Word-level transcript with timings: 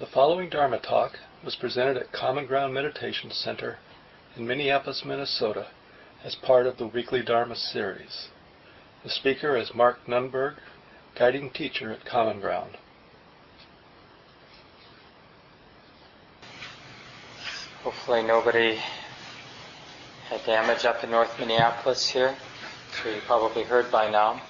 The 0.00 0.06
following 0.06 0.48
Dharma 0.48 0.80
talk 0.80 1.20
was 1.44 1.54
presented 1.54 1.96
at 1.96 2.10
Common 2.10 2.46
Ground 2.46 2.74
Meditation 2.74 3.30
Center 3.30 3.78
in 4.36 4.44
Minneapolis, 4.44 5.04
Minnesota, 5.04 5.68
as 6.24 6.34
part 6.34 6.66
of 6.66 6.78
the 6.78 6.86
weekly 6.88 7.22
Dharma 7.22 7.54
series. 7.54 8.26
The 9.04 9.10
speaker 9.10 9.56
is 9.56 9.72
Mark 9.72 10.04
Nunberg, 10.08 10.56
guiding 11.14 11.50
teacher 11.50 11.92
at 11.92 12.04
Common 12.04 12.40
Ground. 12.40 12.76
Hopefully 17.84 18.24
nobody 18.24 18.80
had 20.28 20.44
damage 20.44 20.84
up 20.84 21.04
in 21.04 21.12
North 21.12 21.38
Minneapolis 21.38 22.08
here. 22.08 22.34
So 23.00 23.10
you 23.10 23.20
probably 23.26 23.62
heard 23.62 23.92
by 23.92 24.10
now 24.10 24.42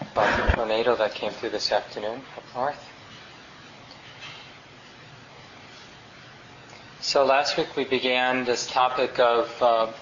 about 0.00 0.46
the 0.46 0.56
tornado 0.56 0.96
that 0.96 1.14
came 1.14 1.32
through 1.32 1.50
this 1.50 1.70
afternoon 1.70 2.22
up 2.38 2.44
north. 2.54 2.93
So 7.04 7.22
last 7.22 7.58
week 7.58 7.76
we 7.76 7.84
began 7.84 8.46
this 8.46 8.66
topic 8.66 9.18
of 9.18 9.62
uh, 9.62 9.92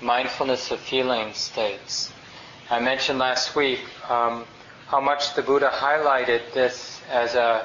mindfulness 0.00 0.72
of 0.72 0.80
feeling 0.80 1.32
states. 1.34 2.12
I 2.68 2.80
mentioned 2.80 3.20
last 3.20 3.54
week 3.54 3.78
um, 4.10 4.44
how 4.88 5.00
much 5.00 5.36
the 5.36 5.42
Buddha 5.42 5.70
highlighted 5.72 6.52
this 6.52 7.00
as 7.08 7.36
an 7.36 7.60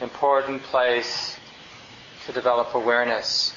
important 0.00 0.62
place 0.62 1.36
to 2.24 2.32
develop 2.32 2.74
awareness. 2.74 3.52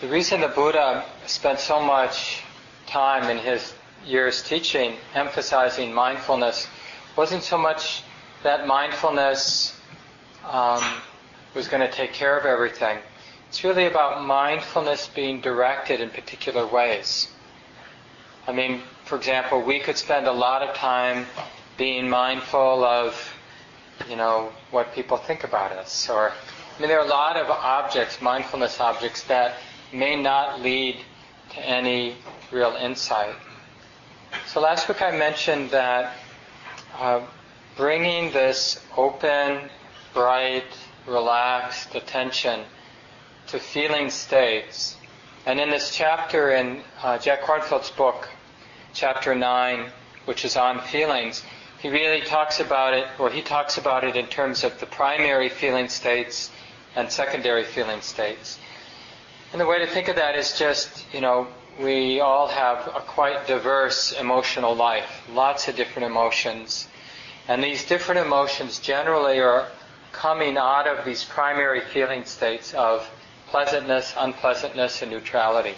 The 0.00 0.08
reason 0.08 0.40
the 0.40 0.48
Buddha 0.48 1.04
spent 1.26 1.60
so 1.60 1.80
much 1.80 2.42
time 2.88 3.30
in 3.30 3.38
his 3.38 3.74
years 4.04 4.42
teaching 4.42 4.96
emphasizing 5.14 5.94
mindfulness 5.94 6.66
wasn't 7.14 7.44
so 7.44 7.56
much 7.56 8.02
that 8.42 8.66
mindfulness 8.66 9.78
um, 10.50 10.82
was 11.54 11.68
going 11.68 11.80
to 11.80 11.90
take 11.90 12.12
care 12.12 12.38
of 12.38 12.44
everything. 12.44 12.98
It's 13.48 13.62
really 13.62 13.86
about 13.86 14.24
mindfulness 14.24 15.08
being 15.08 15.40
directed 15.40 16.00
in 16.00 16.10
particular 16.10 16.66
ways. 16.66 17.28
I 18.46 18.52
mean, 18.52 18.82
for 19.04 19.16
example, 19.16 19.62
we 19.62 19.78
could 19.80 19.96
spend 19.96 20.26
a 20.26 20.32
lot 20.32 20.62
of 20.62 20.74
time 20.74 21.26
being 21.76 22.08
mindful 22.10 22.84
of, 22.84 23.34
you 24.08 24.16
know, 24.16 24.52
what 24.70 24.92
people 24.94 25.16
think 25.16 25.44
about 25.44 25.72
us. 25.72 26.08
Or, 26.10 26.30
I 26.30 26.80
mean, 26.80 26.88
there 26.88 26.98
are 26.98 27.06
a 27.06 27.08
lot 27.08 27.36
of 27.36 27.48
objects, 27.48 28.20
mindfulness 28.20 28.80
objects, 28.80 29.22
that 29.24 29.54
may 29.92 30.20
not 30.20 30.60
lead 30.60 30.96
to 31.50 31.60
any 31.60 32.16
real 32.50 32.76
insight. 32.80 33.34
So 34.46 34.60
last 34.60 34.88
week 34.88 35.00
I 35.00 35.16
mentioned 35.16 35.70
that 35.70 36.12
uh, 36.98 37.20
bringing 37.76 38.32
this 38.32 38.84
open, 38.96 39.70
bright, 40.12 40.64
relaxed 41.06 41.94
attention 41.94 42.64
to 43.48 43.58
feeling 43.58 44.10
states, 44.10 44.96
and 45.46 45.60
in 45.60 45.70
this 45.70 45.94
chapter 45.94 46.52
in 46.52 46.80
uh, 47.02 47.18
Jack 47.18 47.42
Kornfield's 47.42 47.90
book, 47.90 48.28
chapter 48.94 49.34
9, 49.34 49.90
which 50.24 50.44
is 50.44 50.56
on 50.56 50.80
feelings, 50.80 51.42
he 51.80 51.90
really 51.90 52.22
talks 52.22 52.60
about 52.60 52.94
it, 52.94 53.06
or 53.18 53.28
he 53.28 53.42
talks 53.42 53.76
about 53.76 54.04
it 54.04 54.16
in 54.16 54.26
terms 54.26 54.64
of 54.64 54.80
the 54.80 54.86
primary 54.86 55.50
feeling 55.50 55.88
states 55.88 56.50
and 56.96 57.10
secondary 57.10 57.64
feeling 57.64 58.00
states. 58.00 58.58
And 59.52 59.60
the 59.60 59.66
way 59.66 59.78
to 59.80 59.86
think 59.86 60.08
of 60.08 60.16
that 60.16 60.34
is 60.34 60.58
just, 60.58 61.04
you 61.12 61.20
know, 61.20 61.46
we 61.78 62.20
all 62.20 62.48
have 62.48 62.86
a 62.88 63.00
quite 63.00 63.46
diverse 63.46 64.12
emotional 64.12 64.74
life, 64.74 65.22
lots 65.30 65.68
of 65.68 65.76
different 65.76 66.06
emotions. 66.06 66.88
And 67.48 67.62
these 67.62 67.84
different 67.84 68.24
emotions 68.24 68.78
generally 68.78 69.40
are 69.40 69.68
coming 70.14 70.56
out 70.56 70.86
of 70.86 71.04
these 71.04 71.24
primary 71.24 71.80
feeling 71.80 72.24
states 72.24 72.72
of 72.74 73.08
pleasantness, 73.48 74.14
unpleasantness, 74.16 75.02
and 75.02 75.10
neutrality. 75.10 75.74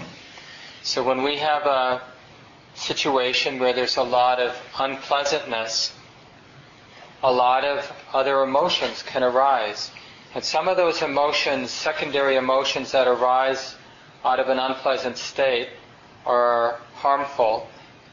So 0.82 1.02
when 1.02 1.22
we 1.22 1.38
have 1.38 1.66
a 1.66 2.02
situation 2.74 3.58
where 3.58 3.72
there's 3.72 3.96
a 3.96 4.02
lot 4.02 4.38
of 4.38 4.54
unpleasantness, 4.78 5.92
a 7.22 7.32
lot 7.32 7.64
of 7.64 7.90
other 8.12 8.42
emotions 8.42 9.02
can 9.02 9.22
arise. 9.22 9.90
And 10.34 10.44
some 10.44 10.68
of 10.68 10.76
those 10.76 11.02
emotions, 11.02 11.70
secondary 11.70 12.36
emotions 12.36 12.92
that 12.92 13.08
arise 13.08 13.74
out 14.24 14.38
of 14.38 14.48
an 14.48 14.58
unpleasant 14.58 15.16
state, 15.16 15.70
are 16.26 16.78
harmful, 16.94 17.68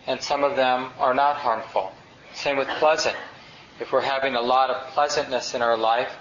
and 0.07 0.21
some 0.21 0.43
of 0.43 0.55
them 0.55 0.91
are 0.99 1.13
not 1.13 1.35
harmful. 1.35 1.91
Same 2.33 2.57
with 2.57 2.67
pleasant. 2.79 3.15
If 3.79 3.91
we're 3.91 4.01
having 4.01 4.35
a 4.35 4.41
lot 4.41 4.69
of 4.69 4.87
pleasantness 4.93 5.53
in 5.53 5.61
our 5.61 5.77
life, 5.77 6.11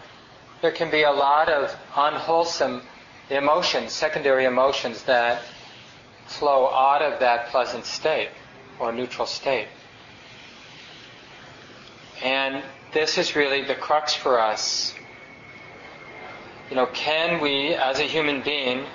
there 0.60 0.72
can 0.72 0.90
be 0.90 1.02
a 1.02 1.10
lot 1.10 1.48
of 1.48 1.74
unwholesome 1.96 2.82
emotions, 3.30 3.92
secondary 3.92 4.44
emotions 4.44 5.02
that 5.04 5.42
flow 6.26 6.68
out 6.68 7.02
of 7.02 7.20
that 7.20 7.48
pleasant 7.48 7.84
state 7.84 8.30
or 8.78 8.92
neutral 8.92 9.26
state. 9.26 9.68
And 12.22 12.62
this 12.92 13.18
is 13.18 13.34
really 13.34 13.64
the 13.64 13.74
crux 13.74 14.14
for 14.14 14.40
us. 14.40 14.94
You 16.70 16.76
know, 16.76 16.86
can 16.86 17.40
we, 17.40 17.74
as 17.74 17.98
a 17.98 18.04
human 18.04 18.42
being, 18.42 18.86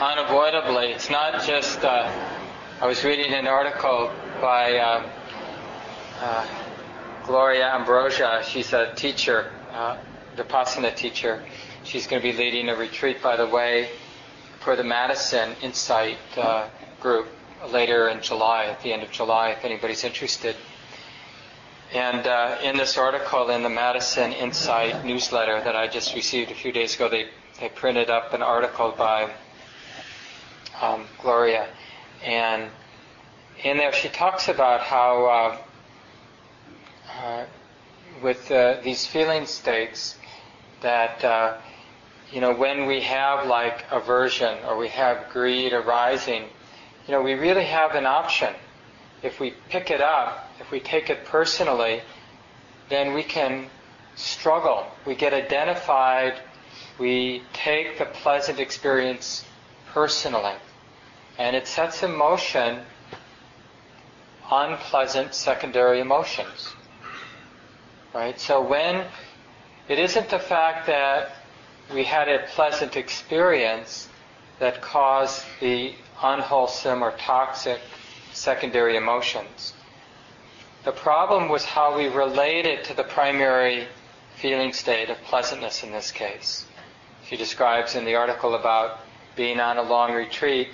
unavoidably. 0.00 0.92
It's 0.92 1.10
not 1.10 1.44
just. 1.44 1.84
Uh, 1.84 2.10
I 2.80 2.86
was 2.86 3.04
reading 3.04 3.32
an 3.32 3.46
article 3.46 4.10
by 4.40 4.76
uh, 4.78 5.10
uh, 6.20 6.46
Gloria 7.24 7.72
Ambrosia. 7.74 8.42
She's 8.44 8.72
a 8.72 8.92
teacher, 8.94 9.52
uh, 9.70 9.96
Vipassana 10.36 10.94
teacher. 10.94 11.42
She's 11.84 12.06
going 12.06 12.20
to 12.20 12.32
be 12.32 12.36
leading 12.36 12.68
a 12.68 12.74
retreat, 12.74 13.22
by 13.22 13.36
the 13.36 13.46
way, 13.46 13.90
for 14.60 14.74
the 14.74 14.82
Madison 14.82 15.54
Insight 15.62 16.18
uh, 16.36 16.68
group 17.00 17.28
later 17.70 18.08
in 18.08 18.20
July, 18.22 18.64
at 18.66 18.82
the 18.82 18.92
end 18.92 19.02
of 19.02 19.10
July, 19.12 19.50
if 19.50 19.64
anybody's 19.64 20.02
interested. 20.02 20.56
And 21.94 22.26
uh, 22.26 22.58
in 22.62 22.76
this 22.76 22.98
article 22.98 23.50
in 23.50 23.62
the 23.62 23.68
Madison 23.68 24.32
Insight 24.32 25.04
newsletter 25.04 25.60
that 25.62 25.76
I 25.76 25.86
just 25.86 26.14
received 26.14 26.50
a 26.50 26.54
few 26.54 26.72
days 26.72 26.96
ago, 26.96 27.08
they, 27.08 27.26
they 27.60 27.68
printed 27.68 28.10
up 28.10 28.32
an 28.32 28.42
article 28.42 28.94
by 28.96 29.30
um, 30.80 31.06
Gloria, 31.20 31.68
and 32.24 32.68
in 33.62 33.76
there 33.76 33.92
she 33.92 34.08
talks 34.08 34.48
about 34.48 34.80
how 34.80 35.60
uh, 37.20 37.44
with 38.22 38.50
uh, 38.50 38.80
these 38.82 39.06
feeling 39.06 39.46
states 39.46 40.16
that 40.80 41.24
uh, 41.24 41.58
you 42.32 42.40
know 42.40 42.54
when 42.54 42.86
we 42.86 43.00
have 43.00 43.46
like 43.46 43.84
aversion 43.90 44.58
or 44.66 44.76
we 44.76 44.88
have 44.88 45.28
greed 45.30 45.72
arising, 45.72 46.44
you 47.06 47.12
know 47.12 47.22
we 47.22 47.34
really 47.34 47.64
have 47.64 47.94
an 47.94 48.06
option. 48.06 48.54
If 49.22 49.40
we 49.40 49.54
pick 49.68 49.90
it 49.90 50.00
up, 50.00 50.50
if 50.60 50.70
we 50.70 50.80
take 50.80 51.10
it 51.10 51.24
personally, 51.24 52.02
then 52.88 53.14
we 53.14 53.22
can 53.22 53.68
struggle. 54.16 54.86
We 55.06 55.14
get 55.14 55.32
identified. 55.32 56.34
We 56.98 57.42
take 57.52 57.98
the 57.98 58.06
pleasant 58.06 58.58
experience 58.58 59.44
personally 59.92 60.54
and 61.38 61.56
it 61.56 61.66
sets 61.66 62.02
in 62.02 62.14
motion 62.16 62.80
unpleasant 64.50 65.34
secondary 65.34 66.00
emotions. 66.00 66.74
Right? 68.14 68.38
So 68.38 68.60
when 68.60 69.06
it 69.88 69.98
isn't 69.98 70.28
the 70.28 70.38
fact 70.38 70.86
that 70.86 71.32
we 71.92 72.04
had 72.04 72.28
a 72.28 72.46
pleasant 72.54 72.96
experience 72.96 74.08
that 74.58 74.80
caused 74.80 75.44
the 75.60 75.94
unwholesome 76.22 77.02
or 77.02 77.12
toxic 77.12 77.80
secondary 78.32 78.96
emotions. 78.96 79.74
The 80.84 80.92
problem 80.92 81.48
was 81.48 81.64
how 81.64 81.96
we 81.96 82.08
related 82.08 82.84
to 82.84 82.94
the 82.94 83.04
primary 83.04 83.86
feeling 84.36 84.72
state 84.72 85.10
of 85.10 85.20
pleasantness 85.22 85.82
in 85.82 85.92
this 85.92 86.10
case. 86.10 86.66
She 87.28 87.36
describes 87.36 87.94
in 87.94 88.04
the 88.04 88.14
article 88.14 88.54
about 88.54 89.00
being 89.36 89.60
on 89.60 89.78
a 89.78 89.82
long 89.82 90.12
retreat 90.12 90.68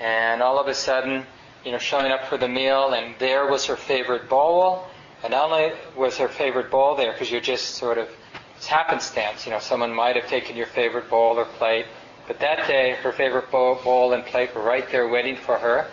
and 0.00 0.42
all 0.42 0.58
of 0.58 0.66
a 0.66 0.74
sudden, 0.74 1.26
you 1.64 1.72
know, 1.72 1.78
showing 1.78 2.10
up 2.10 2.26
for 2.26 2.38
the 2.38 2.48
meal, 2.48 2.94
and 2.94 3.14
there 3.18 3.46
was 3.46 3.66
her 3.66 3.76
favorite 3.76 4.28
bowl, 4.30 4.86
and 5.22 5.32
not 5.32 5.50
only 5.50 5.72
was 5.96 6.16
her 6.18 6.28
favorite 6.28 6.70
ball 6.70 6.96
there, 6.96 7.12
because 7.12 7.30
you're 7.30 7.40
just 7.40 7.74
sort 7.76 7.98
of, 7.98 8.08
it's 8.56 8.66
happenstance, 8.66 9.46
you 9.46 9.52
know, 9.52 9.58
someone 9.58 9.94
might 9.94 10.16
have 10.16 10.28
taken 10.28 10.56
your 10.56 10.66
favorite 10.66 11.08
ball 11.10 11.38
or 11.38 11.44
plate, 11.44 11.86
but 12.26 12.38
that 12.40 12.66
day, 12.66 12.94
her 13.02 13.12
favorite 13.12 13.50
ball, 13.50 13.74
bowl 13.82 14.12
and 14.12 14.24
plate 14.24 14.54
were 14.54 14.62
right 14.62 14.88
there 14.90 15.08
waiting 15.08 15.36
for 15.36 15.58
her, 15.58 15.90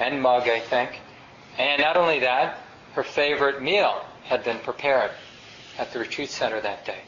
and 0.00 0.20
mug, 0.20 0.48
I 0.48 0.60
think. 0.60 1.00
And 1.56 1.80
not 1.80 1.96
only 1.96 2.20
that, 2.20 2.58
her 2.94 3.02
favorite 3.02 3.62
meal 3.62 4.04
had 4.24 4.44
been 4.44 4.58
prepared 4.58 5.10
at 5.78 5.92
the 5.92 5.98
retreat 5.98 6.30
center 6.30 6.60
that 6.60 6.84
day. 6.84 7.00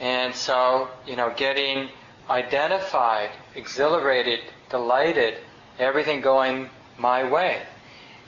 And 0.00 0.34
so, 0.34 0.88
you 1.06 1.16
know, 1.16 1.32
getting 1.36 1.88
identified, 2.28 3.30
exhilarated, 3.54 4.40
delighted, 4.70 5.38
everything 5.78 6.20
going 6.20 6.68
my 6.98 7.28
way. 7.28 7.62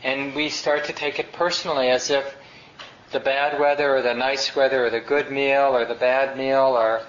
And 0.04 0.34
we 0.34 0.50
start 0.50 0.84
to 0.84 0.92
take 0.92 1.18
it 1.18 1.32
personally 1.32 1.88
as 1.88 2.10
if 2.10 2.36
the 3.10 3.20
bad 3.20 3.58
weather 3.58 3.96
or 3.96 4.02
the 4.02 4.12
nice 4.12 4.54
weather 4.54 4.84
or 4.84 4.90
the 4.90 5.00
good 5.00 5.30
meal 5.30 5.74
or 5.74 5.86
the 5.86 5.94
bad 5.94 6.36
meal 6.36 6.76
or 6.78 7.00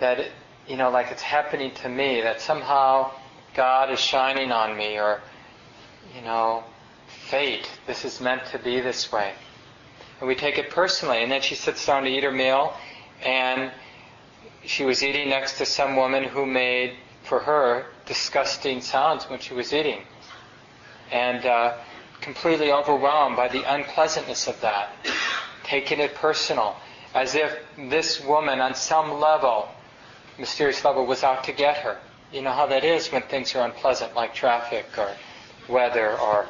that, 0.00 0.26
you 0.68 0.76
know, 0.76 0.90
like 0.90 1.10
it's 1.10 1.22
happening 1.22 1.72
to 1.76 1.88
me, 1.88 2.20
that 2.20 2.42
somehow 2.42 3.10
God 3.54 3.90
is 3.90 3.98
shining 3.98 4.52
on 4.52 4.76
me 4.76 4.98
or, 4.98 5.22
you 6.14 6.20
know, 6.20 6.62
fate, 7.06 7.70
this 7.86 8.04
is 8.04 8.20
meant 8.20 8.44
to 8.46 8.58
be 8.58 8.80
this 8.80 9.10
way. 9.10 9.32
And 10.18 10.28
we 10.28 10.34
take 10.34 10.58
it 10.58 10.68
personally. 10.68 11.22
And 11.22 11.32
then 11.32 11.40
she 11.40 11.54
sits 11.54 11.86
down 11.86 12.02
to 12.02 12.10
eat 12.10 12.22
her 12.22 12.30
meal 12.30 12.74
and 13.24 13.72
she 14.66 14.84
was 14.84 15.02
eating 15.02 15.30
next 15.30 15.56
to 15.56 15.64
some 15.64 15.96
woman 15.96 16.24
who 16.24 16.44
made, 16.44 16.96
for 17.22 17.38
her, 17.38 17.86
disgusting 18.04 18.82
sounds 18.82 19.24
when 19.30 19.38
she 19.38 19.54
was 19.54 19.72
eating. 19.72 20.02
And 21.10 21.46
uh, 21.46 21.78
completely 22.20 22.72
overwhelmed 22.72 23.36
by 23.36 23.48
the 23.48 23.62
unpleasantness 23.72 24.46
of 24.46 24.60
that, 24.60 24.90
taking 25.64 26.00
it 26.00 26.14
personal, 26.14 26.76
as 27.14 27.34
if 27.34 27.56
this 27.76 28.22
woman, 28.24 28.60
on 28.60 28.74
some 28.74 29.20
level, 29.20 29.68
mysterious 30.38 30.84
level, 30.84 31.06
was 31.06 31.22
out 31.24 31.44
to 31.44 31.52
get 31.52 31.78
her. 31.78 31.98
You 32.32 32.42
know 32.42 32.52
how 32.52 32.66
that 32.66 32.84
is 32.84 33.10
when 33.10 33.22
things 33.22 33.54
are 33.54 33.64
unpleasant, 33.64 34.14
like 34.14 34.34
traffic 34.34 34.86
or 34.96 35.10
weather, 35.68 36.18
or 36.18 36.46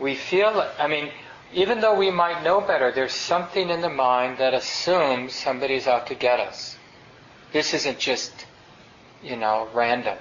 we 0.00 0.14
feel. 0.16 0.68
I 0.78 0.88
mean, 0.88 1.10
even 1.52 1.80
though 1.80 1.94
we 1.94 2.10
might 2.10 2.42
know 2.42 2.60
better, 2.60 2.90
there's 2.90 3.14
something 3.14 3.70
in 3.70 3.80
the 3.80 3.88
mind 3.88 4.38
that 4.38 4.54
assumes 4.54 5.34
somebody's 5.34 5.86
out 5.86 6.08
to 6.08 6.14
get 6.14 6.40
us. 6.40 6.76
This 7.52 7.72
isn't 7.72 7.98
just, 7.98 8.46
you 9.22 9.36
know, 9.36 9.68
random. 9.72 10.18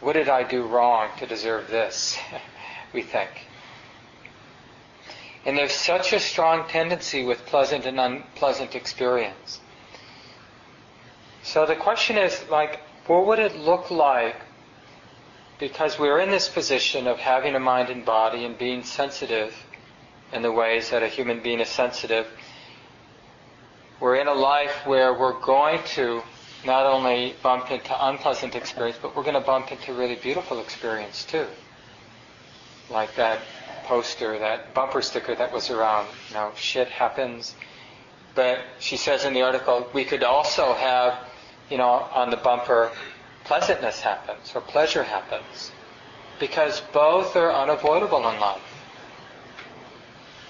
What 0.00 0.12
did 0.12 0.28
I 0.28 0.44
do 0.44 0.64
wrong 0.64 1.08
to 1.18 1.26
deserve 1.26 1.68
this? 1.68 2.16
we 2.92 3.02
think. 3.02 3.30
And 5.44 5.56
there's 5.56 5.72
such 5.72 6.12
a 6.12 6.20
strong 6.20 6.68
tendency 6.68 7.24
with 7.24 7.46
pleasant 7.46 7.86
and 7.86 7.98
unpleasant 7.98 8.74
experience. 8.74 9.60
So 11.42 11.66
the 11.66 11.76
question 11.76 12.18
is 12.18 12.44
like, 12.50 12.80
what 13.06 13.26
would 13.26 13.38
it 13.38 13.56
look 13.56 13.90
like? 13.90 14.36
Because 15.58 15.98
we're 15.98 16.20
in 16.20 16.30
this 16.30 16.48
position 16.48 17.06
of 17.06 17.18
having 17.18 17.54
a 17.54 17.60
mind 17.60 17.88
and 17.88 18.04
body 18.04 18.44
and 18.44 18.56
being 18.58 18.82
sensitive 18.82 19.54
in 20.32 20.42
the 20.42 20.52
ways 20.52 20.90
that 20.90 21.02
a 21.02 21.08
human 21.08 21.42
being 21.42 21.60
is 21.60 21.68
sensitive. 21.68 22.26
We're 23.98 24.16
in 24.16 24.28
a 24.28 24.34
life 24.34 24.86
where 24.86 25.18
we're 25.18 25.40
going 25.40 25.82
to 25.94 26.22
not 26.64 26.86
only 26.86 27.34
bump 27.42 27.70
into 27.70 28.06
unpleasant 28.06 28.54
experience, 28.54 28.98
but 29.00 29.14
we're 29.14 29.22
going 29.22 29.34
to 29.34 29.40
bump 29.40 29.70
into 29.70 29.92
really 29.92 30.16
beautiful 30.16 30.60
experience 30.60 31.24
too. 31.24 31.46
Like 32.90 33.14
that 33.16 33.40
poster, 33.84 34.38
that 34.38 34.74
bumper 34.74 35.02
sticker 35.02 35.34
that 35.34 35.52
was 35.52 35.70
around, 35.70 36.08
you 36.28 36.34
know, 36.34 36.52
shit 36.56 36.88
happens. 36.88 37.54
But 38.34 38.60
she 38.78 38.96
says 38.96 39.24
in 39.24 39.34
the 39.34 39.42
article, 39.42 39.88
we 39.92 40.04
could 40.04 40.22
also 40.22 40.74
have, 40.74 41.18
you 41.70 41.78
know, 41.78 41.90
on 42.14 42.30
the 42.30 42.36
bumper, 42.36 42.92
pleasantness 43.44 44.00
happens 44.00 44.52
or 44.54 44.60
pleasure 44.60 45.02
happens. 45.02 45.72
Because 46.38 46.82
both 46.92 47.34
are 47.34 47.52
unavoidable 47.52 48.28
in 48.28 48.38
life. 48.38 48.62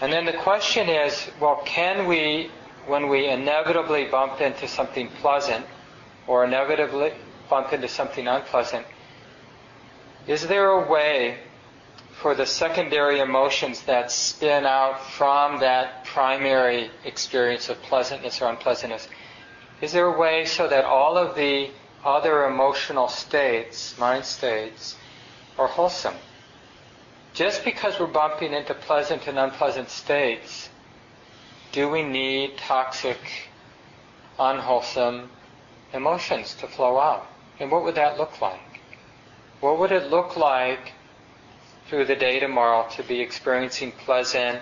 And 0.00 0.12
then 0.12 0.26
the 0.26 0.32
question 0.32 0.88
is, 0.88 1.30
well, 1.40 1.62
can 1.64 2.06
we, 2.06 2.50
when 2.86 3.08
we 3.08 3.28
inevitably 3.28 4.04
bump 4.04 4.40
into 4.40 4.68
something 4.68 5.08
pleasant, 5.20 5.64
or 6.28 6.44
inevitably 6.44 7.12
bump 7.50 7.72
into 7.72 7.88
something 7.88 8.28
unpleasant, 8.28 8.86
is 10.28 10.46
there 10.46 10.70
a 10.70 10.88
way 10.88 11.38
for 12.20 12.34
the 12.34 12.44
secondary 12.44 13.20
emotions 13.20 13.82
that 13.82 14.10
spin 14.10 14.66
out 14.66 15.00
from 15.12 15.60
that 15.60 16.04
primary 16.04 16.90
experience 17.04 17.68
of 17.68 17.80
pleasantness 17.82 18.42
or 18.42 18.50
unpleasantness, 18.50 19.08
is 19.80 19.92
there 19.92 20.06
a 20.06 20.18
way 20.18 20.44
so 20.44 20.68
that 20.68 20.84
all 20.84 21.16
of 21.16 21.36
the 21.36 21.70
other 22.04 22.44
emotional 22.44 23.08
states, 23.08 23.96
mind 23.98 24.24
states, 24.24 24.96
are 25.58 25.68
wholesome? 25.68 26.14
Just 27.34 27.64
because 27.64 28.00
we're 28.00 28.08
bumping 28.08 28.52
into 28.52 28.74
pleasant 28.74 29.28
and 29.28 29.38
unpleasant 29.38 29.88
states, 29.88 30.68
do 31.70 31.88
we 31.88 32.02
need 32.02 32.58
toxic, 32.58 33.18
unwholesome, 34.40 35.30
emotions 35.92 36.54
to 36.54 36.66
flow 36.66 36.98
out. 36.98 37.26
And 37.60 37.70
what 37.70 37.82
would 37.84 37.94
that 37.96 38.18
look 38.18 38.40
like? 38.40 38.80
What 39.60 39.78
would 39.78 39.92
it 39.92 40.10
look 40.10 40.36
like 40.36 40.92
through 41.88 42.04
the 42.04 42.16
day 42.16 42.38
tomorrow 42.38 42.88
to 42.90 43.02
be 43.02 43.20
experiencing 43.20 43.92
pleasant 43.92 44.60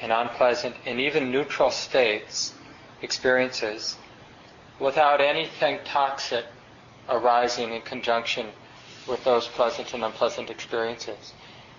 and 0.00 0.12
unpleasant 0.12 0.74
and 0.84 1.00
even 1.00 1.30
neutral 1.30 1.70
states, 1.70 2.52
experiences, 3.00 3.96
without 4.78 5.20
anything 5.20 5.78
toxic 5.84 6.44
arising 7.08 7.72
in 7.72 7.80
conjunction 7.82 8.48
with 9.08 9.22
those 9.24 9.46
pleasant 9.48 9.94
and 9.94 10.04
unpleasant 10.04 10.50
experiences? 10.50 11.32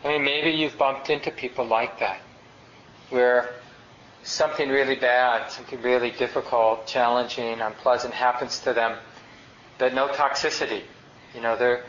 I 0.04 0.10
mean, 0.10 0.24
maybe 0.24 0.52
you've 0.52 0.78
bumped 0.78 1.10
into 1.10 1.32
people 1.32 1.66
like 1.66 2.00
that, 2.00 2.20
where 3.10 3.56
something 4.26 4.70
really 4.70 4.96
bad, 4.96 5.52
something 5.52 5.82
really 5.82 6.12
difficult, 6.12 6.88
challenging, 6.88 7.62
unpleasant 7.62 8.14
happens 8.14 8.60
to 8.60 8.74
them, 8.74 8.98
but 9.78 9.94
no 9.94 10.08
toxicity. 10.10 10.82
You 11.34 11.42
know, 11.42 11.56
they're 11.56 11.84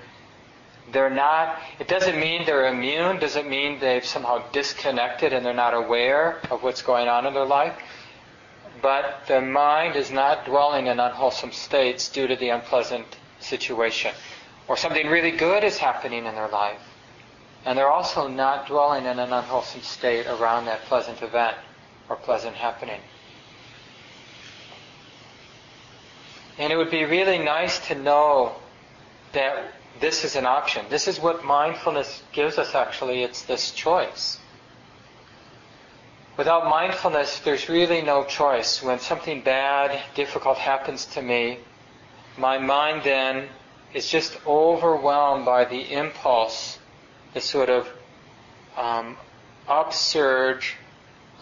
they're 0.92 1.10
not. 1.10 1.58
It 1.80 1.88
doesn't 1.88 2.20
mean 2.20 2.46
they're 2.46 2.68
immune. 2.68 3.18
Doesn't 3.18 3.48
mean 3.48 3.80
they've 3.80 4.04
somehow 4.04 4.48
disconnected 4.52 5.32
and 5.32 5.44
they're 5.44 5.54
not 5.54 5.74
aware 5.74 6.38
of 6.50 6.62
what's 6.62 6.82
going 6.82 7.08
on 7.08 7.26
in 7.26 7.34
their 7.34 7.46
life. 7.46 7.74
But 8.82 9.22
the 9.26 9.40
mind 9.40 9.96
is 9.96 10.12
not 10.12 10.44
dwelling 10.44 10.86
in 10.86 11.00
unwholesome 11.00 11.52
states 11.52 12.08
due 12.08 12.28
to 12.28 12.36
the 12.36 12.50
unpleasant 12.50 13.06
situation, 13.40 14.12
or 14.68 14.76
something 14.76 15.08
really 15.08 15.30
good 15.30 15.64
is 15.64 15.78
happening 15.78 16.26
in 16.26 16.34
their 16.34 16.48
life, 16.48 16.80
and 17.64 17.78
they're 17.78 17.90
also 17.90 18.28
not 18.28 18.66
dwelling 18.66 19.06
in 19.06 19.18
an 19.18 19.32
unwholesome 19.32 19.80
state 19.80 20.26
around 20.26 20.66
that 20.66 20.82
pleasant 20.82 21.22
event 21.22 21.56
or 22.08 22.16
pleasant 22.16 22.56
happening. 22.56 23.00
And 26.58 26.72
it 26.72 26.76
would 26.76 26.90
be 26.90 27.04
really 27.04 27.38
nice 27.38 27.86
to 27.88 27.94
know 27.94 28.56
that 29.32 29.72
this 30.00 30.24
is 30.24 30.36
an 30.36 30.46
option. 30.46 30.86
This 30.88 31.08
is 31.08 31.20
what 31.20 31.44
mindfulness 31.44 32.22
gives 32.32 32.58
us 32.58 32.74
actually. 32.74 33.22
It's 33.22 33.42
this 33.42 33.72
choice. 33.72 34.38
Without 36.36 36.68
mindfulness, 36.68 37.40
there's 37.40 37.68
really 37.68 38.02
no 38.02 38.24
choice. 38.24 38.82
When 38.82 38.98
something 38.98 39.40
bad, 39.40 40.02
difficult 40.14 40.58
happens 40.58 41.06
to 41.06 41.22
me, 41.22 41.58
my 42.36 42.58
mind 42.58 43.02
then 43.04 43.48
is 43.94 44.10
just 44.10 44.38
overwhelmed 44.46 45.46
by 45.46 45.64
the 45.64 45.80
impulse, 45.92 46.78
the 47.32 47.40
sort 47.40 47.70
of 47.70 47.88
um, 48.76 49.16
upsurge 49.66 50.76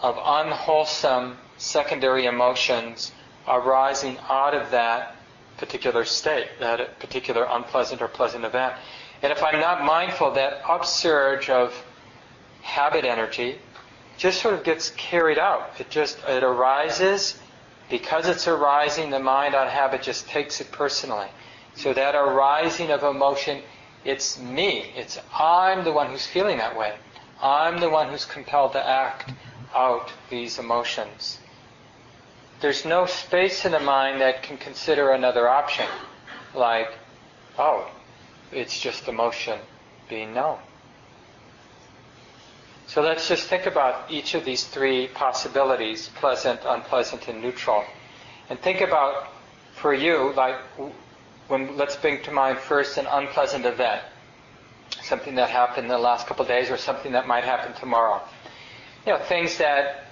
of 0.01 0.17
unwholesome 0.23 1.37
secondary 1.57 2.25
emotions 2.25 3.11
arising 3.47 4.17
out 4.29 4.53
of 4.53 4.71
that 4.71 5.15
particular 5.57 6.03
state, 6.03 6.47
that 6.59 6.99
particular 6.99 7.47
unpleasant 7.49 8.01
or 8.01 8.07
pleasant 8.07 8.43
event. 8.43 8.75
And 9.21 9.31
if 9.31 9.41
I'm 9.43 9.59
not 9.59 9.85
mindful, 9.85 10.31
that 10.31 10.61
upsurge 10.67 11.49
of 11.49 11.73
habit 12.61 13.05
energy 13.05 13.59
just 14.17 14.41
sort 14.41 14.53
of 14.53 14.63
gets 14.63 14.89
carried 14.91 15.37
out. 15.37 15.71
It 15.79 15.89
just 15.89 16.17
it 16.27 16.43
arises 16.43 17.39
because 17.89 18.27
it's 18.27 18.47
arising. 18.47 19.09
The 19.09 19.19
mind 19.19 19.55
on 19.55 19.67
habit 19.67 20.01
just 20.01 20.27
takes 20.27 20.59
it 20.61 20.71
personally. 20.71 21.27
So 21.75 21.93
that 21.93 22.15
arising 22.15 22.91
of 22.91 23.03
emotion, 23.03 23.61
it's 24.03 24.39
me. 24.39 24.91
It's 24.95 25.19
I'm 25.33 25.83
the 25.83 25.91
one 25.91 26.09
who's 26.09 26.25
feeling 26.25 26.57
that 26.57 26.77
way. 26.77 26.95
I'm 27.41 27.79
the 27.79 27.89
one 27.89 28.09
who's 28.09 28.25
compelled 28.25 28.73
to 28.73 28.87
act 28.87 29.31
out 29.75 30.11
these 30.29 30.57
emotions. 30.57 31.39
There's 32.61 32.85
no 32.85 33.05
space 33.05 33.65
in 33.65 33.73
the 33.73 33.79
mind 33.79 34.21
that 34.21 34.41
can 34.41 34.57
consider 34.57 35.11
another 35.11 35.47
option, 35.47 35.85
like, 36.55 36.91
oh, 37.59 37.91
it's 38.51 38.79
just 38.79 39.07
emotion 39.07 39.59
being 40.07 40.33
known. 40.33 40.57
So 42.87 43.01
let's 43.01 43.27
just 43.27 43.47
think 43.47 43.65
about 43.65 44.09
each 44.09 44.35
of 44.35 44.45
these 44.45 44.63
three 44.63 45.07
possibilities 45.07 46.09
pleasant, 46.15 46.61
unpleasant, 46.65 47.27
and 47.27 47.41
neutral. 47.41 47.83
And 48.49 48.59
think 48.59 48.79
about, 48.79 49.27
for 49.73 49.93
you, 49.93 50.33
like, 50.35 50.55
when, 51.47 51.75
let's 51.75 51.95
bring 51.95 52.23
to 52.23 52.31
mind 52.31 52.59
first 52.59 52.97
an 52.97 53.07
unpleasant 53.07 53.65
event, 53.65 54.01
something 55.03 55.35
that 55.35 55.49
happened 55.49 55.85
in 55.85 55.89
the 55.89 55.97
last 55.97 56.27
couple 56.27 56.43
of 56.43 56.47
days 56.47 56.69
or 56.69 56.77
something 56.77 57.11
that 57.11 57.27
might 57.27 57.43
happen 57.43 57.73
tomorrow 57.73 58.21
you 59.05 59.13
know, 59.13 59.19
things 59.19 59.57
that 59.57 60.05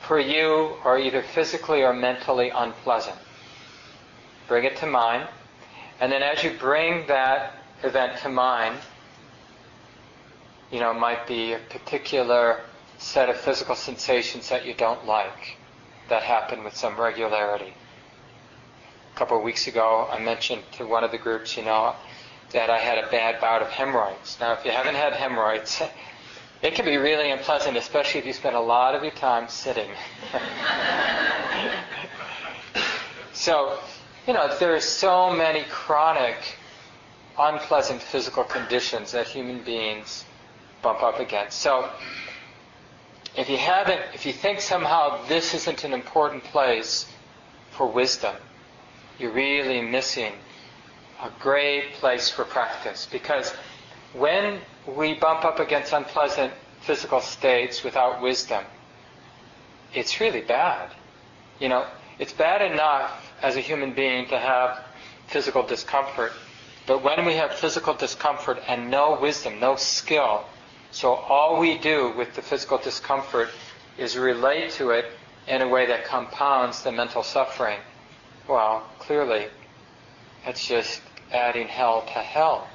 for 0.00 0.18
you 0.18 0.74
are 0.84 0.98
either 0.98 1.22
physically 1.22 1.82
or 1.82 1.92
mentally 1.92 2.50
unpleasant. 2.50 3.16
Bring 4.46 4.64
it 4.64 4.76
to 4.78 4.86
mind. 4.86 5.28
And 6.00 6.10
then 6.10 6.22
as 6.22 6.42
you 6.42 6.52
bring 6.58 7.06
that 7.08 7.54
event 7.82 8.18
to 8.20 8.28
mind, 8.28 8.78
you 10.70 10.80
know, 10.80 10.92
might 10.94 11.26
be 11.26 11.52
a 11.52 11.58
particular 11.58 12.60
set 12.98 13.28
of 13.28 13.36
physical 13.36 13.74
sensations 13.74 14.48
that 14.48 14.66
you 14.66 14.74
don't 14.74 15.06
like 15.06 15.56
that 16.08 16.22
happen 16.22 16.64
with 16.64 16.76
some 16.76 16.96
regularity. 16.98 17.72
A 19.14 19.18
couple 19.18 19.36
of 19.36 19.42
weeks 19.42 19.66
ago, 19.66 20.08
I 20.10 20.18
mentioned 20.18 20.62
to 20.72 20.86
one 20.86 21.04
of 21.04 21.10
the 21.10 21.18
groups, 21.18 21.56
you 21.56 21.64
know, 21.64 21.94
that 22.52 22.70
I 22.70 22.78
had 22.78 22.98
a 22.98 23.10
bad 23.10 23.40
bout 23.40 23.62
of 23.62 23.68
hemorrhoids. 23.68 24.38
Now, 24.40 24.52
if 24.54 24.64
you 24.64 24.70
haven't 24.70 24.94
had 24.94 25.12
hemorrhoids, 25.12 25.82
it 26.62 26.74
can 26.74 26.84
be 26.84 26.96
really 26.96 27.30
unpleasant, 27.30 27.76
especially 27.76 28.20
if 28.20 28.26
you 28.26 28.32
spend 28.32 28.56
a 28.56 28.60
lot 28.60 28.94
of 28.94 29.02
your 29.02 29.12
time 29.12 29.48
sitting. 29.48 29.90
so, 33.32 33.78
you 34.26 34.32
know, 34.32 34.56
there 34.58 34.74
are 34.74 34.80
so 34.80 35.30
many 35.30 35.64
chronic, 35.70 36.36
unpleasant 37.38 38.02
physical 38.02 38.42
conditions 38.42 39.12
that 39.12 39.28
human 39.28 39.62
beings 39.62 40.24
bump 40.82 41.02
up 41.02 41.20
against. 41.20 41.60
So, 41.60 41.88
if 43.36 43.48
you 43.48 43.56
haven't, 43.56 44.00
if 44.14 44.26
you 44.26 44.32
think 44.32 44.60
somehow 44.60 45.24
this 45.28 45.54
isn't 45.54 45.84
an 45.84 45.92
important 45.92 46.42
place 46.44 47.06
for 47.70 47.86
wisdom, 47.86 48.34
you're 49.18 49.30
really 49.30 49.80
missing 49.80 50.32
a 51.22 51.30
great 51.38 51.92
place 51.94 52.28
for 52.30 52.44
practice. 52.44 53.06
Because 53.10 53.54
when 54.12 54.60
we 54.86 55.14
bump 55.14 55.44
up 55.44 55.58
against 55.58 55.92
unpleasant 55.92 56.52
physical 56.80 57.20
states 57.20 57.82
without 57.84 58.22
wisdom, 58.22 58.64
it's 59.94 60.20
really 60.20 60.40
bad. 60.40 60.90
You 61.58 61.68
know, 61.68 61.86
it's 62.18 62.32
bad 62.32 62.62
enough 62.72 63.32
as 63.42 63.56
a 63.56 63.60
human 63.60 63.92
being 63.92 64.28
to 64.28 64.38
have 64.38 64.84
physical 65.26 65.62
discomfort, 65.62 66.32
but 66.86 67.02
when 67.02 67.26
we 67.26 67.34
have 67.34 67.52
physical 67.54 67.94
discomfort 67.94 68.62
and 68.66 68.90
no 68.90 69.18
wisdom, 69.20 69.60
no 69.60 69.76
skill, 69.76 70.44
so 70.90 71.12
all 71.12 71.60
we 71.60 71.76
do 71.76 72.14
with 72.16 72.34
the 72.34 72.42
physical 72.42 72.78
discomfort 72.78 73.50
is 73.98 74.16
relate 74.16 74.70
to 74.72 74.90
it 74.90 75.06
in 75.46 75.60
a 75.60 75.68
way 75.68 75.86
that 75.86 76.04
compounds 76.04 76.82
the 76.82 76.92
mental 76.92 77.22
suffering. 77.22 77.78
Well, 78.48 78.88
clearly, 78.98 79.48
it's 80.46 80.66
just 80.66 81.02
adding 81.30 81.68
hell 81.68 82.02
to 82.02 82.20
hell. 82.20 82.68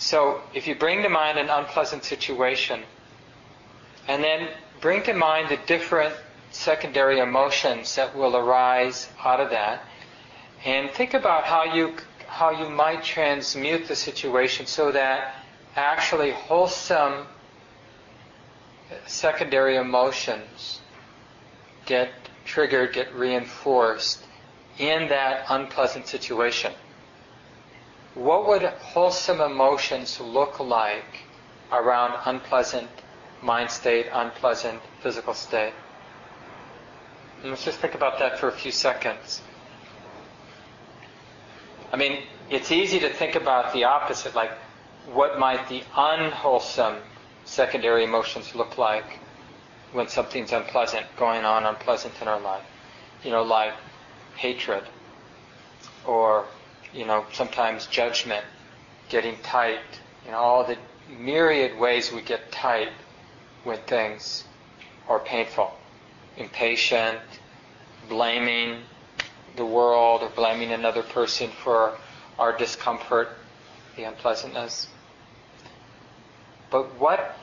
So 0.00 0.40
if 0.54 0.66
you 0.66 0.74
bring 0.74 1.02
to 1.02 1.10
mind 1.10 1.38
an 1.38 1.50
unpleasant 1.50 2.04
situation, 2.04 2.80
and 4.08 4.24
then 4.24 4.48
bring 4.80 5.02
to 5.02 5.12
mind 5.12 5.50
the 5.50 5.58
different 5.66 6.14
secondary 6.50 7.18
emotions 7.18 7.94
that 7.96 8.16
will 8.16 8.34
arise 8.34 9.10
out 9.22 9.40
of 9.40 9.50
that, 9.50 9.82
and 10.64 10.90
think 10.90 11.12
about 11.12 11.44
how 11.44 11.64
you 11.64 11.96
how 12.26 12.50
you 12.50 12.70
might 12.70 13.04
transmute 13.04 13.88
the 13.88 13.94
situation 13.94 14.64
so 14.64 14.90
that 14.90 15.34
actually 15.76 16.30
wholesome 16.30 17.26
secondary 19.06 19.76
emotions 19.76 20.80
get 21.84 22.08
triggered, 22.46 22.94
get 22.94 23.12
reinforced 23.14 24.24
in 24.78 25.08
that 25.08 25.44
unpleasant 25.50 26.06
situation. 26.06 26.72
What 28.14 28.48
would 28.48 28.62
wholesome 28.62 29.40
emotions 29.40 30.20
look 30.20 30.58
like 30.58 31.24
around 31.70 32.18
unpleasant 32.24 32.88
mind 33.40 33.70
state, 33.70 34.06
unpleasant 34.12 34.80
physical 35.00 35.34
state? 35.34 35.72
And 37.42 37.50
let's 37.50 37.64
just 37.64 37.78
think 37.78 37.94
about 37.94 38.18
that 38.18 38.38
for 38.38 38.48
a 38.48 38.52
few 38.52 38.72
seconds. 38.72 39.42
I 41.92 41.96
mean, 41.96 42.22
it's 42.50 42.70
easy 42.70 42.98
to 43.00 43.08
think 43.08 43.34
about 43.36 43.72
the 43.72 43.84
opposite, 43.84 44.34
like 44.34 44.52
what 45.12 45.38
might 45.38 45.68
the 45.68 45.82
unwholesome 45.96 46.96
secondary 47.44 48.04
emotions 48.04 48.54
look 48.54 48.76
like 48.76 49.18
when 49.92 50.08
something's 50.08 50.52
unpleasant 50.52 51.06
going 51.16 51.44
on, 51.44 51.64
unpleasant 51.64 52.14
in 52.20 52.28
our 52.28 52.40
life? 52.40 52.64
You 53.24 53.30
know, 53.30 53.42
like 53.42 53.72
hatred, 54.36 54.84
or, 56.06 56.46
you 56.94 57.06
know, 57.06 57.24
sometimes 57.32 57.86
judgment, 57.86 58.44
getting 59.08 59.36
tight, 59.42 59.80
you 60.24 60.32
know, 60.32 60.38
all 60.38 60.64
the 60.64 60.76
myriad 61.18 61.78
ways 61.78 62.12
we 62.12 62.22
get 62.22 62.50
tight 62.52 62.90
when 63.64 63.78
things 63.78 64.44
are 65.08 65.18
painful. 65.18 65.72
Impatient, 66.36 67.18
blaming 68.08 68.82
the 69.56 69.66
world 69.66 70.22
or 70.22 70.28
blaming 70.30 70.72
another 70.72 71.02
person 71.02 71.50
for 71.62 71.96
our 72.38 72.56
discomfort, 72.56 73.28
the 73.96 74.04
unpleasantness. 74.04 74.88
But 76.70 76.98
what, 76.98 77.36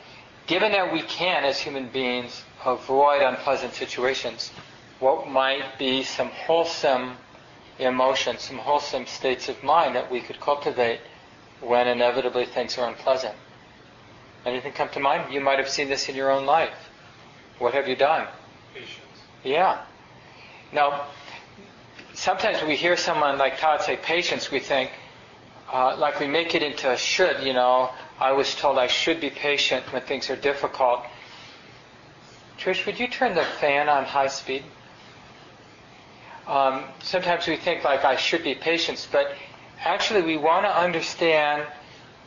given 0.48 0.72
that 0.72 0.92
we 0.92 1.02
can 1.02 1.44
as 1.44 1.60
human 1.60 1.90
beings 1.90 2.44
avoid 2.66 3.22
unpleasant 3.22 3.74
situations, 3.74 4.52
what 5.00 5.28
might 5.28 5.78
be 5.78 6.04
some 6.04 6.30
wholesome 6.30 7.18
emotions, 7.80 8.42
some 8.42 8.58
wholesome 8.58 9.06
states 9.06 9.50
of 9.50 9.64
mind 9.64 9.96
that 9.96 10.12
we 10.12 10.22
could 10.22 10.40
cultivate 10.40 11.00
when 11.62 11.88
inevitably 11.88 12.46
things 12.46 12.78
are 12.78 12.88
unpleasant? 12.88 13.36
Anything 14.46 14.74
come 14.74 14.90
to 14.90 15.00
mind? 15.00 15.34
You 15.34 15.42
might 15.42 15.60
have 15.60 15.70
seen 15.70 15.90
this 15.90 16.10
in 16.10 16.16
your 16.16 16.32
own 16.32 16.46
life. 16.46 16.90
What 17.60 17.74
have 17.74 17.88
you 17.88 17.96
done? 17.96 18.28
Patience. 18.74 18.92
Yeah. 19.44 19.82
Now, 20.72 21.08
sometimes 22.14 22.62
we 22.64 22.76
hear 22.76 22.98
someone 22.98 23.38
like 23.38 23.60
Todd 23.60 23.82
say 23.82 23.98
patience, 23.98 24.52
we 24.52 24.60
think, 24.60 24.92
uh, 25.72 25.96
like 25.98 26.20
we 26.20 26.28
make 26.28 26.56
it 26.56 26.64
into 26.64 26.92
a 26.92 26.98
should, 26.98 27.44
you 27.44 27.54
know, 27.54 27.90
I 28.20 28.32
was 28.32 28.56
told 28.56 28.78
I 28.78 28.88
should 28.88 29.20
be 29.20 29.30
patient 29.30 29.92
when 29.92 30.02
things 30.02 30.30
are 30.30 30.36
difficult. 30.36 31.06
Trish, 32.58 32.86
would 32.86 33.00
you 33.00 33.08
turn 33.08 33.36
the 33.36 33.44
fan 33.44 33.88
on 33.90 34.06
high 34.06 34.28
speed? 34.28 34.64
Um, 36.48 36.86
sometimes 37.04 37.46
we 37.46 37.58
think 37.58 37.84
like 37.84 38.06
I 38.06 38.16
should 38.16 38.44
be 38.44 38.56
patient, 38.56 39.06
but 39.12 39.34
actually 39.84 40.22
we 40.22 40.38
want 40.38 40.66
to 40.66 40.76
understand 40.76 41.68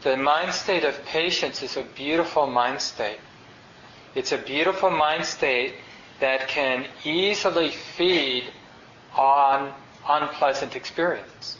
the 0.02 0.16
mind 0.16 0.52
state 0.52 0.84
of 0.84 1.02
patience 1.06 1.62
is 1.62 1.76
a 1.76 1.82
beautiful 1.82 2.46
mind 2.46 2.80
state. 2.80 3.18
It's 4.14 4.32
a 4.32 4.38
beautiful 4.38 4.90
mind 4.90 5.24
state 5.24 5.74
that 6.20 6.48
can 6.48 6.86
easily 7.04 7.70
feed 7.70 8.44
on 9.16 9.72
unpleasant 10.06 10.76
experience. 10.76 11.56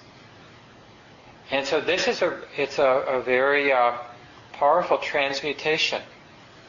And 1.50 1.67
so 1.67 1.81
this 1.81 2.09
is 2.09 2.23
a, 2.23 2.40
it's 2.57 2.79
a, 2.79 2.85
a 2.85 3.23
very 3.23 3.73
uh, 3.73 3.97
powerful 4.52 4.99
transmutation 4.99 6.02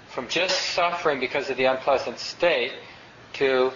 from 0.09 0.27
just 0.27 0.59
suffering 0.73 1.19
because 1.19 1.49
of 1.49 1.57
the 1.57 1.65
unpleasant 1.65 2.17
state 2.17 2.71
to 3.33 3.71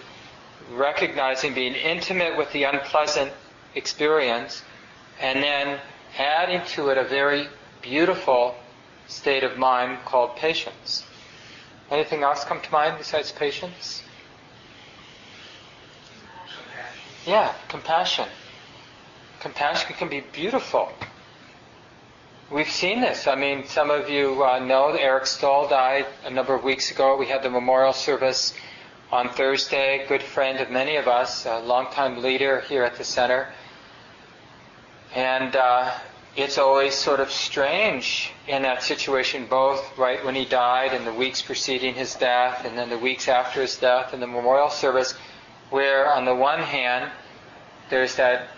recognizing, 0.72 1.54
being 1.54 1.74
intimate 1.74 2.36
with 2.36 2.52
the 2.52 2.64
unpleasant 2.64 3.32
experience, 3.74 4.62
and 5.20 5.42
then 5.42 5.80
adding 6.18 6.62
to 6.66 6.88
it 6.88 6.98
a 6.98 7.04
very 7.04 7.48
beautiful 7.82 8.54
state 9.06 9.44
of 9.44 9.56
mind 9.56 9.98
called 10.04 10.36
patience. 10.36 11.04
Anything 11.90 12.22
else 12.22 12.44
come 12.44 12.60
to 12.60 12.72
mind 12.72 12.98
besides 12.98 13.30
patience? 13.32 14.02
Yeah, 17.24 17.54
compassion. 17.68 18.28
Compassion 19.40 19.94
can 19.96 20.08
be 20.08 20.20
beautiful. 20.20 20.92
We've 22.50 22.70
seen 22.70 23.00
this. 23.00 23.26
I 23.26 23.34
mean, 23.34 23.66
some 23.66 23.90
of 23.90 24.08
you 24.08 24.44
uh, 24.44 24.60
know 24.60 24.92
that 24.92 25.00
Eric 25.00 25.26
Stoll 25.26 25.68
died 25.68 26.06
a 26.24 26.30
number 26.30 26.54
of 26.54 26.62
weeks 26.62 26.92
ago. 26.92 27.16
We 27.16 27.26
had 27.26 27.42
the 27.42 27.50
memorial 27.50 27.92
service 27.92 28.54
on 29.12 29.28
Thursday. 29.30 30.04
Good 30.08 30.22
friend 30.22 30.58
of 30.58 30.70
many 30.70 30.96
of 30.96 31.06
us, 31.06 31.46
a 31.46 31.60
longtime 31.60 32.22
leader 32.22 32.60
here 32.62 32.82
at 32.82 32.96
the 32.96 33.04
center. 33.04 33.48
And 35.14 35.54
uh, 35.54 35.92
it's 36.36 36.58
always 36.58 36.94
sort 36.94 37.20
of 37.20 37.30
strange 37.30 38.32
in 38.48 38.62
that 38.62 38.82
situation, 38.82 39.46
both 39.46 39.96
right 39.96 40.24
when 40.24 40.34
he 40.34 40.44
died 40.44 40.92
and 40.92 41.06
the 41.06 41.12
weeks 41.12 41.40
preceding 41.40 41.94
his 41.94 42.14
death, 42.16 42.64
and 42.64 42.76
then 42.76 42.90
the 42.90 42.98
weeks 42.98 43.28
after 43.28 43.62
his 43.62 43.76
death, 43.76 44.12
and 44.12 44.20
the 44.20 44.26
memorial 44.26 44.70
service, 44.70 45.14
where 45.70 46.12
on 46.12 46.24
the 46.24 46.34
one 46.34 46.60
hand, 46.60 47.10
there's 47.88 48.16
that 48.16 48.48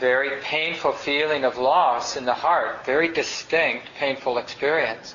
very 0.00 0.40
painful 0.42 0.92
feeling 0.92 1.44
of 1.44 1.58
loss 1.58 2.16
in 2.16 2.24
the 2.24 2.34
heart, 2.34 2.84
very 2.86 3.08
distinct, 3.12 3.86
painful 3.98 4.38
experience. 4.38 5.14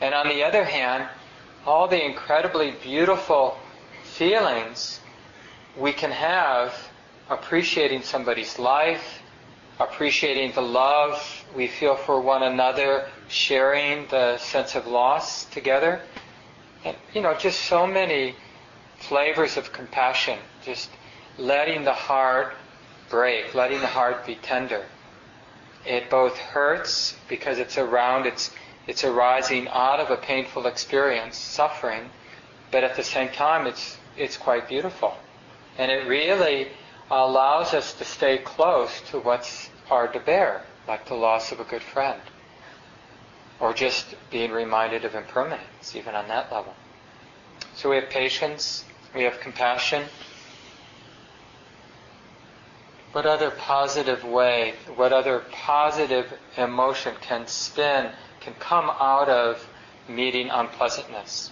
And 0.00 0.14
on 0.14 0.28
the 0.28 0.42
other 0.42 0.64
hand, 0.64 1.08
all 1.66 1.88
the 1.88 2.02
incredibly 2.02 2.70
beautiful 2.82 3.58
feelings 4.20 5.00
we 5.78 5.94
can 5.94 6.10
have 6.10 6.74
appreciating 7.30 8.02
somebody's 8.02 8.58
life, 8.58 9.22
appreciating 9.78 10.52
the 10.52 10.60
love 10.60 11.16
we 11.56 11.66
feel 11.66 11.96
for 11.96 12.20
one 12.20 12.42
another, 12.42 13.08
sharing 13.28 14.06
the 14.08 14.36
sense 14.36 14.74
of 14.74 14.86
loss 14.86 15.46
together. 15.46 16.02
And, 16.84 16.94
you 17.14 17.22
know, 17.22 17.32
just 17.32 17.60
so 17.62 17.86
many 17.86 18.34
flavors 18.98 19.56
of 19.56 19.72
compassion, 19.72 20.38
just 20.62 20.90
letting 21.38 21.84
the 21.84 21.94
heart 21.94 22.54
break, 23.08 23.54
letting 23.54 23.80
the 23.80 23.86
heart 23.86 24.26
be 24.26 24.34
tender. 24.34 24.84
It 25.86 26.10
both 26.10 26.36
hurts 26.36 27.16
because 27.26 27.58
it's 27.58 27.78
around, 27.78 28.26
it's, 28.26 28.50
it's 28.86 29.02
arising 29.02 29.66
out 29.68 29.98
of 29.98 30.10
a 30.10 30.18
painful 30.18 30.66
experience, 30.66 31.38
suffering, 31.38 32.10
but 32.70 32.84
at 32.84 32.96
the 32.96 33.02
same 33.02 33.30
time, 33.30 33.66
it's 33.66 33.96
it's 34.20 34.36
quite 34.36 34.68
beautiful, 34.68 35.16
and 35.78 35.90
it 35.90 36.06
really 36.06 36.68
allows 37.10 37.72
us 37.72 37.94
to 37.94 38.04
stay 38.04 38.36
close 38.36 39.00
to 39.10 39.18
what's 39.18 39.70
hard 39.86 40.12
to 40.12 40.20
bear, 40.20 40.62
like 40.86 41.06
the 41.06 41.14
loss 41.14 41.52
of 41.52 41.58
a 41.58 41.64
good 41.64 41.82
friend, 41.82 42.20
or 43.58 43.72
just 43.72 44.14
being 44.30 44.52
reminded 44.52 45.06
of 45.06 45.14
impermanence, 45.14 45.96
even 45.96 46.14
on 46.14 46.28
that 46.28 46.52
level. 46.52 46.74
So 47.74 47.88
we 47.88 47.96
have 47.96 48.10
patience, 48.10 48.84
we 49.14 49.22
have 49.22 49.40
compassion. 49.40 50.04
What 53.12 53.24
other 53.24 53.50
positive 53.50 54.22
way, 54.22 54.74
what 54.96 55.14
other 55.14 55.44
positive 55.50 56.32
emotion 56.58 57.14
can 57.22 57.46
spin, 57.46 58.10
can 58.40 58.54
come 58.60 58.90
out 59.00 59.30
of 59.30 59.66
meeting 60.08 60.50
unpleasantness? 60.50 61.50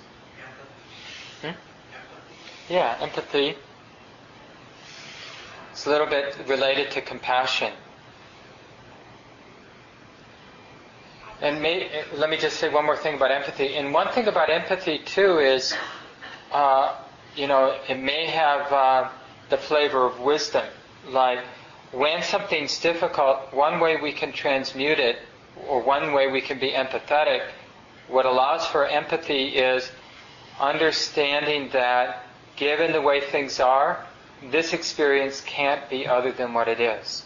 Yeah, 2.69 2.99
empathy. 3.01 3.57
It's 5.73 5.87
a 5.87 5.91
little 5.91 6.07
bit 6.07 6.37
related 6.47 6.91
to 6.93 7.01
compassion. 7.01 7.73
And 11.41 11.63
may, 11.63 11.89
let 12.15 12.29
me 12.29 12.37
just 12.37 12.59
say 12.59 12.69
one 12.69 12.85
more 12.85 12.97
thing 12.97 13.15
about 13.15 13.31
empathy. 13.31 13.77
And 13.77 13.95
one 13.95 14.09
thing 14.13 14.27
about 14.27 14.51
empathy 14.51 14.99
too 14.99 15.39
is, 15.39 15.75
uh, 16.53 16.95
you 17.37 17.47
know, 17.47 17.75
it 17.89 17.95
may 17.95 18.27
have 18.27 18.71
uh, 18.73 19.09
the 19.49 19.57
flavor 19.57 20.05
of 20.05 20.21
wisdom. 20.21 20.67
Like 21.09 21.39
when 21.93 22.23
something's 22.23 22.79
difficult, 22.81 23.55
one 23.55 23.81
way 23.81 23.97
we 23.97 24.13
can 24.13 24.33
transmute 24.33 24.99
it, 24.99 25.21
or 25.69 25.81
one 25.81 26.13
way 26.13 26.27
we 26.27 26.43
can 26.43 26.59
be 26.59 26.73
empathetic, 26.73 27.47
what 28.09 28.27
allows 28.27 28.67
for 28.67 28.87
empathy 28.87 29.57
is 29.57 29.91
understanding 30.61 31.71
that 31.73 32.25
given 32.59 32.93
the 32.93 33.01
way 33.01 33.21
things 33.21 33.61
are, 33.61 34.05
this 34.51 34.73
experience 34.73 35.41
can't 35.43 35.89
be 35.89 36.07
other 36.07 36.33
than 36.33 36.53
what 36.53 36.69
it 36.69 36.81
is. 36.81 37.25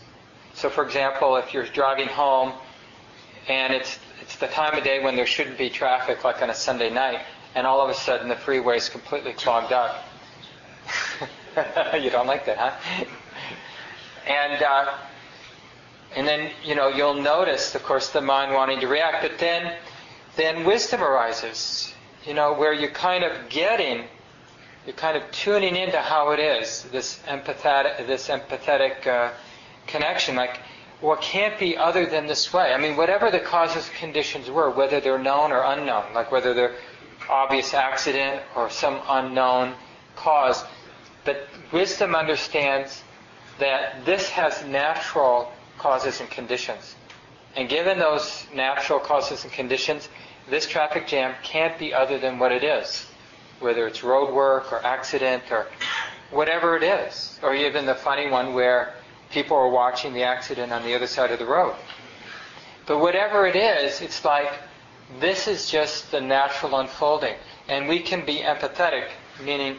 So, 0.55 0.69
for 0.69 0.85
example, 0.85 1.37
if 1.37 1.55
you're 1.55 1.67
driving 1.67 2.09
home 2.09 2.53
and 3.49 3.73
it's 3.73 3.99
it's 4.21 4.37
the 4.37 4.47
time 4.47 4.79
of 4.79 4.85
day 4.85 5.03
when 5.03 5.17
there 5.17 5.27
shouldn't 5.27 5.59
be 5.59 5.69
traffic, 5.69 6.23
like 6.23 6.41
on 6.43 6.51
a 6.51 6.55
Sunday 6.55 6.91
night, 6.91 7.21
and 7.55 7.67
all 7.67 7.81
of 7.81 7.91
a 7.91 7.95
sudden 7.95 8.29
the 8.29 8.37
freeway 8.37 8.77
is 8.77 8.89
completely 8.89 9.33
clogged 9.33 9.73
up. 9.73 10.05
you 12.01 12.09
don't 12.09 12.27
like 12.27 12.47
that, 12.47 12.57
huh? 12.57 13.05
and 14.27 14.63
uh, 14.63 14.95
and 16.15 16.27
then 16.27 16.51
you 16.65 16.75
know 16.75 16.89
you'll 16.89 17.21
notice, 17.21 17.75
of 17.75 17.83
course, 17.83 18.11
the 18.11 18.21
mind 18.21 18.53
wanting 18.55 18.81
to 18.81 18.87
react, 18.87 19.23
but 19.23 19.39
then 19.39 19.77
then 20.37 20.65
wisdom 20.65 21.03
arises. 21.03 21.93
You 22.25 22.35
know 22.35 22.53
where 22.53 22.73
you're 22.73 22.91
kind 22.91 23.25
of 23.25 23.49
getting, 23.49 24.05
you're 24.87 24.97
kind 24.97 25.17
of 25.17 25.31
tuning 25.31 25.77
into 25.77 25.99
how 25.99 26.31
it 26.31 26.41
is. 26.41 26.85
This 26.85 27.21
empathetic, 27.29 28.07
this 28.07 28.29
empathetic 28.29 29.07
uh, 29.07 29.33
connection, 29.87 30.37
like 30.37 30.59
what 31.01 31.21
can't 31.21 31.59
be 31.59 31.77
other 31.77 32.07
than 32.07 32.27
this 32.27 32.53
way. 32.53 32.73
I 32.73 32.79
mean, 32.79 32.97
whatever 32.97 33.31
the 33.31 33.41
causes 33.41 33.89
and 33.89 33.97
conditions 33.97 34.51
were, 34.51 34.71
whether 34.71 35.01
they're 35.01 35.19
known 35.19 35.53
or 35.53 35.63
unknown, 35.63 36.15
like 36.15 36.31
whether 36.33 36.55
they're 36.55 36.77
obvious 37.29 37.75
accident 37.75 38.43
or 38.57 38.71
some 38.71 39.01
unknown 39.09 39.75
cause, 40.17 40.65
but 41.25 41.49
wisdom 41.73 42.15
understands 42.15 43.03
that 43.59 44.05
this 44.05 44.29
has 44.31 44.65
natural 44.65 45.53
causes 45.79 46.21
and 46.21 46.31
conditions. 46.31 46.95
And 47.55 47.69
given 47.69 47.99
those 47.99 48.47
natural 48.55 48.99
causes 48.99 49.45
and 49.45 49.53
conditions, 49.53 50.09
this 50.49 50.67
traffic 50.67 51.07
jam 51.07 51.35
can't 51.43 51.79
be 51.79 51.93
other 51.95 52.19
than 52.19 52.39
what 52.39 52.51
it 52.51 52.65
is, 52.65 53.07
whether 53.63 53.87
it's 53.87 54.03
road 54.03 54.33
work 54.35 54.73
or 54.73 54.85
accident 54.85 55.45
or 55.51 55.67
whatever 56.31 56.77
it 56.77 56.83
is, 56.83 57.39
or 57.43 57.55
even 57.55 57.87
the 57.87 57.95
funny 57.95 58.29
one 58.29 58.55
where 58.55 58.95
people 59.31 59.57
are 59.57 59.69
watching 59.69 60.13
the 60.13 60.23
accident 60.23 60.73
on 60.73 60.83
the 60.83 60.95
other 60.95 61.07
side 61.07 61.31
of 61.31 61.39
the 61.39 61.47
road. 61.47 61.75
But 62.87 62.99
whatever 62.99 63.47
it 63.47 63.57
is, 63.57 64.01
it's 64.01 64.25
like 64.25 64.51
this 65.21 65.47
is 65.47 65.71
just 65.71 66.11
the 66.11 66.21
natural 66.21 66.79
unfolding. 66.79 67.35
And 67.69 67.89
we 67.89 68.01
can 68.01 68.25
be 68.25 68.39
empathetic, 68.39 69.09
meaning 69.43 69.79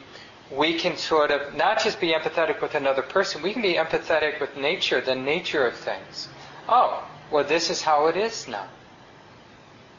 we 0.51 0.75
can 0.75 0.97
sort 0.97 1.31
of 1.31 1.55
not 1.55 1.83
just 1.83 1.99
be 1.99 2.13
empathetic 2.13 2.61
with 2.61 2.75
another 2.75 3.01
person, 3.01 3.41
we 3.41 3.53
can 3.53 3.61
be 3.61 3.73
empathetic 3.73 4.39
with 4.39 4.55
nature, 4.55 5.01
the 5.01 5.15
nature 5.15 5.65
of 5.65 5.75
things. 5.75 6.27
Oh, 6.69 7.07
well, 7.31 7.43
this 7.43 7.69
is 7.69 7.81
how 7.81 8.07
it 8.07 8.15
is 8.15 8.47
now. 8.47 8.67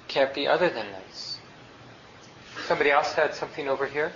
Can't 0.09 0.33
be 0.33 0.47
other 0.47 0.69
than 0.69 0.87
this. 1.09 1.34
Somebody 2.67 2.91
else 2.91 3.13
had 3.13 3.35
something 3.35 3.69
over 3.69 3.87
here? 3.87 4.13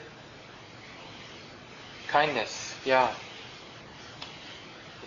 Kindness, 2.08 2.74
yeah. 2.84 3.12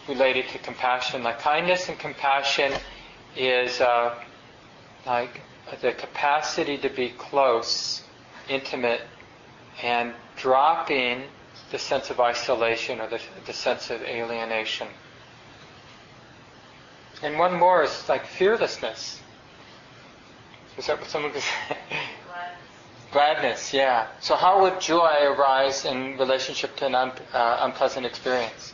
Related 0.07 0.47
to 0.49 0.59
compassion. 0.59 1.23
Like 1.23 1.39
kindness 1.39 1.89
and 1.89 1.97
compassion 1.97 2.71
is 3.35 3.81
uh, 3.81 4.15
like 5.05 5.41
the 5.81 5.93
capacity 5.93 6.77
to 6.77 6.89
be 6.89 7.09
close, 7.17 8.03
intimate, 8.47 9.01
and 9.81 10.13
dropping 10.37 11.23
the 11.71 11.79
sense 11.79 12.09
of 12.09 12.19
isolation 12.19 12.99
or 12.99 13.07
the, 13.07 13.19
the 13.45 13.53
sense 13.53 13.89
of 13.89 14.01
alienation. 14.03 14.87
And 17.23 17.37
one 17.37 17.57
more 17.57 17.83
is 17.83 18.09
like 18.09 18.25
fearlessness. 18.25 19.21
Is 20.77 20.87
that 20.87 20.99
what 20.99 21.09
someone 21.09 21.31
could 21.31 21.41
say? 21.69 21.77
Gladness. 23.11 23.73
Yeah. 23.73 24.07
So 24.21 24.35
how 24.35 24.61
would 24.61 24.79
joy 24.79 25.17
arise 25.23 25.85
in 25.85 26.17
relationship 26.17 26.75
to 26.77 26.85
an 26.85 26.95
un, 26.95 27.11
uh, 27.33 27.57
unpleasant 27.61 28.05
experience? 28.05 28.73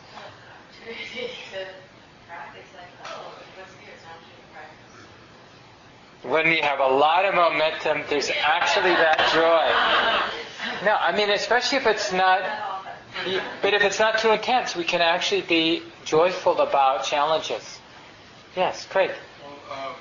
when 6.24 6.50
we 6.50 6.58
have 6.58 6.80
a 6.80 6.88
lot 6.88 7.26
of 7.26 7.36
momentum, 7.36 8.04
there's 8.10 8.30
actually 8.44 8.92
that 8.92 9.18
joy. 9.34 10.86
No, 10.86 10.96
I 10.96 11.16
mean, 11.16 11.30
especially 11.30 11.78
if 11.78 11.88
it's 11.88 12.12
not, 12.12 12.42
but 13.62 13.74
if 13.74 13.82
it's 13.82 14.00
not 14.00 14.20
too 14.20 14.32
intense, 14.32 14.76
we 14.76 14.84
can 14.84 15.02
actually 15.02 15.42
be 15.42 15.84
joyful 16.04 16.60
about 16.60 17.06
challenges. 17.06 17.80
Yes, 18.56 18.86
great. 18.92 19.12
Well, 19.12 19.56
uh, 19.72 19.94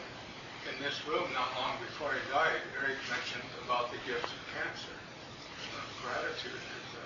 in 0.76 0.84
this 0.84 1.06
room, 1.06 1.24
not 1.32 1.48
long 1.56 1.76
before 1.80 2.10
he 2.12 2.32
died, 2.32 2.60
Eric 2.82 2.96
mentioned 3.08 3.48
about 3.64 3.90
the 3.90 3.98
gift 4.06 4.24
of 4.24 4.40
cancer. 4.52 4.92
Gratitude 6.02 6.52
is, 6.52 6.88
uh, 6.94 7.02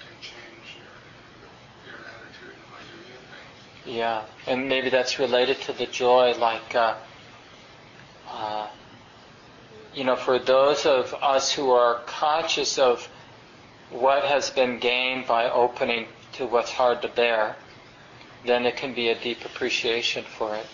can 0.00 0.16
change 0.20 0.66
your, 0.80 1.92
your 1.92 2.00
attitude 2.02 2.56
and 2.56 2.64
how 2.72 2.80
you 2.82 2.96
view 3.04 3.20
things. 3.30 3.96
Yeah, 3.96 4.24
and 4.46 4.68
maybe 4.68 4.90
that's 4.90 5.18
related 5.18 5.60
to 5.62 5.72
the 5.72 5.86
joy, 5.86 6.34
like. 6.38 6.74
Uh, 6.74 6.94
uh, 8.28 8.68
you 9.94 10.04
know, 10.04 10.16
for 10.16 10.38
those 10.38 10.84
of 10.84 11.14
us 11.22 11.52
who 11.52 11.70
are 11.70 12.00
conscious 12.06 12.78
of 12.78 13.08
what 13.90 14.24
has 14.24 14.50
been 14.50 14.78
gained 14.78 15.26
by 15.26 15.48
opening 15.48 16.06
to 16.32 16.46
what's 16.46 16.70
hard 16.70 17.00
to 17.02 17.08
bear, 17.08 17.56
then 18.44 18.66
it 18.66 18.76
can 18.76 18.94
be 18.94 19.08
a 19.08 19.18
deep 19.18 19.44
appreciation 19.44 20.24
for 20.24 20.54
it. 20.54 20.66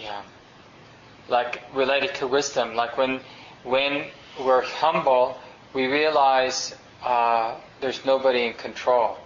Yeah. 0.00 0.22
Like 1.28 1.62
related 1.74 2.14
to 2.16 2.26
wisdom, 2.26 2.74
like 2.74 2.96
when 2.98 3.20
when 3.62 4.06
we're 4.38 4.62
humble, 4.62 5.38
we 5.72 5.86
realize 5.86 6.74
uh, 7.02 7.56
there's 7.80 8.04
nobody 8.04 8.46
in 8.46 8.54
control, 8.54 9.16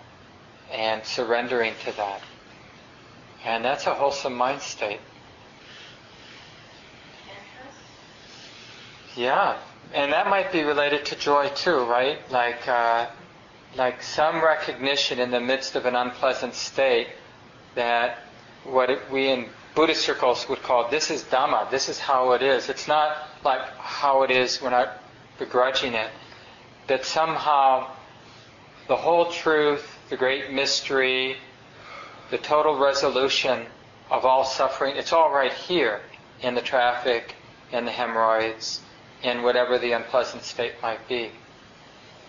and 0.72 1.04
surrendering 1.04 1.74
to 1.84 1.96
that. 1.96 2.22
And 3.44 3.64
that's 3.64 3.86
a 3.86 3.94
wholesome 3.94 4.34
mind 4.34 4.60
state. 4.60 5.00
Yeah, 9.16 9.56
and 9.94 10.12
that 10.12 10.28
might 10.28 10.52
be 10.52 10.62
related 10.62 11.04
to 11.06 11.16
joy 11.16 11.48
too, 11.48 11.84
right? 11.84 12.18
Like, 12.30 12.68
uh, 12.68 13.06
like 13.76 14.02
some 14.02 14.42
recognition 14.42 15.18
in 15.18 15.30
the 15.30 15.40
midst 15.40 15.76
of 15.76 15.86
an 15.86 15.96
unpleasant 15.96 16.54
state 16.54 17.08
that 17.74 18.18
what 18.64 18.90
we 19.10 19.28
in 19.28 19.46
Buddhist 19.74 20.02
circles 20.02 20.48
would 20.48 20.62
call 20.62 20.88
this 20.90 21.10
is 21.10 21.22
Dhamma, 21.24 21.70
this 21.70 21.88
is 21.88 21.98
how 21.98 22.32
it 22.32 22.42
is. 22.42 22.68
It's 22.68 22.88
not 22.88 23.28
like 23.44 23.60
how 23.78 24.22
it 24.22 24.30
is, 24.30 24.60
we're 24.60 24.70
not 24.70 25.02
begrudging 25.38 25.94
it. 25.94 26.10
That 26.88 27.04
somehow 27.04 27.90
the 28.88 28.96
whole 28.96 29.30
truth, 29.30 29.96
the 30.08 30.16
great 30.16 30.50
mystery, 30.50 31.36
the 32.30 32.38
total 32.38 32.78
resolution 32.78 33.66
of 34.10 34.24
all 34.24 34.44
suffering, 34.44 34.96
it's 34.96 35.12
all 35.12 35.32
right 35.32 35.52
here 35.52 36.00
in 36.42 36.54
the 36.54 36.60
traffic, 36.60 37.34
in 37.72 37.84
the 37.84 37.90
hemorrhoids, 37.90 38.80
in 39.22 39.42
whatever 39.42 39.78
the 39.78 39.92
unpleasant 39.92 40.42
state 40.42 40.72
might 40.82 41.06
be. 41.08 41.30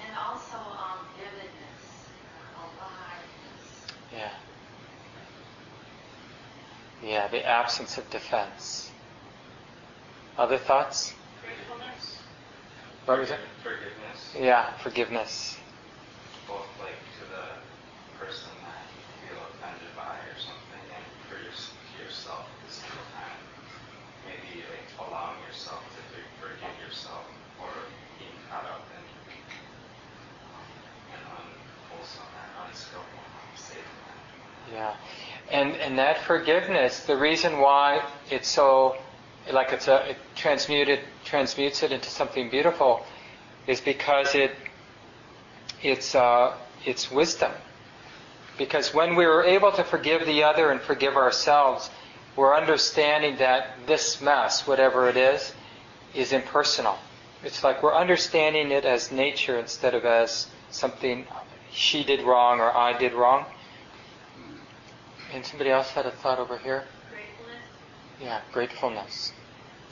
And 0.05 0.17
also 0.17 0.57
um, 0.57 0.99
vividness, 1.17 2.09
aliveness. 2.57 3.93
Yeah. 4.13 4.29
Yeah, 7.01 7.27
the 7.27 7.45
absence 7.45 7.97
of 7.97 8.09
defense. 8.09 8.91
Other 10.37 10.57
thoughts? 10.57 11.13
What 13.05 13.19
was 13.19 13.31
it? 13.31 13.39
Forgiveness, 13.63 14.35
Yeah, 14.39 14.71
forgiveness. 14.83 15.57
both 16.47 16.67
like 16.79 16.99
to 17.19 17.23
the 17.25 17.45
person 18.19 18.51
that 18.65 18.85
you 18.93 19.03
feel 19.27 19.39
offended 19.49 19.89
by 19.95 20.15
or 20.29 20.37
something, 20.37 20.83
and 20.93 21.05
for 21.27 21.37
your, 21.41 21.55
yourself 22.05 22.45
at 22.53 22.59
the 22.67 22.71
same 22.73 23.01
time. 23.15 23.39
Maybe 24.25 24.61
like 24.69 24.87
allowing 24.99 25.41
yourself 25.47 25.81
to 25.95 26.01
forgive 26.39 26.75
yourself 26.85 27.25
for 27.57 27.69
being 28.19 28.37
caught 28.49 28.65
up 28.69 28.89
in 28.93 29.03
um, 30.53 30.67
an 31.15 31.21
unwholesome 31.25 32.29
and 32.29 32.51
unskillful 32.69 33.23
conversation. 33.33 33.97
Yeah. 34.71 34.93
And 35.51 35.75
and 35.77 35.97
that 35.97 36.19
forgiveness, 36.21 37.01
the 37.05 37.17
reason 37.17 37.59
why 37.59 38.03
it's 38.29 38.47
so 38.47 38.97
like 39.51 39.73
it's 39.73 39.87
a 39.87 40.11
it 40.11 40.17
transmuted 40.35 40.99
transmutes 41.25 41.83
it 41.83 41.91
into 41.91 42.09
something 42.09 42.49
beautiful 42.49 43.05
is 43.67 43.81
because 43.81 44.35
it 44.35 44.55
it's 45.81 46.15
uh, 46.15 46.55
it's 46.85 47.11
wisdom. 47.11 47.51
Because 48.57 48.93
when 48.93 49.15
we 49.15 49.25
are 49.25 49.43
able 49.43 49.71
to 49.71 49.83
forgive 49.83 50.25
the 50.25 50.43
other 50.43 50.71
and 50.71 50.81
forgive 50.81 51.15
ourselves, 51.15 51.89
we're 52.35 52.55
understanding 52.55 53.37
that 53.37 53.67
this 53.87 54.21
mess, 54.21 54.67
whatever 54.67 55.07
it 55.07 55.15
is, 55.15 55.53
is 56.13 56.33
impersonal. 56.33 56.97
It's 57.43 57.63
like 57.63 57.81
we're 57.81 57.95
understanding 57.95 58.71
it 58.71 58.83
as 58.83 59.11
nature 59.11 59.57
instead 59.57 59.93
of 59.93 60.03
as 60.03 60.47
something 60.71 61.25
she 61.71 62.03
did 62.03 62.21
wrong 62.21 62.59
or 62.59 62.75
I 62.75 62.97
did 62.97 63.13
wrong. 63.13 63.45
And 65.33 65.45
somebody 65.45 65.69
else 65.69 65.91
had 65.91 66.05
a 66.05 66.11
thought 66.11 66.39
over 66.39 66.57
here? 66.57 66.85
Gratefulness. 67.09 67.61
Yeah, 68.19 68.41
gratefulness. 68.51 69.31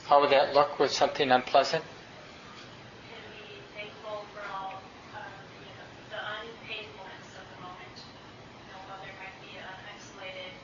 How 0.06 0.20
would 0.20 0.30
that 0.30 0.54
look 0.54 0.78
with 0.78 0.90
something 0.90 1.30
unpleasant? 1.30 1.84
Can 1.84 3.16
be 3.30 3.62
thankful 3.76 4.26
for 4.34 4.42
all, 4.50 4.82
um, 5.14 5.22
you 5.62 5.70
know, 5.78 5.86
the 6.10 6.18
unpainfulness 6.18 7.28
of 7.38 7.44
the 7.54 7.60
moment. 7.62 7.96
You 8.02 8.72
know, 8.72 8.80
while 8.88 8.98
there 9.04 9.14
might 9.14 9.38
be 9.46 9.56
an 9.58 9.68
isolated 9.94 10.58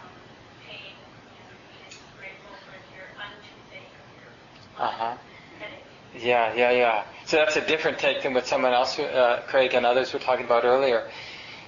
um, 0.00 0.16
pain, 0.64 0.96
you 0.96 1.40
know, 1.44 1.56
be 1.68 1.92
grateful 2.16 2.56
for 2.64 2.76
your 2.96 3.04
untoothache 3.20 3.92
or 4.00 4.08
your 4.16 4.32
Uh 4.78 4.90
huh. 4.90 5.16
headache. 5.58 6.24
Yeah, 6.24 6.54
yeah, 6.54 6.70
yeah. 6.70 7.04
So 7.26 7.36
that's 7.36 7.56
a 7.56 7.66
different 7.66 7.98
take 7.98 8.22
than 8.22 8.32
what 8.34 8.46
someone 8.46 8.72
else, 8.72 8.98
uh, 8.98 9.42
Craig 9.48 9.74
and 9.74 9.84
others 9.84 10.12
were 10.12 10.18
talking 10.20 10.46
about 10.46 10.64
earlier. 10.64 11.10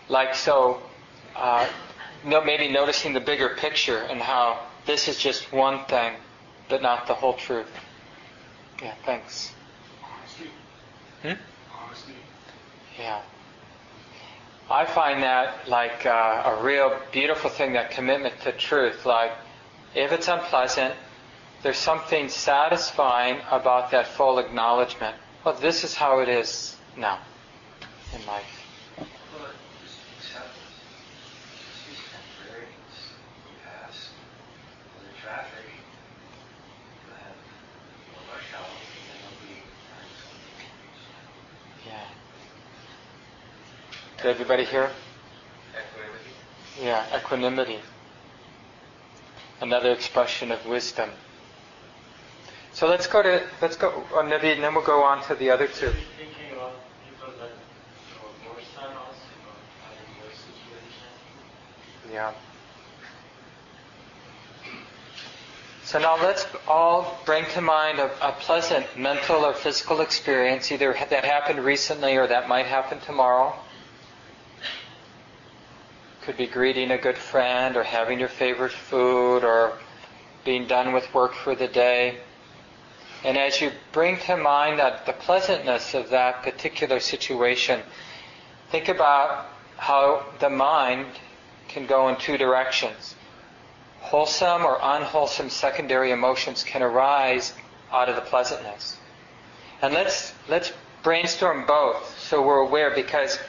Like, 0.09 0.35
so, 0.35 0.83
uh, 1.37 1.69
no, 2.25 2.43
maybe 2.43 2.69
noticing 2.69 3.13
the 3.13 3.21
bigger 3.21 3.51
picture 3.51 3.99
and 3.99 4.21
how 4.21 4.67
this 4.87 5.09
is 5.09 5.19
just 5.19 5.53
one 5.53 5.85
thing, 5.87 6.15
but 6.69 6.83
not 6.83 7.07
the 7.07 7.15
whole 7.15 7.35
truth. 7.35 7.71
Yeah, 8.83 8.95
thanks. 9.05 9.53
Honesty. 10.03 10.51
Hmm? 11.23 11.33
Honesty. 11.85 12.15
Yeah. 12.99 13.21
I 14.71 14.85
find 14.87 15.23
that 15.23 15.69
like 15.69 16.07
uh, 16.07 16.43
a 16.59 16.63
real 16.63 16.99
beautiful 17.13 17.51
thing, 17.51 17.75
that 17.75 17.91
commitment 17.91 18.41
to 18.43 18.53
truth. 18.53 19.05
Like, 19.05 19.33
if 19.95 20.13
it's 20.13 20.29
unpleasant, 20.29 20.95
there's 21.63 21.77
something 21.79 22.29
satisfying 22.29 23.39
about 23.51 23.91
that 23.91 24.07
full 24.09 24.39
acknowledgement. 24.39 25.17
Well, 25.45 25.55
this 25.55 25.85
is 25.85 25.95
how 25.95 26.21
it 26.21 26.29
is 26.29 26.77
now 26.97 27.19
in 28.15 28.27
life. 28.27 28.45
Well, 28.99 29.07
just 29.83 29.99
acceptance. 30.19 30.57
Just 31.55 31.87
these 31.89 32.03
temporaries 32.11 32.69
you 33.47 33.55
pass. 33.65 34.11
When 34.97 35.05
the 35.07 35.15
traffic, 35.21 35.67
you'll 37.05 37.15
have 37.15 37.37
a 38.17 38.23
rush 38.33 38.51
hour, 38.55 38.67
and 38.67 39.05
then 39.07 39.19
there'll 39.23 39.43
be 39.47 39.63
times 39.91 40.19
when 40.27 41.93
Yeah. 41.93 42.07
Did 44.23 44.31
everybody 44.31 44.65
hear? 44.65 44.89
equanimity. 45.75 46.81
Yeah, 46.81 47.19
equanimity. 47.19 47.79
Another 49.61 49.91
expression 49.91 50.53
of 50.53 50.65
wisdom. 50.65 51.11
So 52.73 52.87
let's 52.87 53.09
go 53.09 53.21
to 53.25 53.43
let's 53.61 53.75
go 53.75 54.05
uh, 54.13 54.19
on 54.19 54.29
Naveed, 54.29 54.55
and 54.55 54.63
then 54.63 54.75
we'll 54.75 54.85
go 54.85 55.03
on 55.03 55.25
to 55.25 55.35
the 55.35 55.51
other 55.51 55.67
two. 55.67 55.89
Thinking 55.89 56.53
about 56.55 56.75
people 57.05 57.33
that 57.41 57.51
know 57.51 58.47
more 58.47 58.61
sun 58.77 58.97
also, 58.97 59.27
you 59.27 59.43
know, 59.43 59.59
having 59.83 60.15
more 60.21 60.31
situation. 60.31 61.03
Yeah. 62.13 62.33
So 65.83 65.99
now 65.99 66.15
let's 66.23 66.47
all 66.69 67.19
bring 67.27 67.45
to 67.55 67.61
mind 67.61 67.99
a, 67.99 68.09
a 68.25 68.31
pleasant 68.39 68.87
mental 68.97 69.45
or 69.45 69.53
physical 69.53 70.01
experience, 70.01 70.71
either 70.71 70.93
that 71.11 71.25
happened 71.25 71.65
recently 71.65 72.17
or 72.17 72.29
that 72.29 72.49
might 72.49 72.67
happen 72.67 73.01
tomorrow. 73.01 73.53
Could 76.25 76.37
be 76.37 76.47
greeting 76.47 76.93
a 76.93 76.99
good 76.99 77.19
friend 77.19 77.77
or 77.77 77.83
having 77.83 78.21
your 78.21 78.29
favorite 78.29 78.73
food 78.73 79.43
or 79.43 79.79
being 80.45 80.67
done 80.67 80.93
with 80.93 81.13
work 81.13 81.35
for 81.35 81.55
the 81.55 81.67
day. 81.67 82.19
And 83.25 83.37
as 83.37 83.61
you 83.61 83.73
bring 83.93 84.19
to 84.21 84.37
mind 84.37 84.79
that 84.79 85.07
the 85.07 85.13
pleasantness 85.13 85.95
of 85.95 86.11
that 86.11 86.43
particular 86.43 87.01
situation, 87.01 87.81
think 88.71 88.89
about 88.89 89.47
how 89.77 90.25
the 90.39 90.51
mind 90.51 91.07
can 91.69 91.87
go 91.87 92.09
in 92.09 92.17
two 92.17 92.37
directions. 92.37 93.15
Wholesome 94.01 94.65
or 94.65 94.79
unwholesome 94.81 95.51
secondary 95.51 96.11
emotions 96.11 96.63
can 96.63 96.83
arise 96.83 97.53
out 97.91 98.09
of 98.09 98.17
the 98.17 98.23
pleasantness. 98.23 98.97
And 99.81 99.95
let's 99.95 100.33
let's 100.49 100.73
brainstorm 101.03 101.67
both 101.67 102.17
so 102.19 102.41
we're 102.41 102.59
aware 102.59 102.95
because 102.95 103.41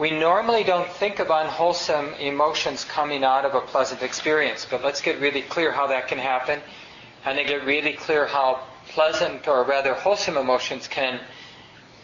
we 0.00 0.10
normally 0.10 0.64
don't 0.64 0.90
think 0.92 1.18
of 1.18 1.28
unwholesome 1.28 2.14
emotions 2.14 2.84
coming 2.84 3.22
out 3.22 3.44
of 3.44 3.54
a 3.54 3.60
pleasant 3.60 4.00
experience, 4.02 4.66
but 4.68 4.82
let's 4.82 5.02
get 5.02 5.20
really 5.20 5.42
clear 5.42 5.70
how 5.70 5.86
that 5.88 6.08
can 6.08 6.16
happen 6.16 6.58
and 7.26 7.36
then 7.36 7.46
get 7.46 7.66
really 7.66 7.92
clear 7.92 8.26
how 8.26 8.60
pleasant 8.88 9.46
or 9.46 9.62
rather 9.62 9.92
wholesome 9.92 10.38
emotions 10.38 10.88
can 10.88 11.20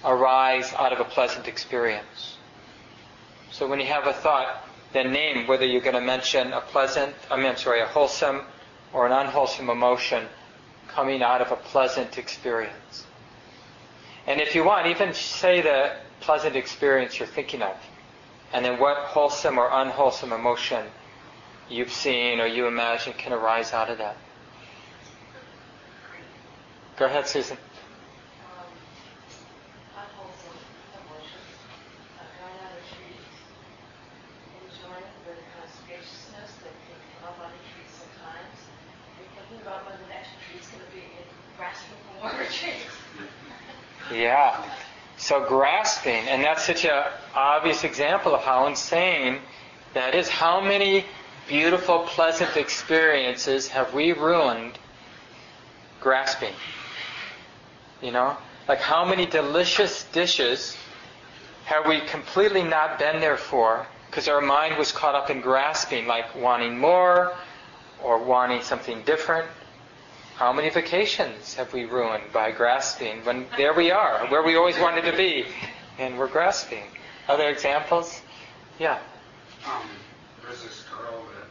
arise 0.05 0.75
out 0.75 0.93
of 0.93 1.01
a 1.01 1.05
pleasant 1.05 1.49
experience. 1.49 2.37
So 3.51 3.67
when 3.67 3.81
you 3.81 3.87
have 3.87 4.07
a 4.07 4.13
thought, 4.13 4.69
then 4.93 5.11
name 5.11 5.47
whether 5.47 5.65
you're 5.65 5.81
going 5.81 5.95
to 5.95 6.03
mention 6.03 6.53
a 6.53 6.61
pleasant, 6.61 7.15
I 7.31 7.37
mean, 7.39 7.47
I'm 7.47 7.57
sorry, 7.57 7.81
a 7.81 7.87
wholesome 7.87 8.43
or 8.93 9.07
an 9.07 9.13
unwholesome 9.13 9.71
emotion 9.71 10.27
coming 10.89 11.23
out 11.23 11.41
of 11.41 11.51
a 11.51 11.57
pleasant 11.57 12.19
experience. 12.19 13.07
And 14.27 14.39
if 14.39 14.55
you 14.55 14.65
want, 14.65 14.87
even 14.87 15.15
say 15.15 15.63
the 15.63 15.93
pleasant 16.27 16.57
experience 16.57 17.21
you're 17.21 17.29
thinking 17.29 17.63
of, 17.63 17.77
and 18.53 18.65
then 18.65 18.81
what 18.81 18.97
wholesome 18.97 19.59
or 19.59 19.71
unwholesome 19.71 20.33
emotion 20.33 20.85
you've 21.71 21.93
seen 21.93 22.41
or 22.41 22.47
you 22.49 22.67
imagine 22.67 23.13
can 23.13 23.33
arise 23.33 23.73
out 23.73 23.89
of 23.89 23.99
that. 23.99 24.17
Go 26.97 27.05
ahead, 27.07 27.29
Susan. 27.29 27.57
unwholesome 29.95 30.59
emotions, 30.99 31.47
going 32.43 32.59
on 32.59 32.75
a 32.75 32.83
enjoying 34.67 35.07
the 35.27 35.31
kind 35.31 35.63
that 35.63 36.75
can 36.75 36.99
come 37.23 37.31
up 37.31 37.39
on 37.39 37.55
a 37.55 37.61
tree 37.71 37.87
sometimes. 37.87 38.59
You're 39.15 39.31
thinking 39.39 39.63
about 39.63 39.87
when 39.87 39.95
the 40.03 40.09
next 40.11 40.35
tree's 40.51 40.67
going 40.75 40.83
to 40.83 40.91
be 40.91 41.07
and 41.07 41.31
grasping 41.57 41.95
for. 44.11 44.15
Yeah. 44.15 44.67
So 45.19 45.45
grasping, 45.47 46.29
and 46.29 46.45
that's 46.45 46.67
such 46.67 46.85
an 46.85 47.05
obvious 47.35 47.85
example 47.85 48.35
of 48.35 48.43
how 48.43 48.67
insane 48.67 49.39
that 49.95 50.15
is. 50.15 50.29
How 50.29 50.61
many 50.61 51.07
beautiful, 51.49 52.01
pleasant 52.01 52.57
experiences 52.57 53.69
have 53.69 53.95
we 53.95 54.13
ruined 54.13 54.79
grasping? 56.01 56.53
You 58.03 58.13
know? 58.13 58.37
Like 58.69 58.81
how 58.81 59.05
many 59.05 59.27
delicious 59.27 60.05
dishes 60.05 60.77
have 61.65 61.87
we 61.87 62.01
completely 62.01 62.63
not 62.63 62.99
been 62.99 63.21
there 63.21 63.37
for 63.37 63.87
because 64.11 64.29
our 64.29 64.41
mind 64.41 64.77
was 64.77 64.93
caught 64.93 65.15
up 65.15 65.31
in 65.31 65.41
grasping, 65.41 66.07
like 66.07 66.35
wanting 66.35 66.79
more 66.79 67.35
or 68.03 68.19
wanting 68.19 68.63
something 68.63 69.03
different? 69.03 69.47
How 70.37 70.53
many 70.53 70.69
vacations 70.69 71.55
have 71.55 71.73
we 71.73 71.85
ruined 71.87 72.31
by 72.33 72.51
grasping 72.51 73.25
when 73.25 73.47
there 73.57 73.73
we 73.73 73.91
are, 73.91 74.27
where 74.29 74.43
we 74.43 74.55
always 74.57 74.79
wanted 74.79 75.11
to 75.11 75.17
be, 75.17 75.47
and 75.99 76.19
we're 76.19 76.29
grasping? 76.29 76.83
Other 77.27 77.49
examples? 77.49 78.21
Yeah. 78.79 78.99
Um, 79.65 79.89
there's 80.45 80.63
this 80.63 80.85
girl 80.91 81.25
that, 81.33 81.49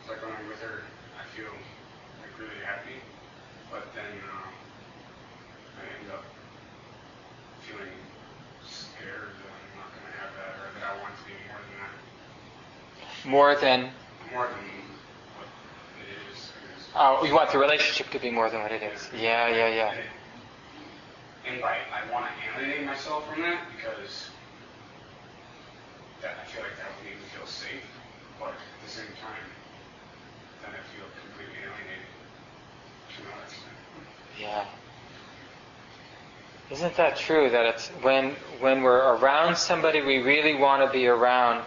it's 0.00 0.08
like 0.08 0.22
when 0.22 0.32
I'm 0.32 0.48
with 0.48 0.58
her, 0.62 0.82
I 1.20 1.36
feel 1.36 1.50
like 1.50 2.38
really 2.40 2.64
happy, 2.64 2.96
but 3.70 3.84
then 3.94 4.04
um, 4.32 4.48
I 5.78 5.82
end 6.00 6.10
up 6.10 6.24
feeling 7.68 7.92
scared 8.66 9.36
that 9.36 9.52
I'm 9.52 9.78
not 9.78 9.92
going 9.92 10.06
to 10.10 10.18
have 10.18 10.32
that, 10.40 10.64
or 10.64 10.80
that 10.80 10.96
I 10.96 11.02
want 11.02 11.12
to 11.18 11.24
be 11.28 11.34
more 11.46 11.60
than 11.60 11.76
that, 11.84 13.28
More 13.30 13.54
than, 13.54 13.80
more 14.32 14.46
than 14.48 14.64
what 15.36 15.46
it 16.00 16.32
is. 16.32 16.50
'cause- 16.50 16.83
oh, 16.94 17.24
you 17.24 17.34
want 17.34 17.50
the 17.50 17.58
relationship 17.58 18.10
to 18.10 18.18
be 18.18 18.30
more 18.30 18.50
than 18.50 18.62
what 18.62 18.72
it 18.72 18.82
is. 18.82 19.08
Yeah, 19.14 19.48
yeah, 19.48 19.68
yeah. 19.68 19.94
and 21.46 21.62
I 21.62 22.12
want 22.12 22.26
to 22.26 22.60
alienate 22.60 22.86
myself 22.86 23.28
from 23.30 23.42
that 23.42 23.66
because 23.76 24.30
that 26.22 26.36
I 26.40 26.44
feel 26.50 26.62
like 26.62 26.76
that 26.78 26.86
would 26.96 27.04
make 27.04 27.18
me 27.20 27.26
feel 27.36 27.46
safe, 27.46 27.84
but 28.40 28.48
at 28.48 28.54
the 28.84 28.90
same 28.90 29.12
time, 29.20 29.44
then 30.62 30.70
I 30.70 30.82
feel 30.96 31.04
completely 31.20 31.60
alienated 31.60 32.08
to 33.16 33.22
extent. 33.44 33.76
Yeah. 34.40 34.64
Isn't 36.70 36.96
that 36.96 37.16
true 37.16 37.50
that 37.50 37.66
it's 37.66 37.88
when 38.00 38.34
when 38.60 38.82
we're 38.82 39.16
around 39.16 39.56
somebody 39.56 40.00
we 40.00 40.18
really 40.18 40.54
want 40.54 40.82
to 40.86 40.90
be 40.90 41.06
around, 41.06 41.62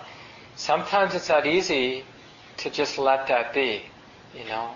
sometimes 0.55 1.13
it's 1.13 1.29
not 1.29 1.45
easy 1.45 2.03
to 2.57 2.69
just 2.71 2.97
let 2.97 3.27
that 3.27 3.53
be, 3.53 3.83
you 4.35 4.45
know? 4.45 4.71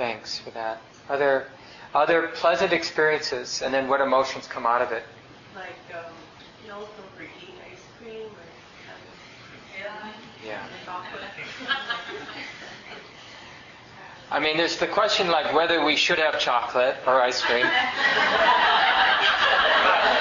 Thanks 0.00 0.38
for 0.38 0.48
that. 0.52 0.80
Other 1.10 1.48
other 1.94 2.28
pleasant 2.28 2.72
experiences 2.72 3.60
and 3.60 3.74
then 3.74 3.86
what 3.86 4.00
emotions 4.00 4.46
come 4.46 4.64
out 4.64 4.80
of 4.80 4.92
it. 4.92 5.02
Like, 5.54 5.74
um, 5.94 6.10
you 6.64 6.70
know, 6.70 6.80
for 6.86 7.22
eating 7.22 7.54
ice 7.70 7.82
cream 7.98 8.22
or 8.24 8.30
Yeah. 10.42 10.66
I 14.30 14.40
mean, 14.40 14.56
there's 14.56 14.78
the 14.78 14.86
question 14.86 15.28
like 15.28 15.52
whether 15.52 15.84
we 15.84 15.96
should 15.96 16.18
have 16.18 16.40
chocolate 16.40 16.96
or 17.06 17.20
ice 17.20 17.42
cream. 17.42 17.66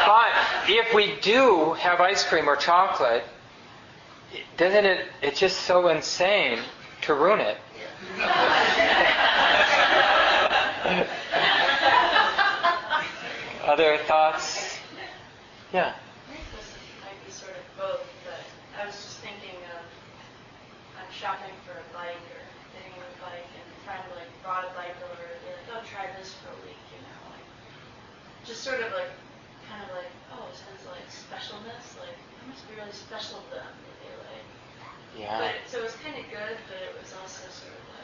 but 0.06 0.34
if 0.68 0.94
we 0.94 1.16
do 1.22 1.72
have 1.80 2.02
ice 2.02 2.26
cream 2.28 2.50
or 2.50 2.58
chocolate, 2.58 3.24
doesn't 4.58 4.86
it, 4.86 5.06
it's 5.22 5.40
just 5.40 5.62
so 5.62 5.88
insane 5.88 6.60
to 7.04 7.14
ruin 7.14 7.40
it. 7.40 7.56
Other 13.70 14.02
thoughts? 14.10 14.82
Yeah. 15.70 15.94
I 15.94 16.34
think 16.34 16.42
this 16.58 16.74
might 17.06 17.22
be 17.22 17.30
sort 17.30 17.54
of 17.54 17.62
both, 17.78 18.10
but 18.26 18.42
I 18.74 18.90
was 18.90 18.98
just 18.98 19.22
thinking 19.22 19.54
of, 19.70 19.86
um, 19.86 20.98
I'm 20.98 21.06
shopping 21.14 21.54
for 21.62 21.78
a 21.78 21.86
bike 21.94 22.18
or 22.34 22.42
getting 22.74 22.98
a 22.98 23.06
bike 23.22 23.46
and 23.54 23.70
friend 23.86 24.02
like 24.18 24.34
brought 24.42 24.66
a 24.66 24.74
bike 24.74 24.98
over, 25.14 25.30
they're 25.46 25.62
like, 25.62 25.70
oh, 25.78 25.86
try 25.86 26.10
this 26.18 26.34
for 26.42 26.50
a 26.50 26.58
week, 26.66 26.82
you 26.90 26.98
know, 27.06 27.38
like, 27.38 27.46
just 28.50 28.66
sort 28.66 28.82
of 28.82 28.90
like, 28.90 29.14
kind 29.70 29.86
of 29.86 29.94
like, 29.94 30.10
oh, 30.34 30.50
sense 30.58 30.90
of 30.90 30.98
like 30.98 31.06
specialness, 31.06 32.02
like, 32.02 32.18
it 32.18 32.46
must 32.50 32.66
be 32.66 32.74
really 32.82 32.98
special 32.98 33.46
to 33.46 33.62
them 33.62 33.74
that 33.78 33.98
they 34.02 34.10
like. 34.26 34.50
Yeah. 35.14 35.38
But, 35.38 35.54
so 35.70 35.86
it 35.86 35.88
was 35.94 35.94
kind 36.02 36.18
of 36.18 36.26
good, 36.34 36.58
but 36.66 36.82
it 36.82 36.98
was 36.98 37.14
also 37.14 37.46
sort 37.54 37.78
of 37.78 37.86
like, 37.94 37.99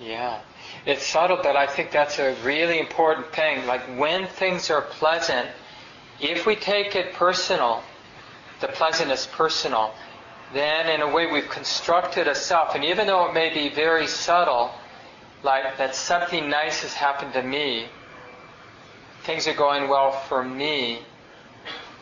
Yeah, 0.00 0.40
it's 0.86 1.04
subtle, 1.04 1.38
but 1.42 1.56
I 1.56 1.66
think 1.66 1.90
that's 1.90 2.18
a 2.18 2.36
really 2.44 2.78
important 2.78 3.32
thing. 3.34 3.66
Like 3.66 3.82
when 3.98 4.26
things 4.26 4.70
are 4.70 4.82
pleasant, 4.82 5.48
if 6.20 6.46
we 6.46 6.54
take 6.54 6.94
it 6.94 7.14
personal, 7.14 7.82
the 8.60 8.68
pleasantness 8.68 9.26
personal, 9.26 9.92
then 10.52 10.88
in 10.88 11.00
a 11.00 11.12
way 11.12 11.26
we've 11.26 11.48
constructed 11.48 12.28
a 12.28 12.34
self. 12.34 12.74
And 12.74 12.84
even 12.84 13.06
though 13.06 13.26
it 13.26 13.34
may 13.34 13.52
be 13.52 13.74
very 13.74 14.06
subtle, 14.06 14.70
like 15.42 15.76
that 15.78 15.94
something 15.94 16.48
nice 16.48 16.82
has 16.82 16.94
happened 16.94 17.32
to 17.32 17.42
me, 17.42 17.86
things 19.24 19.46
are 19.46 19.54
going 19.54 19.88
well 19.88 20.12
for 20.12 20.44
me, 20.44 21.00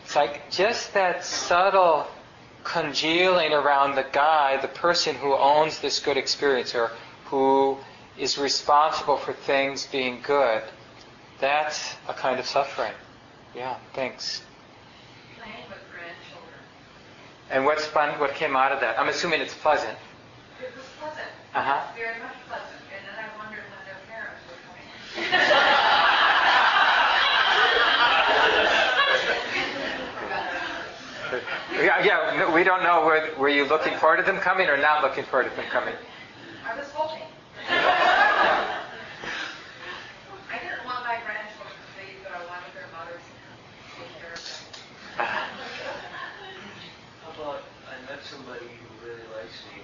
it's 0.03 0.15
like 0.15 0.49
just 0.49 0.93
that 0.93 1.25
subtle 1.25 2.07
congealing 2.63 3.53
around 3.53 3.95
the 3.95 4.05
guy, 4.11 4.59
the 4.61 4.67
person 4.67 5.15
who 5.15 5.33
owns 5.33 5.79
this 5.79 5.99
good 5.99 6.17
experience 6.17 6.75
or 6.75 6.91
who 7.29 7.77
is 8.17 8.37
responsible 8.37 9.17
for 9.17 9.33
things 9.33 9.85
being 9.87 10.19
good. 10.21 10.63
That's 11.39 11.95
a 12.07 12.13
kind 12.13 12.39
of 12.39 12.45
suffering. 12.47 12.93
Yeah, 13.55 13.75
thanks. 13.93 14.41
Playing 15.37 15.53
with 15.69 15.77
grandchildren. 15.91 16.59
And 17.51 17.65
what's 17.65 17.85
fun? 17.85 18.17
What 18.19 18.33
came 18.35 18.55
out 18.55 18.71
of 18.71 18.79
that? 18.81 18.99
I'm 18.99 19.09
assuming 19.09 19.41
it's 19.41 19.53
pleasant. 19.53 19.97
It 20.61 20.71
was 20.75 20.85
pleasant, 20.99 21.27
Uh 21.53 21.61
huh. 21.63 21.81
very 21.95 22.19
much 22.21 22.33
pleasant, 22.47 22.81
and 22.89 23.05
then 23.05 23.15
I 23.23 23.27
wondered 23.37 23.63
when 23.69 23.81
their 23.85 24.01
parents 24.09 24.41
were 24.49 24.57
coming. 24.65 25.43
Yeah, 31.73 32.03
yeah. 32.03 32.35
no, 32.39 32.51
We 32.53 32.63
don't 32.63 32.83
know. 32.83 33.05
Were, 33.05 33.29
were 33.37 33.49
you 33.49 33.65
looking 33.65 33.97
forward 33.97 34.17
to 34.17 34.23
them 34.23 34.37
coming 34.39 34.67
or 34.67 34.77
not 34.77 35.03
looking 35.03 35.25
forward 35.25 35.49
to 35.49 35.55
them 35.55 35.65
coming? 35.69 35.93
I 36.67 36.75
was 36.75 36.91
hoping. 36.91 37.23
I 37.69 38.83
didn't 40.59 40.83
want 40.83 41.05
my 41.07 41.15
grandchildren 41.23 41.79
to 41.79 41.95
leave, 41.95 42.19
but 42.27 42.35
I 42.35 42.43
wanted 42.43 42.75
their 42.75 42.91
mothers 42.91 43.23
to 43.23 43.31
take 43.95 44.11
care 44.19 44.35
of 44.35 44.43
them. 44.43 44.59
How 47.23 47.31
about 47.39 47.63
I 47.87 47.95
met 48.11 48.19
somebody 48.21 48.67
who 48.67 49.07
really 49.07 49.23
likes 49.31 49.63
me, 49.71 49.79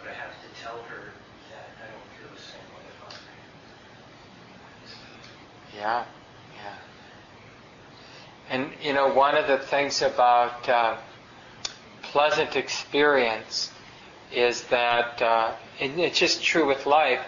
but 0.00 0.08
I 0.08 0.14
have 0.14 0.32
to 0.40 0.48
tell 0.62 0.80
her 0.88 1.12
that 1.52 1.68
I 1.84 1.92
don't 1.92 2.08
feel 2.16 2.32
the 2.32 2.40
same 2.40 2.64
way 2.72 2.88
about 2.96 3.12
her. 3.12 3.20
Yeah, 5.76 6.08
yeah. 6.56 6.80
And 8.48 8.72
you 8.80 8.94
know, 8.94 9.12
one 9.12 9.36
of 9.36 9.46
the 9.46 9.58
things 9.58 10.00
about 10.00 10.66
uh, 10.66 10.96
pleasant 12.00 12.56
experience 12.56 13.70
is 14.32 14.62
that, 14.64 15.20
uh, 15.22 15.52
it's 15.78 16.18
just 16.18 16.42
true 16.42 16.66
with 16.66 16.86
life. 16.86 17.24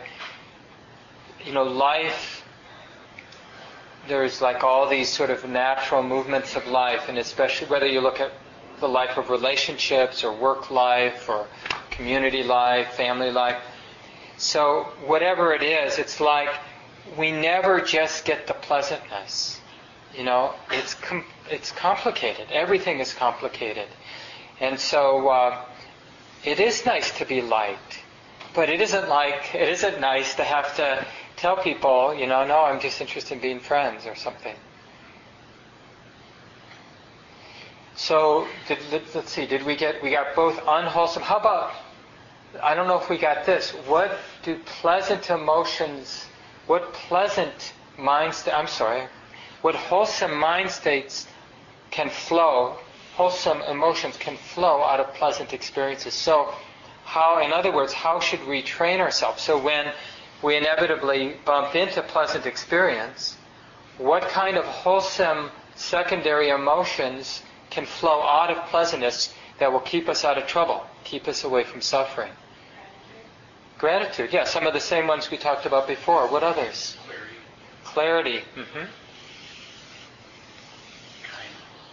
You 1.44 1.52
know, 1.52 1.64
life. 1.64 2.44
There's 4.08 4.40
like 4.40 4.62
all 4.64 4.88
these 4.88 5.08
sort 5.08 5.30
of 5.30 5.48
natural 5.48 6.02
movements 6.02 6.56
of 6.56 6.66
life, 6.66 7.08
and 7.08 7.18
especially 7.18 7.68
whether 7.68 7.86
you 7.86 8.00
look 8.00 8.20
at 8.20 8.32
the 8.80 8.88
life 8.88 9.16
of 9.16 9.30
relationships 9.30 10.24
or 10.24 10.32
work 10.32 10.70
life 10.70 11.28
or 11.28 11.46
community 11.90 12.42
life, 12.42 12.94
family 12.94 13.30
life. 13.30 13.62
So 14.36 14.88
whatever 15.06 15.54
it 15.54 15.62
is, 15.62 15.98
it's 15.98 16.20
like 16.20 16.48
we 17.16 17.30
never 17.30 17.80
just 17.80 18.24
get 18.24 18.46
the 18.46 18.54
pleasantness. 18.54 19.60
You 20.16 20.24
know, 20.24 20.54
it's 20.70 20.94
com- 20.94 21.24
it's 21.50 21.72
complicated. 21.72 22.48
Everything 22.50 22.98
is 22.98 23.14
complicated, 23.14 23.88
and 24.60 24.78
so 24.78 25.28
uh, 25.28 25.64
it 26.44 26.60
is 26.60 26.84
nice 26.84 27.16
to 27.18 27.24
be 27.24 27.40
liked, 27.40 28.00
but 28.54 28.68
it 28.68 28.80
isn't 28.80 29.08
like 29.08 29.54
it 29.54 29.68
isn't 29.68 30.00
nice 30.00 30.34
to 30.34 30.44
have 30.44 30.74
to 30.76 31.06
tell 31.36 31.56
people, 31.56 32.14
you 32.14 32.26
know, 32.26 32.46
no, 32.46 32.64
I'm 32.64 32.80
just 32.80 33.00
interested 33.00 33.34
in 33.34 33.40
being 33.40 33.60
friends 33.60 34.06
or 34.06 34.14
something. 34.14 34.56
So 37.94 38.48
did, 38.68 38.78
let, 38.90 39.14
let's 39.14 39.30
see. 39.30 39.46
Did 39.46 39.64
we 39.64 39.76
get 39.76 40.02
we 40.02 40.10
got 40.10 40.34
both 40.34 40.58
unwholesome? 40.66 41.22
How 41.22 41.38
about 41.38 41.72
I 42.60 42.74
don't 42.74 42.86
know 42.86 42.98
if 43.00 43.08
we 43.08 43.18
got 43.18 43.46
this. 43.46 43.70
What 43.86 44.18
do 44.42 44.58
pleasant 44.58 45.30
emotions? 45.30 46.26
What 46.66 46.92
pleasant 46.92 47.72
mind 47.98 48.34
state? 48.34 48.52
I'm 48.52 48.66
sorry. 48.66 49.08
What 49.62 49.74
wholesome 49.74 50.36
mind 50.36 50.70
states 50.70 51.26
can 51.90 52.10
flow? 52.10 52.76
Wholesome 53.14 53.60
emotions 53.62 54.16
can 54.16 54.36
flow 54.36 54.82
out 54.82 55.00
of 55.00 55.12
pleasant 55.14 55.52
experiences. 55.52 56.14
So, 56.14 56.54
how, 57.04 57.40
in 57.44 57.52
other 57.52 57.72
words, 57.72 57.92
how 57.92 58.20
should 58.20 58.46
we 58.46 58.62
train 58.62 59.00
ourselves? 59.00 59.42
So 59.42 59.58
when 59.58 59.92
we 60.42 60.56
inevitably 60.56 61.36
bump 61.44 61.74
into 61.74 62.02
pleasant 62.02 62.46
experience, 62.46 63.36
what 63.98 64.22
kind 64.28 64.56
of 64.56 64.64
wholesome 64.64 65.50
secondary 65.74 66.48
emotions 66.48 67.42
can 67.70 67.84
flow 67.86 68.22
out 68.22 68.50
of 68.50 68.64
pleasantness 68.70 69.34
that 69.58 69.70
will 69.72 69.80
keep 69.80 70.08
us 70.08 70.24
out 70.24 70.38
of 70.38 70.46
trouble, 70.46 70.86
keep 71.04 71.28
us 71.28 71.44
away 71.44 71.64
from 71.64 71.80
suffering? 71.80 72.32
Gratitude, 73.78 74.32
yeah, 74.32 74.44
some 74.44 74.66
of 74.66 74.72
the 74.72 74.80
same 74.80 75.06
ones 75.06 75.30
we 75.30 75.36
talked 75.36 75.66
about 75.66 75.86
before. 75.88 76.28
What 76.28 76.42
others? 76.42 76.96
Clarity, 77.84 78.42
Clarity. 78.54 78.70
hmm 78.72 78.84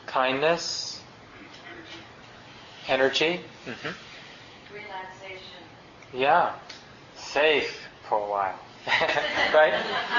Kindness. 0.05 0.98
Energy. 2.89 3.39
hmm 3.65 3.89
Relaxation. 4.73 5.61
Yeah. 6.11 6.55
Safe 7.15 7.87
for 8.09 8.17
a 8.17 8.27
while. 8.27 8.59
right? 9.53 9.73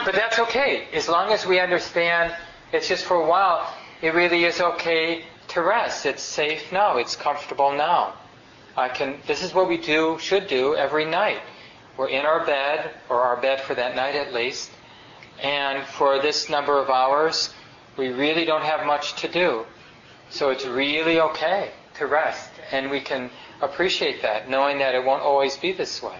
But 0.04 0.14
that's 0.14 0.38
okay. 0.38 0.86
As 0.92 1.08
long 1.08 1.32
as 1.32 1.44
we 1.44 1.58
understand 1.58 2.32
it's 2.72 2.86
just 2.86 3.04
for 3.04 3.16
a 3.16 3.26
while, 3.26 3.74
it 4.02 4.14
really 4.14 4.44
is 4.44 4.60
okay 4.60 5.24
to 5.48 5.62
rest. 5.62 6.06
It's 6.06 6.22
safe 6.22 6.70
now. 6.70 6.96
It's 6.98 7.16
comfortable 7.16 7.72
now. 7.72 8.14
I 8.76 8.88
can 8.88 9.18
this 9.26 9.42
is 9.42 9.52
what 9.52 9.68
we 9.68 9.76
do 9.76 10.16
should 10.20 10.46
do 10.46 10.76
every 10.76 11.04
night. 11.04 11.40
We're 11.96 12.08
in 12.08 12.24
our 12.24 12.46
bed, 12.46 12.94
or 13.08 13.20
our 13.22 13.36
bed 13.40 13.60
for 13.62 13.74
that 13.74 13.96
night 13.96 14.14
at 14.14 14.32
least, 14.32 14.70
and 15.42 15.84
for 15.84 16.22
this 16.22 16.48
number 16.48 16.78
of 16.80 16.88
hours, 16.88 17.52
we 17.96 18.08
really 18.08 18.44
don't 18.44 18.62
have 18.62 18.86
much 18.86 19.20
to 19.22 19.28
do. 19.28 19.66
So 20.30 20.50
it's 20.50 20.64
really 20.64 21.18
okay 21.20 21.72
to 22.00 22.06
rest, 22.06 22.50
and 22.72 22.90
we 22.90 23.00
can 23.00 23.30
appreciate 23.62 24.22
that, 24.22 24.50
knowing 24.50 24.78
that 24.78 24.94
it 24.94 25.04
won't 25.04 25.22
always 25.22 25.56
be 25.56 25.72
this 25.72 26.02
way. 26.02 26.18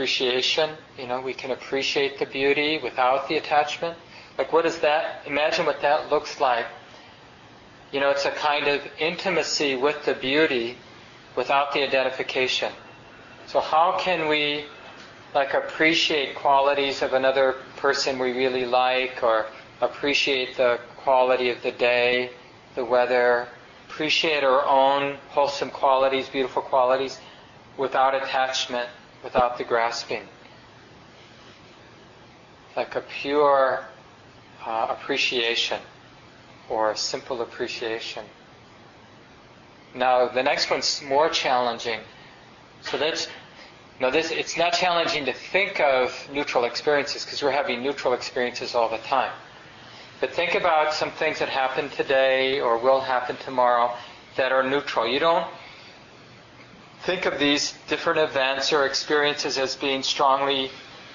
appreciation. 0.00 0.70
You 0.96 1.06
know, 1.06 1.20
we 1.20 1.34
can 1.34 1.50
appreciate 1.50 2.18
the 2.18 2.24
beauty 2.24 2.78
without 2.82 3.28
the 3.28 3.36
attachment. 3.36 3.98
Like, 4.38 4.50
what 4.50 4.64
is 4.64 4.78
that, 4.78 5.22
imagine 5.26 5.66
what 5.66 5.82
that 5.82 6.10
looks 6.10 6.40
like. 6.40 6.64
You 7.92 8.00
know, 8.00 8.08
it's 8.08 8.24
a 8.24 8.30
kind 8.30 8.66
of 8.66 8.80
intimacy 8.98 9.76
with 9.76 10.02
the 10.06 10.14
beauty 10.14 10.78
without 11.36 11.72
the 11.74 11.82
identification. 11.82 12.72
So, 13.46 13.60
how 13.60 13.98
can 13.98 14.28
we, 14.28 14.64
like, 15.34 15.52
appreciate 15.52 16.34
qualities 16.34 17.02
of 17.02 17.12
another 17.12 17.56
person 17.76 18.18
we 18.18 18.30
really 18.30 18.64
like, 18.64 19.22
or 19.22 19.46
appreciate 19.80 20.56
the 20.56 20.78
quality 20.98 21.50
of 21.50 21.62
the 21.62 21.72
day, 21.72 22.30
the 22.74 22.84
weather, 22.84 23.48
appreciate 23.88 24.44
our 24.44 24.64
own 24.66 25.16
wholesome 25.30 25.70
qualities, 25.70 26.28
beautiful 26.28 26.62
qualities, 26.62 27.18
without 27.76 28.14
attachment, 28.14 28.88
without 29.24 29.58
the 29.58 29.64
grasping? 29.64 30.22
Like 32.76 32.94
a 32.94 33.00
pure 33.00 33.84
uh, 34.64 34.86
appreciation 34.90 35.80
or 36.68 36.92
a 36.92 36.96
simple 36.96 37.42
appreciation. 37.42 38.24
Now, 39.94 40.28
the 40.28 40.42
next 40.42 40.70
one's 40.70 41.02
more 41.02 41.28
challenging. 41.28 42.00
So 42.82 42.96
that's 42.96 43.28
now 44.00 44.08
this 44.08 44.30
it's 44.30 44.56
not 44.56 44.72
challenging 44.72 45.26
to 45.26 45.32
think 45.32 45.80
of 45.80 46.28
neutral 46.32 46.64
experiences 46.64 47.24
because 47.24 47.42
we're 47.42 47.50
having 47.50 47.82
neutral 47.82 48.14
experiences 48.14 48.74
all 48.74 48.88
the 48.88 48.98
time. 48.98 49.32
But 50.20 50.32
think 50.32 50.54
about 50.54 50.92
some 50.92 51.10
things 51.10 51.38
that 51.38 51.48
happen 51.48 51.88
today 51.90 52.60
or 52.60 52.78
will 52.78 53.00
happen 53.00 53.36
tomorrow 53.36 53.96
that 54.36 54.52
are 54.52 54.62
neutral. 54.62 55.06
You 55.06 55.18
don't 55.18 55.46
think 57.02 57.24
of 57.26 57.38
these 57.38 57.74
different 57.88 58.18
events 58.18 58.72
or 58.72 58.84
experiences 58.86 59.56
as 59.56 59.76
being 59.76 60.02
strongly 60.02 60.70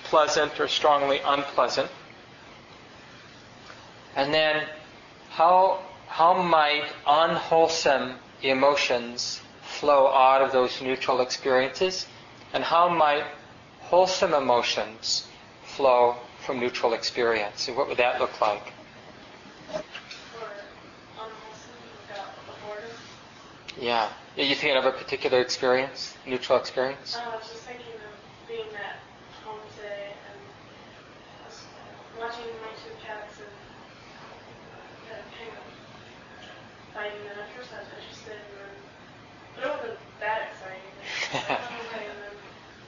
pleasant 0.06 0.60
or 0.60 0.68
strongly 0.68 1.20
unpleasant. 1.24 1.90
And 4.16 4.34
then 4.34 4.64
how 5.30 5.82
how 6.08 6.42
might 6.42 6.86
unwholesome 7.06 8.16
emotions 8.42 9.42
flow 9.62 10.08
out 10.08 10.42
of 10.42 10.52
those 10.54 10.82
neutral 10.82 11.20
experiences? 11.22 12.08
And 12.54 12.64
how 12.64 12.88
might 12.88 13.26
wholesome 13.82 14.34
emotions 14.34 15.28
flow 15.66 16.16
from 16.46 16.60
neutral 16.60 16.94
experience? 16.94 17.68
And 17.68 17.76
what 17.76 17.90
would 17.90 17.98
that 17.98 18.20
look 18.22 18.40
like? 18.40 18.72
For 19.68 19.82
unwholesome 21.18 21.82
without 22.08 22.32
the 22.46 22.54
boredom. 22.66 22.92
Yeah. 23.80 24.10
Are 24.38 24.44
you 24.44 24.56
thinking 24.56 24.78
of 24.78 24.86
a 24.86 24.92
particular 24.92 25.40
experience, 25.42 26.16
neutral 26.26 26.60
experience? 26.60 27.22
I 27.24 27.36
was 27.36 27.48
just 27.52 27.64
thinking 27.64 27.96
of 28.04 28.48
being 28.48 28.72
at 28.76 29.00
home 29.44 29.64
today 29.76 30.16
and 30.32 30.40
was 31.44 31.68
watching 32.18 32.52
my 32.64 32.72
two 32.80 32.96
cats 33.04 33.40
and 33.40 33.52
uh, 35.12 35.24
kind 35.36 35.52
of 35.56 35.66
fighting 36.94 37.24
them. 37.28 37.38
At 37.40 37.52
first 37.56 37.72
I 37.76 37.80
was 37.84 37.92
interested 37.96 38.40
but 39.56 39.64
it 39.64 39.70
wasn't 39.72 40.00
that 40.20 40.40
exciting. 40.52 40.96
I 41.36 41.76
was 41.80 41.88
fighting 41.92 42.20
them. 42.20 42.36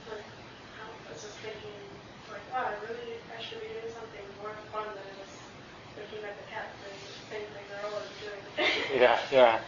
Like, 0.08 0.24
I 0.24 1.12
was 1.12 1.20
just 1.20 1.36
thinking, 1.44 1.80
like, 2.28 2.44
wow, 2.52 2.72
I 2.72 2.76
really, 2.88 3.20
I 3.32 3.40
should 3.40 3.60
be 3.60 3.68
doing 3.72 3.92
something 3.92 4.24
more 4.40 4.56
fun 4.72 4.88
than 4.96 5.08
just 5.16 5.52
looking 5.96 6.24
at 6.24 6.36
the 6.36 6.46
cats 6.48 6.76
doing 6.80 6.96
the 6.96 7.16
same 7.28 7.46
thing 7.52 7.64
they're 7.68 7.84
always 7.88 8.12
doing. 8.20 8.40
Yeah, 9.00 9.20
yeah. 9.32 9.60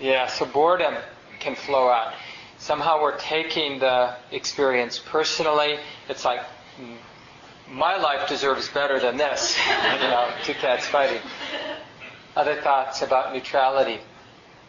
Yeah, 0.00 0.26
so 0.26 0.44
boredom 0.46 0.94
can 1.38 1.54
flow 1.54 1.88
out. 1.88 2.14
Somehow 2.58 3.00
we're 3.00 3.18
taking 3.18 3.78
the 3.78 4.14
experience 4.30 4.98
personally. 4.98 5.78
It's 6.08 6.24
like, 6.24 6.40
mm, 6.80 6.96
my 7.68 7.96
life 7.96 8.28
deserves 8.28 8.68
better 8.68 8.98
than 8.98 9.16
this. 9.16 9.56
you 10.02 10.08
know, 10.08 10.30
two 10.42 10.54
cats 10.54 10.86
fighting. 10.86 11.20
Other 12.36 12.60
thoughts 12.60 13.02
about 13.02 13.32
neutrality 13.32 14.00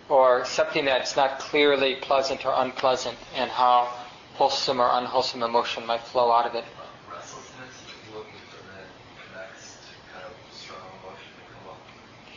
or 0.09 0.45
something 0.45 0.85
that's 0.85 1.15
not 1.15 1.39
clearly 1.39 1.95
pleasant 1.95 2.45
or 2.45 2.53
unpleasant 2.55 3.17
and 3.35 3.49
how 3.49 3.91
wholesome 4.35 4.79
or 4.79 4.89
unwholesome 4.93 5.41
emotion 5.41 5.85
might 5.85 6.01
flow 6.01 6.31
out 6.31 6.45
of 6.45 6.53
it. 6.53 6.65
Restlessness 7.11 7.73
is 7.73 8.13
looking 8.13 8.31
for 8.51 8.61
the 8.67 9.39
next 9.39 9.79
kind 10.13 10.25
of 10.25 10.55
strong 10.55 10.77
emotion 11.01 11.31
to 11.37 11.53
come 11.53 11.71
up. 11.71 11.81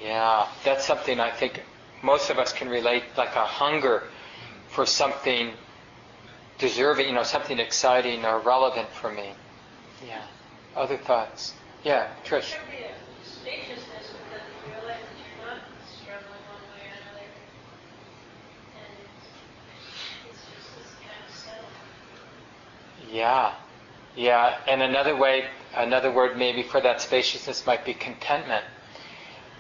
Yeah, 0.02 0.48
that's 0.64 0.86
something 0.86 1.20
I 1.20 1.30
think 1.30 1.62
most 2.02 2.30
of 2.30 2.38
us 2.38 2.52
can 2.52 2.68
relate, 2.68 3.04
like 3.16 3.34
a 3.34 3.44
hunger 3.44 4.04
for 4.68 4.86
something 4.86 5.52
deserving, 6.58 7.08
you 7.08 7.14
know, 7.14 7.22
something 7.22 7.58
exciting 7.58 8.24
or 8.24 8.40
relevant 8.40 8.88
for 8.88 9.12
me. 9.12 9.30
Yeah. 10.06 10.22
Other 10.76 10.96
thoughts? 10.96 11.54
Yeah, 11.84 12.08
Trish. 12.24 12.50
There 12.50 12.60
be 12.70 12.84
a 12.84 12.90
spaciousness 13.24 13.86
because 13.88 14.42
you 14.66 14.72
realize 14.72 15.00
that 15.00 15.18
you're 15.18 15.46
not 15.46 15.62
struggling 16.00 16.42
one 16.50 16.62
way 16.74 16.86
or 16.86 16.94
another. 16.94 17.26
And 18.74 20.30
it's 20.30 20.42
just 20.42 20.76
this 20.76 20.94
kind 21.00 21.22
of 21.28 21.34
settle. 21.34 23.14
Yeah. 23.14 23.54
Yeah, 24.16 24.58
and 24.66 24.82
another 24.82 25.14
way, 25.16 25.44
another 25.76 26.10
word 26.10 26.36
maybe 26.36 26.64
for 26.64 26.80
that 26.80 27.00
spaciousness 27.00 27.64
might 27.66 27.84
be 27.84 27.94
contentment. 27.94 28.64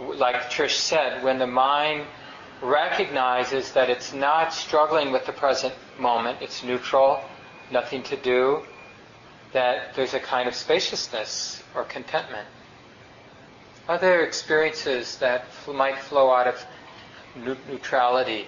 Like 0.00 0.50
Trish 0.50 0.74
said, 0.74 1.22
when 1.22 1.38
the 1.38 1.46
mind 1.46 2.04
recognizes 2.62 3.72
that 3.72 3.90
it's 3.90 4.12
not 4.12 4.52
struggling 4.52 5.12
with 5.12 5.26
the 5.26 5.32
present 5.32 5.74
moment, 5.98 6.38
it's 6.40 6.62
neutral, 6.62 7.22
nothing 7.70 8.02
to 8.04 8.16
do, 8.16 8.62
that 9.52 9.94
there's 9.94 10.14
a 10.14 10.20
kind 10.20 10.48
of 10.48 10.54
spaciousness 10.54 11.62
or 11.74 11.84
contentment. 11.84 12.46
Other 13.88 14.22
experiences 14.22 15.16
that 15.18 15.46
might 15.66 15.98
flow 15.98 16.30
out 16.30 16.46
of 16.46 16.64
neu- 17.36 17.56
neutrality 17.70 18.46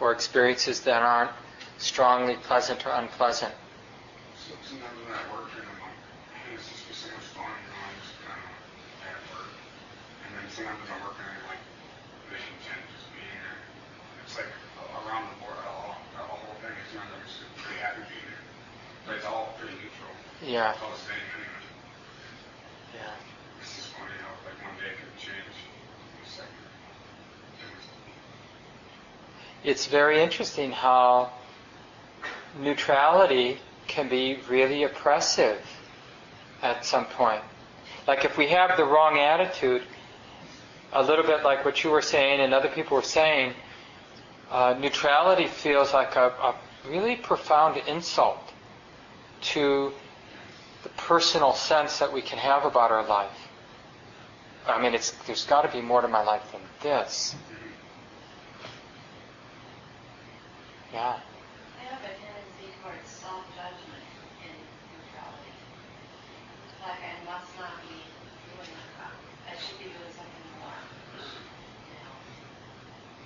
or 0.00 0.12
experiences 0.12 0.80
that 0.82 1.02
aren't 1.02 1.30
strongly 1.78 2.36
pleasant 2.36 2.86
or 2.86 2.90
unpleasant. 2.90 3.52
So 4.36 4.54
sometimes 4.64 4.98
It's 14.28 14.36
like 14.36 14.52
around 15.08 15.24
the 15.24 15.40
board, 15.40 15.56
all, 15.64 15.96
the 16.12 16.20
whole 16.20 16.52
thing 16.60 16.68
is, 16.68 16.92
you 16.92 17.00
know, 17.00 17.06
I'm 17.08 17.24
just 17.24 17.40
pretty 17.56 17.80
happy 17.80 18.02
being 18.12 18.28
there. 18.28 18.44
But 19.06 19.16
it's 19.16 19.24
all 19.24 19.56
pretty 19.58 19.72
neutral. 19.80 20.12
Yeah. 20.44 20.72
It's 20.72 20.82
all 20.82 20.90
the 20.90 20.98
same 20.98 21.16
anyway. 21.32 21.64
Yeah. 22.92 23.60
It's 23.62 23.74
just 23.74 23.88
funny 23.96 24.12
how 24.20 24.36
like 24.44 24.60
one 24.68 24.76
day 24.76 24.92
it 24.92 25.00
can 25.00 25.08
change 25.16 25.48
a 25.48 26.28
second. 26.28 26.52
It's 29.64 29.86
very 29.86 30.22
interesting 30.22 30.72
how 30.72 31.32
neutrality 32.60 33.56
can 33.86 34.10
be 34.10 34.40
really 34.46 34.82
oppressive 34.82 35.64
at 36.60 36.84
some 36.84 37.06
point. 37.06 37.40
Like 38.06 38.26
if 38.26 38.36
we 38.36 38.48
have 38.48 38.76
the 38.76 38.84
wrong 38.84 39.18
attitude, 39.18 39.84
a 40.92 41.02
little 41.02 41.24
bit 41.24 41.44
like 41.44 41.64
what 41.64 41.82
you 41.82 41.88
were 41.88 42.02
saying 42.02 42.40
and 42.40 42.52
other 42.52 42.68
people 42.68 42.94
were 42.94 43.02
saying, 43.02 43.54
uh, 44.50 44.74
neutrality 44.78 45.46
feels 45.46 45.92
like 45.92 46.16
a, 46.16 46.28
a 46.28 46.54
really 46.88 47.16
profound 47.16 47.76
insult 47.86 48.38
to 49.40 49.92
the 50.82 50.88
personal 50.90 51.52
sense 51.52 51.98
that 51.98 52.12
we 52.12 52.22
can 52.22 52.38
have 52.38 52.64
about 52.64 52.90
our 52.90 53.06
life. 53.06 53.48
I 54.66 54.80
mean, 54.80 54.94
it's, 54.94 55.10
there's 55.26 55.44
got 55.44 55.62
to 55.62 55.68
be 55.68 55.80
more 55.80 56.00
to 56.02 56.08
my 56.08 56.22
life 56.22 56.42
than 56.52 56.60
this. 56.82 57.34
Yeah. 60.92 61.00
I 61.00 61.84
have 61.84 62.00
a 62.00 62.12
tendency 62.16 62.72
towards 62.82 63.08
self-judgment 63.08 64.04
in 64.44 64.54
neutrality. 64.92 65.52
Like 66.82 67.00
I 67.04 67.16
must 67.24 67.52
not 67.58 67.80
be 67.88 67.96
doing 68.56 68.72
that. 68.96 69.12
I 69.46 69.56
should 69.60 69.78
be 69.78 69.84
doing 69.84 70.12
something 70.16 70.48
more. 70.60 70.72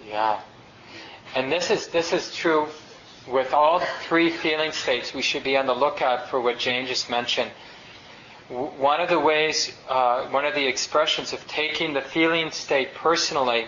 You 0.02 0.10
know. 0.10 0.18
Yeah. 0.18 0.40
And 1.34 1.50
this 1.50 1.70
is 1.70 1.88
this 1.88 2.12
is 2.12 2.34
true 2.34 2.68
with 3.26 3.54
all 3.54 3.80
three 4.02 4.30
feeling 4.30 4.72
states. 4.72 5.14
We 5.14 5.22
should 5.22 5.44
be 5.44 5.56
on 5.56 5.66
the 5.66 5.74
lookout 5.74 6.28
for 6.28 6.40
what 6.40 6.58
Jane 6.58 6.86
just 6.86 7.08
mentioned. 7.08 7.50
One 8.48 9.00
of 9.00 9.08
the 9.08 9.18
ways, 9.18 9.72
uh, 9.88 10.28
one 10.28 10.44
of 10.44 10.54
the 10.54 10.66
expressions 10.66 11.32
of 11.32 11.46
taking 11.46 11.94
the 11.94 12.02
feeling 12.02 12.50
state 12.50 12.92
personally 12.94 13.66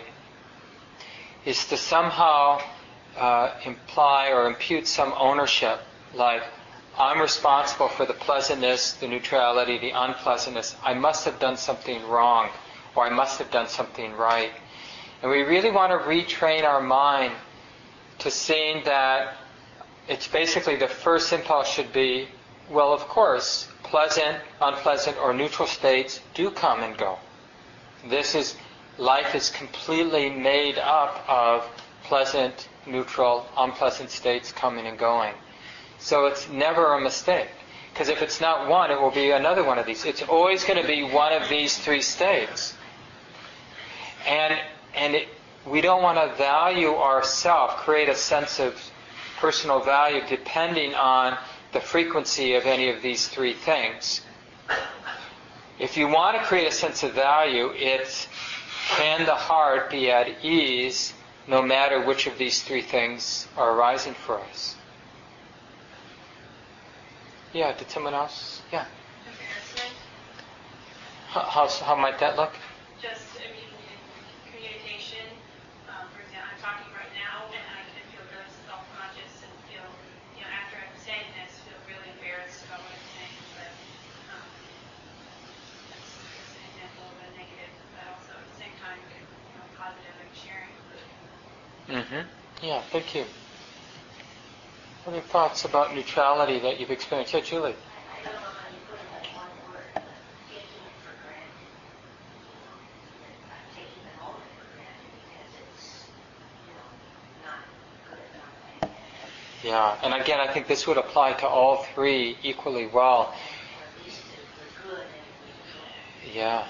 is 1.46 1.64
to 1.68 1.78
somehow 1.78 2.60
uh, 3.16 3.54
imply 3.64 4.30
or 4.30 4.46
impute 4.46 4.86
some 4.86 5.14
ownership, 5.16 5.78
like 6.14 6.42
I'm 6.98 7.18
responsible 7.20 7.88
for 7.88 8.04
the 8.04 8.12
pleasantness, 8.12 8.92
the 8.92 9.08
neutrality, 9.08 9.78
the 9.78 9.90
unpleasantness. 9.90 10.76
I 10.82 10.92
must 10.92 11.24
have 11.24 11.38
done 11.38 11.56
something 11.56 12.06
wrong, 12.08 12.50
or 12.94 13.06
I 13.06 13.10
must 13.10 13.38
have 13.38 13.50
done 13.50 13.68
something 13.68 14.12
right. 14.12 14.52
And 15.22 15.30
we 15.30 15.42
really 15.42 15.70
want 15.70 15.92
to 15.92 15.98
retrain 16.06 16.64
our 16.64 16.82
mind 16.82 17.32
to 18.20 18.30
seeing 18.30 18.84
that 18.84 19.36
it's 20.08 20.28
basically 20.28 20.76
the 20.76 20.88
first 20.88 21.32
impulse 21.32 21.68
should 21.68 21.92
be 21.92 22.28
well, 22.70 22.92
of 22.92 23.02
course, 23.08 23.68
pleasant, 23.82 24.38
unpleasant, 24.60 25.18
or 25.18 25.34
neutral 25.34 25.68
states 25.68 26.20
do 26.32 26.50
come 26.50 26.82
and 26.82 26.96
go. 26.96 27.18
This 28.08 28.34
is, 28.34 28.56
life 28.96 29.34
is 29.34 29.50
completely 29.50 30.30
made 30.30 30.78
up 30.78 31.24
of 31.28 31.68
pleasant, 32.04 32.68
neutral, 32.86 33.46
unpleasant 33.56 34.10
states 34.10 34.50
coming 34.52 34.86
and 34.86 34.98
going. 34.98 35.34
So 35.98 36.26
it's 36.26 36.48
never 36.48 36.94
a 36.94 37.00
mistake. 37.00 37.50
Because 37.92 38.08
if 38.08 38.22
it's 38.22 38.40
not 38.40 38.68
one, 38.68 38.90
it 38.90 39.00
will 39.00 39.10
be 39.12 39.30
another 39.30 39.62
one 39.62 39.78
of 39.78 39.86
these. 39.86 40.04
It's 40.04 40.22
always 40.22 40.64
going 40.64 40.80
to 40.80 40.86
be 40.86 41.04
one 41.04 41.32
of 41.32 41.48
these 41.48 41.78
three 41.78 42.02
states. 42.02 42.74
And, 44.26 44.58
and 44.94 45.14
it, 45.14 45.28
we 45.66 45.80
don't 45.80 46.02
want 46.02 46.18
to 46.18 46.36
value 46.36 46.94
ourself, 46.94 47.76
create 47.76 48.08
a 48.08 48.14
sense 48.14 48.60
of 48.60 48.80
personal 49.38 49.80
value 49.80 50.22
depending 50.28 50.94
on 50.94 51.36
the 51.72 51.80
frequency 51.80 52.54
of 52.54 52.64
any 52.66 52.88
of 52.90 53.02
these 53.02 53.28
three 53.28 53.54
things. 53.54 54.20
If 55.78 55.96
you 55.96 56.06
want 56.08 56.36
to 56.38 56.44
create 56.44 56.68
a 56.68 56.72
sense 56.72 57.02
of 57.02 57.12
value, 57.12 57.72
it's 57.74 58.28
can 58.90 59.24
the 59.26 59.34
heart 59.34 59.90
be 59.90 60.10
at 60.10 60.44
ease 60.44 61.12
no 61.48 61.62
matter 61.62 62.04
which 62.04 62.26
of 62.26 62.38
these 62.38 62.62
three 62.62 62.82
things 62.82 63.48
are 63.56 63.74
arising 63.74 64.14
for 64.14 64.40
us? 64.40 64.76
Yeah, 67.52 67.76
did 67.76 67.90
someone 67.90 68.14
else? 68.14 68.62
Yeah. 68.72 68.84
How, 71.28 71.40
how, 71.42 71.68
how 71.68 71.96
might 71.96 72.18
that 72.20 72.36
look? 72.36 72.52
just, 73.02 73.36
I 73.36 73.52
mean, 73.52 73.68
in 73.68 73.98
communication, 74.48 75.28
um, 75.92 76.08
for 76.16 76.24
example, 76.24 76.48
I'm 76.48 76.60
talking 76.62 76.88
right 76.96 77.12
now, 77.12 77.44
and 77.52 77.64
I 77.74 77.84
can 77.92 78.00
feel 78.08 78.24
really 78.32 78.48
self-conscious 78.64 79.44
and 79.44 79.52
feel, 79.68 79.84
you 80.34 80.42
know, 80.42 80.50
after 80.50 80.80
I'm 80.80 80.96
saying 80.96 81.28
this, 81.36 81.52
feel 81.68 81.76
really 81.84 82.08
embarrassed 82.16 82.64
about 82.64 82.80
what 82.80 82.96
I'm 82.96 83.06
saying, 83.12 83.38
but, 83.60 83.70
um, 84.32 84.46
that's 85.92 86.10
just 86.16 86.54
an 86.56 86.64
example 86.72 87.12
of 87.12 87.16
a 87.22 87.28
negative, 87.36 87.72
but 87.92 88.02
also 88.08 88.32
at 88.40 88.46
the 88.48 88.56
same 88.56 88.74
time, 88.80 88.96
you 89.04 89.20
know, 89.60 89.68
positive, 89.76 90.16
like 90.16 90.32
sharing. 90.32 90.72
Mm-hmm. 91.94 92.66
Yeah, 92.66 92.82
thank 92.90 93.14
you. 93.14 93.24
What 95.04 95.12
are 95.12 95.16
your 95.16 95.22
thoughts 95.26 95.64
about 95.64 95.94
neutrality 95.94 96.58
that 96.58 96.80
you've 96.80 96.90
experienced? 96.90 97.32
Yeah, 97.34 97.40
Julie. 97.40 97.76
Yeah, 109.62 109.96
and 110.02 110.12
again, 110.20 110.40
I 110.40 110.52
think 110.52 110.66
this 110.66 110.86
would 110.88 110.98
apply 110.98 111.34
to 111.34 111.46
all 111.46 111.84
three 111.94 112.36
equally 112.42 112.86
well. 112.88 113.20
Or 113.22 113.32
at 113.32 114.04
least 114.04 114.20
the, 114.32 114.42
the 114.42 114.88
good 114.88 115.06
and 115.06 115.14
we 115.40 116.26
can 116.26 116.34
Yeah, 116.34 116.66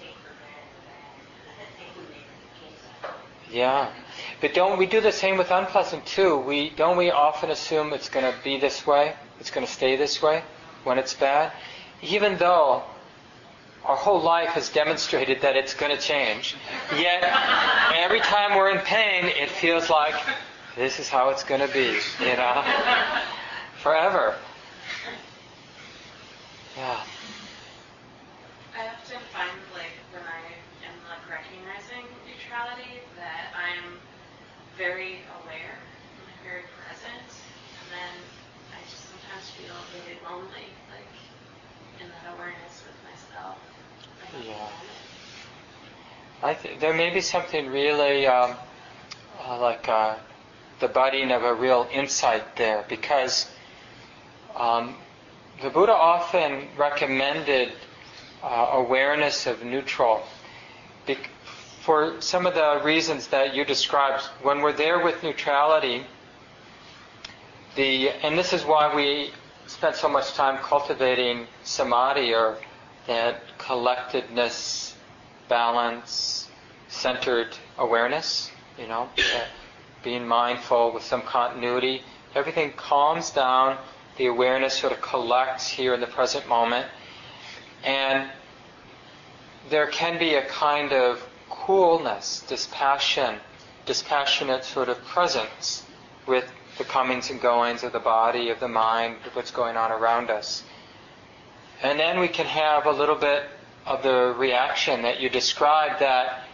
take 0.00 0.14
for 0.16 0.32
granted 0.34 0.82
that. 0.88 1.52
I 1.60 1.64
think 1.78 1.92
we 1.94 2.02
made 2.08 2.24
the 2.24 2.48
case 2.58 2.82
out 3.04 3.10
of 3.12 3.20
it. 3.20 3.41
Yeah. 3.52 3.90
But 4.40 4.54
don't 4.54 4.78
we 4.78 4.86
do 4.86 5.00
the 5.00 5.12
same 5.12 5.36
with 5.36 5.50
unpleasant 5.50 6.06
too? 6.06 6.38
We 6.38 6.70
don't 6.70 6.96
we 6.96 7.10
often 7.10 7.50
assume 7.50 7.92
it's 7.92 8.08
going 8.08 8.24
to 8.24 8.36
be 8.42 8.58
this 8.58 8.86
way, 8.86 9.14
it's 9.40 9.50
going 9.50 9.66
to 9.66 9.72
stay 9.72 9.96
this 9.96 10.22
way 10.22 10.42
when 10.84 10.98
it's 10.98 11.14
bad, 11.14 11.52
even 12.02 12.36
though 12.38 12.82
our 13.84 13.96
whole 13.96 14.20
life 14.20 14.50
has 14.50 14.68
demonstrated 14.68 15.42
that 15.42 15.56
it's 15.56 15.74
going 15.74 15.94
to 15.94 16.00
change. 16.00 16.56
Yet 16.96 17.22
every 17.94 18.20
time 18.20 18.56
we're 18.56 18.70
in 18.70 18.78
pain, 18.78 19.24
it 19.26 19.50
feels 19.50 19.90
like 19.90 20.14
this 20.76 20.98
is 20.98 21.08
how 21.08 21.30
it's 21.30 21.44
going 21.44 21.60
to 21.60 21.72
be, 21.72 21.98
you 22.20 22.36
know, 22.36 22.64
forever. 23.82 24.36
Yeah. 26.76 27.00
I 28.74 28.88
often 28.88 29.20
find 29.32 29.52
like 29.74 29.92
when 30.12 30.22
I 30.24 30.40
am 30.88 30.96
like 31.10 31.28
recognizing 31.28 32.08
neutrality 32.24 33.02
that 33.18 33.52
I'm 33.52 34.00
very 34.78 35.20
aware 35.42 35.76
and 35.76 36.36
very 36.42 36.64
present, 36.80 37.28
and 37.28 37.86
then 37.92 38.14
I 38.72 38.80
just 38.88 39.08
sometimes 39.12 39.50
feel 39.56 39.76
really 39.92 40.16
lonely, 40.24 40.72
like 40.88 41.12
in 42.00 42.08
that 42.08 42.32
awareness 42.32 42.80
with 42.84 42.96
myself. 43.04 43.60
in 44.04 44.10
that 44.20 44.21
Yeah. 44.40 44.68
I 46.42 46.54
th- 46.54 46.80
there 46.80 46.94
may 46.94 47.10
be 47.10 47.20
something 47.20 47.68
really 47.68 48.26
um, 48.26 48.56
uh, 49.46 49.58
like 49.60 49.88
uh, 49.88 50.16
the 50.80 50.88
budding 50.88 51.30
of 51.30 51.42
a 51.42 51.54
real 51.54 51.86
insight 51.92 52.56
there 52.56 52.84
because 52.88 53.50
um, 54.56 54.96
the 55.60 55.70
Buddha 55.70 55.92
often 55.92 56.68
recommended 56.76 57.72
uh, 58.42 58.70
awareness 58.72 59.46
of 59.46 59.62
neutral 59.62 60.22
bec- 61.06 61.28
for 61.82 62.20
some 62.20 62.46
of 62.46 62.54
the 62.54 62.80
reasons 62.82 63.28
that 63.28 63.54
you 63.54 63.64
described. 63.64 64.22
When 64.42 64.62
we're 64.62 64.72
there 64.72 65.04
with 65.04 65.22
neutrality, 65.22 66.04
the 67.76 68.10
and 68.10 68.38
this 68.38 68.52
is 68.52 68.64
why 68.64 68.94
we 68.94 69.30
spent 69.66 69.96
so 69.96 70.08
much 70.08 70.34
time 70.34 70.58
cultivating 70.58 71.46
samadhi 71.62 72.34
or 72.34 72.58
that 73.06 73.42
collectedness, 73.58 74.94
balance, 75.48 76.48
centered 76.88 77.56
awareness, 77.78 78.50
you 78.78 78.86
know, 78.86 79.08
being 80.02 80.26
mindful 80.26 80.92
with 80.92 81.02
some 81.02 81.22
continuity. 81.22 82.02
Everything 82.34 82.72
calms 82.72 83.30
down, 83.30 83.78
the 84.16 84.26
awareness 84.26 84.74
sort 84.74 84.92
of 84.92 85.00
collects 85.00 85.68
here 85.68 85.94
in 85.94 86.00
the 86.00 86.06
present 86.06 86.46
moment, 86.48 86.86
and 87.84 88.30
there 89.70 89.86
can 89.86 90.18
be 90.18 90.34
a 90.34 90.44
kind 90.46 90.92
of 90.92 91.26
coolness, 91.48 92.44
dispassion, 92.48 93.36
dispassionate 93.86 94.64
sort 94.64 94.88
of 94.88 95.02
presence 95.04 95.84
with 96.26 96.50
the 96.78 96.84
comings 96.84 97.30
and 97.30 97.40
goings 97.40 97.82
of 97.82 97.92
the 97.92 98.00
body, 98.00 98.48
of 98.50 98.60
the 98.60 98.68
mind, 98.68 99.16
of 99.26 99.36
what's 99.36 99.50
going 99.50 99.76
on 99.76 99.92
around 99.92 100.30
us. 100.30 100.62
And 101.82 101.98
then 101.98 102.20
we 102.20 102.28
can 102.28 102.46
have 102.46 102.86
a 102.86 102.92
little 102.92 103.16
bit 103.16 103.42
of 103.86 104.02
the 104.04 104.34
reaction 104.38 105.02
that 105.02 105.20
you 105.20 105.28
described 105.28 106.00
that 106.00 106.44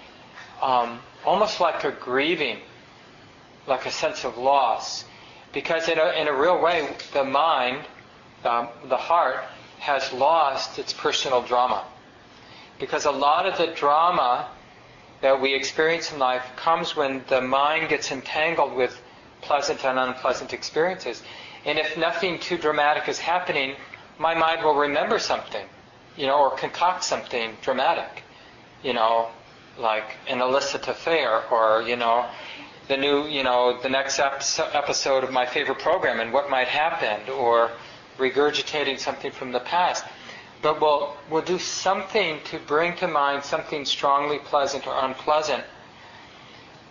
um, 0.62 1.00
almost 1.24 1.60
like 1.60 1.84
a 1.84 1.92
grieving, 1.92 2.58
like 3.66 3.84
a 3.84 3.90
sense 3.90 4.24
of 4.24 4.38
loss. 4.38 5.04
Because 5.52 5.88
in 5.88 5.98
a, 5.98 6.10
in 6.12 6.28
a 6.28 6.32
real 6.32 6.60
way, 6.60 6.88
the 7.12 7.24
mind, 7.24 7.84
um, 8.44 8.68
the 8.88 8.96
heart, 8.96 9.44
has 9.78 10.12
lost 10.12 10.78
its 10.78 10.92
personal 10.92 11.42
drama. 11.42 11.84
Because 12.78 13.04
a 13.04 13.10
lot 13.10 13.46
of 13.46 13.58
the 13.58 13.68
drama 13.74 14.48
that 15.20 15.40
we 15.40 15.54
experience 15.54 16.12
in 16.12 16.18
life 16.18 16.44
comes 16.56 16.96
when 16.96 17.22
the 17.28 17.40
mind 17.40 17.88
gets 17.88 18.10
entangled 18.10 18.74
with 18.74 19.00
pleasant 19.42 19.84
and 19.84 19.98
unpleasant 19.98 20.52
experiences. 20.52 21.22
And 21.64 21.78
if 21.78 21.96
nothing 21.96 22.38
too 22.38 22.56
dramatic 22.56 23.08
is 23.08 23.18
happening, 23.18 23.76
my 24.18 24.34
mind 24.34 24.64
will 24.64 24.74
remember 24.74 25.18
something, 25.18 25.66
you 26.16 26.26
know, 26.26 26.38
or 26.38 26.56
concoct 26.56 27.04
something 27.04 27.56
dramatic, 27.62 28.22
you 28.82 28.92
know, 28.92 29.28
like 29.78 30.16
an 30.28 30.40
illicit 30.40 30.88
affair 30.88 31.42
or, 31.50 31.82
you 31.82 31.96
know, 31.96 32.26
the 32.88 32.96
new, 32.96 33.26
you 33.26 33.44
know, 33.44 33.78
the 33.82 33.88
next 33.88 34.18
episode 34.18 35.22
of 35.22 35.30
my 35.30 35.46
favorite 35.46 35.78
program 35.78 36.20
and 36.20 36.32
what 36.32 36.50
might 36.50 36.68
happen 36.68 37.28
or 37.30 37.70
regurgitating 38.18 38.98
something 38.98 39.30
from 39.30 39.52
the 39.52 39.60
past. 39.60 40.04
But 40.62 40.80
we'll, 40.80 41.14
we'll 41.30 41.42
do 41.42 41.58
something 41.58 42.40
to 42.46 42.58
bring 42.58 42.96
to 42.96 43.06
mind 43.06 43.44
something 43.44 43.84
strongly 43.84 44.38
pleasant 44.38 44.86
or 44.86 45.04
unpleasant 45.04 45.62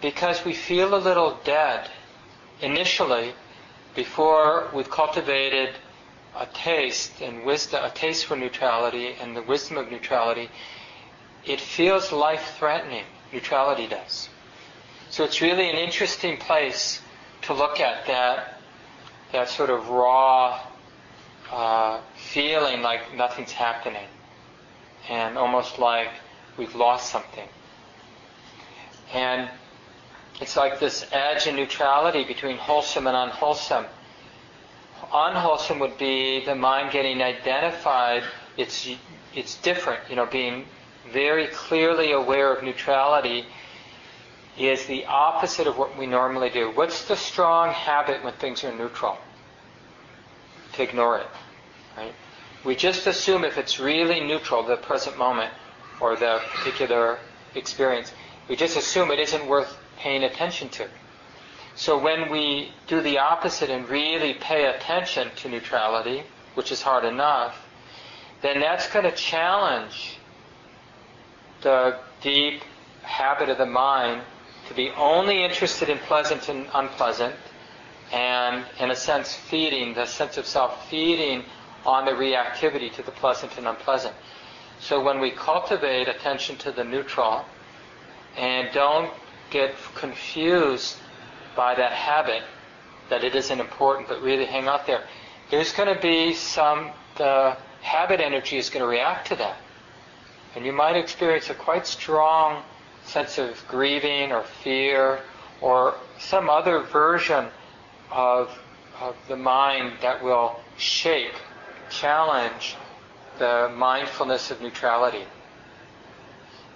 because 0.01 0.45
we 0.45 0.53
feel 0.53 0.95
a 0.95 1.01
little 1.01 1.38
dead 1.43 1.89
initially 2.61 3.34
before 3.95 4.69
we've 4.73 4.89
cultivated 4.89 5.75
a 6.40 6.48
taste 6.54 7.22
and 7.22 7.44
wisdom, 7.44 7.84
a 7.84 7.90
taste 7.90 8.26
for 8.26 8.36
neutrality 8.36 9.14
and 9.20 9.36
the 9.36 9.42
wisdom 9.42 9.78
of 9.78 9.92
neutrality, 9.92 10.50
it 11.46 11.60
feels 11.60 12.12
life-threatening. 12.12 13.04
Neutrality 13.34 13.88
does. 13.88 14.30
So 15.10 15.24
it's 15.24 15.42
really 15.42 15.70
an 15.70 15.76
interesting 15.76 16.38
place 16.38 17.02
to 17.44 17.54
look 17.54 17.80
at 17.80 18.06
that, 18.08 18.62
that 19.32 19.50
sort 19.50 19.70
of 19.70 19.90
raw 19.90 20.60
uh, 21.52 22.02
feeling 22.16 22.82
like 22.82 23.16
nothing's 23.16 23.52
happening, 23.52 24.08
and 25.10 25.38
almost 25.38 25.80
like 25.80 26.10
we've 26.58 26.76
lost 26.76 27.10
something. 27.10 27.48
And 29.14 29.50
it's 30.42 30.58
like 30.58 30.80
this 30.80 31.06
edge 31.12 31.48
in 31.48 31.56
neutrality 31.56 32.24
between 32.24 32.58
wholesome 32.58 33.08
and 33.08 33.16
unwholesome. 33.16 33.86
Unwholesome 35.14 35.80
would 35.80 35.98
be 35.98 36.43
the 36.45 36.56
mind 36.56 36.91
getting 36.91 37.22
identified. 37.22 38.24
It's 38.58 38.89
it's 39.34 39.56
different, 39.62 40.02
you 40.10 40.16
know, 40.16 40.26
being 40.26 40.66
very 41.12 41.48
clearly 41.48 42.12
aware 42.12 42.54
of 42.54 42.64
neutrality 42.64 43.45
is 44.58 44.86
the 44.88 45.06
opposite 45.06 45.68
of 45.68 45.78
what 45.78 45.98
we 45.98 46.08
normally 46.08 46.50
do. 46.50 46.72
What's 46.72 47.06
the 47.06 47.16
strong 47.16 47.72
habit 47.72 48.24
when 48.24 48.34
things 48.34 48.64
are 48.64 48.76
neutral? 48.76 49.18
to 50.78 50.84
ignore 50.84 51.20
it. 51.20 51.28
Right? 51.98 52.14
We 52.64 52.76
just 52.76 53.06
assume 53.08 53.43
if 53.43 53.58
it's 53.58 53.80
really 53.80 54.22
neutral, 54.22 54.64
the 54.64 54.78
present 54.78 55.18
moment 55.18 55.54
or 56.00 56.16
the 56.16 56.39
particular 56.54 57.20
experience, 57.56 58.14
we 58.48 58.56
just 58.56 58.78
assume 58.78 59.12
it 59.12 59.20
isn't 59.20 59.45
worth 59.48 59.78
paying 59.98 60.24
attention 60.24 60.70
to. 60.70 60.88
So 61.78 61.95
when 61.95 62.32
we 62.32 62.71
do 62.88 63.01
the 63.01 63.19
opposite 63.19 63.69
and 63.69 63.88
really 63.88 64.34
pay 64.34 64.65
attention 64.65 65.30
to 65.38 65.47
neutrality, 65.47 66.23
which 66.55 66.71
is 66.71 66.82
hard 66.82 67.05
enough, 67.05 67.55
then 68.41 68.59
that's 68.59 68.89
going 68.89 69.05
to 69.05 69.11
challenge 69.11 70.17
the 71.61 71.99
deep 72.21 72.63
habit 73.03 73.49
of 73.49 73.59
the 73.59 73.67
mind 73.67 74.23
to 74.67 74.73
be 74.73 74.89
only 74.97 75.43
interested 75.43 75.88
in 75.88 75.99
pleasant 75.99 76.49
and 76.49 76.67
unpleasant, 76.73 77.36
and 78.11 78.65
in 78.80 78.89
a 78.89 78.95
sense 78.95 79.36
feeding, 79.36 79.93
the 79.93 80.07
sense 80.07 80.38
of 80.38 80.47
self 80.47 80.89
feeding 80.89 81.43
on 81.86 82.05
the 82.05 82.11
reactivity 82.11 82.91
to 82.93 83.03
the 83.03 83.11
pleasant 83.11 83.55
and 83.55 83.67
unpleasant. 83.67 84.15
So 84.80 85.03
when 85.03 85.19
we 85.19 85.30
cultivate 85.30 86.07
attention 86.07 86.57
to 86.57 86.71
the 86.71 86.84
neutral 86.84 87.45
and 88.36 88.69
don't 88.73 89.13
get 89.51 89.75
confused 89.93 90.97
by 91.58 91.76
that 91.76 91.91
habit 91.91 92.43
that 93.10 93.24
it 93.26 93.36
isn't 93.36 93.60
important 93.60 94.08
but 94.08 94.22
really 94.22 94.45
hang 94.45 94.68
out 94.68 94.88
there, 94.88 95.03
there's 95.51 95.74
going 95.74 95.93
to 95.93 96.01
be 96.01 96.34
some, 96.34 96.91
the 97.18 97.58
habit 97.82 98.22
energy 98.22 98.58
is 98.58 98.70
going 98.70 98.82
to 98.82 98.88
react 98.88 99.28
to 99.28 99.36
that. 99.36 99.58
And 100.55 100.66
you 100.66 100.72
might 100.72 100.95
experience 100.95 101.49
a 101.49 101.53
quite 101.53 101.86
strong 101.86 102.64
sense 103.03 103.38
of 103.38 103.62
grieving 103.68 104.32
or 104.32 104.43
fear 104.43 105.20
or 105.60 105.95
some 106.20 106.49
other 106.49 106.82
version 106.82 107.47
of, 108.12 108.58
of 109.01 109.16
the 109.28 109.36
mind 109.36 109.93
that 110.01 110.24
will 110.24 110.60
shake, 110.78 111.34
challenge 111.89 112.76
the 113.39 113.72
mindfulness 113.76 114.51
of 114.51 114.62
neutrality. 114.62 115.26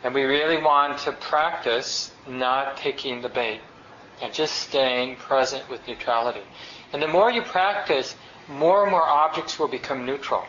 And 0.03 0.13
we 0.13 0.23
really 0.23 0.61
want 0.61 0.99
to 0.99 1.11
practice 1.11 2.11
not 2.27 2.77
taking 2.77 3.21
the 3.21 3.29
bait 3.29 3.61
and 4.21 4.33
just 4.33 4.55
staying 4.55 5.15
present 5.15 5.67
with 5.69 5.85
neutrality. 5.87 6.41
And 6.93 7.01
the 7.01 7.07
more 7.07 7.31
you 7.31 7.41
practice, 7.41 8.15
more 8.47 8.83
and 8.83 8.91
more 8.91 9.03
objects 9.03 9.57
will 9.57 9.67
become 9.67 10.05
neutral. 10.05 10.43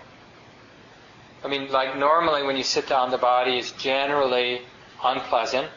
I 1.45 1.49
mean, 1.49 1.71
like 1.71 1.97
normally 1.97 2.43
when 2.43 2.57
you 2.57 2.63
sit 2.63 2.89
down, 2.89 3.11
the 3.11 3.19
body 3.19 3.59
is 3.59 3.73
generally 3.73 4.63
unpleasant. 5.03 5.69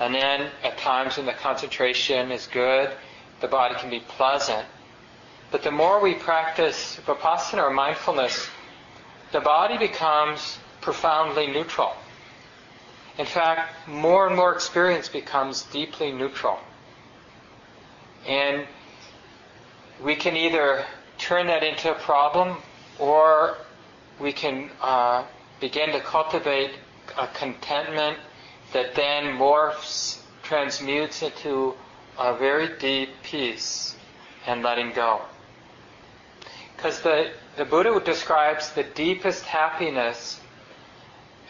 And 0.00 0.14
then 0.14 0.50
at 0.64 0.78
times 0.78 1.16
when 1.16 1.26
the 1.26 1.32
concentration 1.32 2.32
is 2.32 2.46
good, 2.46 2.90
the 3.40 3.48
body 3.48 3.74
can 3.76 3.90
be 3.90 4.00
pleasant. 4.00 4.66
But 5.50 5.62
the 5.62 5.70
more 5.70 6.00
we 6.00 6.14
practice 6.14 6.98
vipassana 7.06 7.62
or 7.62 7.70
mindfulness, 7.70 8.48
the 9.32 9.40
body 9.40 9.78
becomes 9.78 10.58
profoundly 10.80 11.46
neutral. 11.46 11.92
In 13.18 13.26
fact, 13.26 13.86
more 13.86 14.26
and 14.26 14.34
more 14.34 14.52
experience 14.52 15.08
becomes 15.08 15.62
deeply 15.64 16.10
neutral. 16.10 16.58
And 18.26 18.66
we 20.02 20.16
can 20.16 20.36
either 20.36 20.84
turn 21.18 21.46
that 21.46 21.62
into 21.62 21.90
a 21.90 21.98
problem 21.98 22.58
or 22.98 23.56
we 24.20 24.32
can 24.32 24.70
uh, 24.80 25.24
begin 25.60 25.92
to 25.92 26.00
cultivate 26.00 26.72
a 27.18 27.26
contentment 27.28 28.18
that 28.72 28.94
then 28.94 29.36
morphs, 29.36 30.20
transmutes 30.42 31.22
into 31.22 31.74
a 32.18 32.36
very 32.36 32.78
deep 32.78 33.10
peace 33.22 33.96
and 34.46 34.62
letting 34.62 34.92
go. 34.92 35.22
Because 36.76 37.00
the, 37.00 37.30
the 37.56 37.64
Buddha 37.64 38.00
describes 38.04 38.70
the 38.72 38.82
deepest 38.82 39.44
happiness 39.44 40.40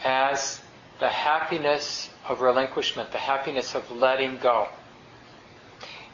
as 0.03 0.61
the 0.99 1.09
happiness 1.09 2.09
of 2.27 2.41
relinquishment, 2.41 3.11
the 3.11 3.17
happiness 3.17 3.73
of 3.73 3.89
letting 3.91 4.37
go. 4.37 4.67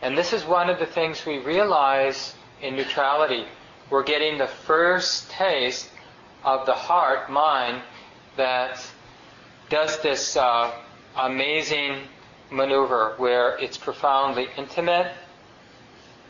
And 0.02 0.18
this 0.18 0.34
is 0.34 0.45
one 0.45 0.70
of 0.70 0.80
the 0.80 0.86
things 0.86 1.26
we 1.26 1.39
realize 1.39 2.36
in 2.62 2.76
neutrality. 2.76 3.45
We're 3.89 4.04
getting 4.04 4.38
the 4.38 4.47
first 4.47 5.30
taste 5.30 5.89
of 6.43 6.66
the 6.66 6.74
heart, 6.74 7.30
mind, 7.30 7.82
that 8.38 8.86
does 9.70 10.00
this 10.02 10.38
uh, 10.38 10.72
amazing 11.18 12.04
maneuver 12.50 13.16
where 13.18 13.58
it's 13.58 13.78
profoundly 13.78 14.47
intimate 14.58 15.12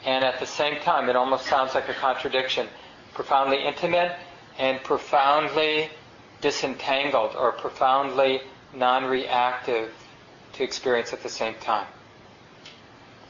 and 0.06 0.24
at 0.24 0.40
the 0.40 0.46
same 0.46 0.80
time, 0.80 1.10
it 1.10 1.16
almost 1.16 1.46
sounds 1.46 1.76
like 1.76 1.90
a 1.90 1.94
contradiction, 1.94 2.68
profoundly 3.14 3.66
intimate 3.66 4.16
and 4.58 4.82
profoundly 4.84 5.90
disentangled 6.42 7.36
or 7.36 7.52
profoundly 7.52 8.42
non-reactive 8.74 9.92
to 10.54 10.64
experience 10.64 11.12
at 11.12 11.22
the 11.22 11.30
same 11.30 11.56
time. 11.56 11.88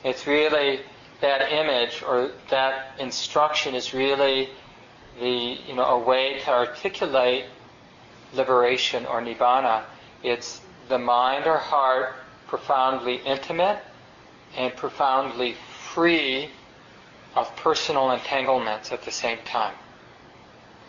It's 0.03 0.25
really 0.25 0.81
that 1.21 1.51
image 1.51 2.01
or 2.03 2.31
that 2.49 2.99
instruction 2.99 3.75
is 3.75 3.93
really 3.93 4.49
the 5.19 5.57
you 5.67 5.75
know 5.75 5.83
a 5.83 5.99
way 5.99 6.39
to 6.39 6.49
articulate 6.51 7.45
liberation 8.33 9.05
or 9.05 9.21
nibbana. 9.21 9.83
It's 10.23 10.61
the 10.87 10.97
mind 10.97 11.45
or 11.45 11.57
heart 11.57 12.15
profoundly 12.47 13.17
intimate 13.25 13.79
and 14.57 14.75
profoundly 14.75 15.55
free 15.93 16.49
of 17.35 17.53
personal 17.57 18.11
entanglements 18.11 18.91
at 18.91 19.03
the 19.03 19.11
same 19.11 19.37
time. 19.45 19.75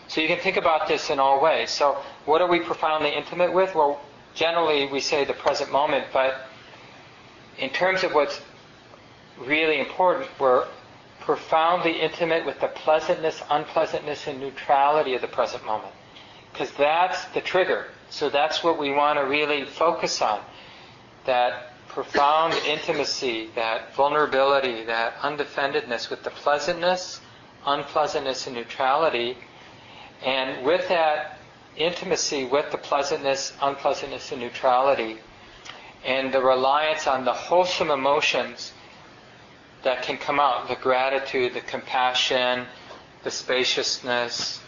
So 0.09 0.21
you 0.21 0.27
can 0.27 0.39
think 0.39 0.57
about 0.57 0.89
this 0.89 1.11
in 1.11 1.21
all 1.21 1.41
ways. 1.41 1.71
So 1.71 1.99
what 2.25 2.41
are 2.41 2.49
we 2.49 2.61
profoundly 2.61 3.15
intimate 3.15 3.53
with? 3.53 3.75
Well, 3.75 4.01
generally 4.35 4.87
we 4.87 5.01
say 5.01 5.25
the 5.25 5.35
present 5.35 5.71
moment, 5.71 6.07
but 6.13 6.47
in 7.59 7.71
terms 7.71 8.03
of 8.03 8.15
what's 8.15 8.41
really 9.47 9.81
important, 9.81 10.29
we're 10.39 10.67
profoundly 11.21 12.01
intimate 12.01 12.45
with 12.47 12.61
the 12.61 12.69
pleasantness, 12.69 13.43
unpleasantness, 13.51 14.27
and 14.27 14.41
neutrality 14.41 15.15
of 15.15 15.21
the 15.21 15.29
present 15.29 15.65
moment. 15.65 15.93
Because 16.53 16.71
that's 16.73 17.25
the 17.27 17.41
trigger. 17.41 17.87
So 18.09 18.31
that's 18.31 18.65
what 18.65 18.79
we 18.79 18.91
want 18.91 19.19
to 19.19 19.25
really 19.25 19.65
focus 19.65 20.21
on. 20.21 20.41
That 21.27 21.73
profound 21.89 22.55
intimacy, 22.67 23.51
that 23.55 23.95
vulnerability, 23.95 24.85
that 24.85 25.17
undefendedness 25.19 26.11
with 26.11 26.23
the 26.23 26.31
pleasantness, 26.31 27.21
unpleasantness, 27.67 28.47
and 28.47 28.57
neutrality. 28.57 29.37
And 30.25 30.65
with 30.67 30.89
that 30.89 31.41
intimacy 31.77 32.45
with 32.45 32.71
the 32.71 32.79
pleasantness, 32.79 33.53
unpleasantness, 33.63 34.33
and 34.33 34.41
neutrality, 34.41 35.19
and 36.05 36.33
the 36.33 36.41
reliance 36.43 37.07
on 37.07 37.25
the 37.25 37.33
wholesome 37.33 37.91
emotions 37.91 38.73
that 39.83 40.03
can 40.03 40.17
come 40.19 40.39
out 40.39 40.69
the 40.69 40.77
gratitude, 40.77 41.55
the 41.55 41.61
compassion, 41.61 42.67
the 43.25 43.31
spaciousness, 43.31 44.61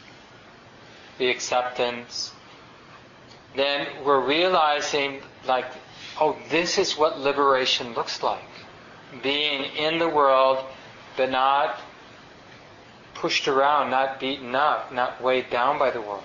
the 1.19 1.29
acceptance 1.29 2.33
then 3.55 3.87
we're 4.05 4.25
realizing, 4.25 5.21
like, 5.47 5.67
oh, 6.21 6.37
this 6.51 6.79
is 6.79 6.97
what 6.97 7.19
liberation 7.19 7.95
looks 7.95 8.23
like. 8.23 8.41
Being 9.23 9.65
in 9.77 9.99
the 9.99 10.09
world, 10.09 10.65
but 11.17 11.31
not 11.31 11.79
pushed 13.15 13.47
around, 13.47 13.91
not 13.91 14.19
beaten 14.19 14.55
up, 14.55 14.93
not 14.93 15.23
weighed 15.23 15.51
down 15.51 15.79
by 15.79 15.91
the 15.91 16.01
world, 16.01 16.25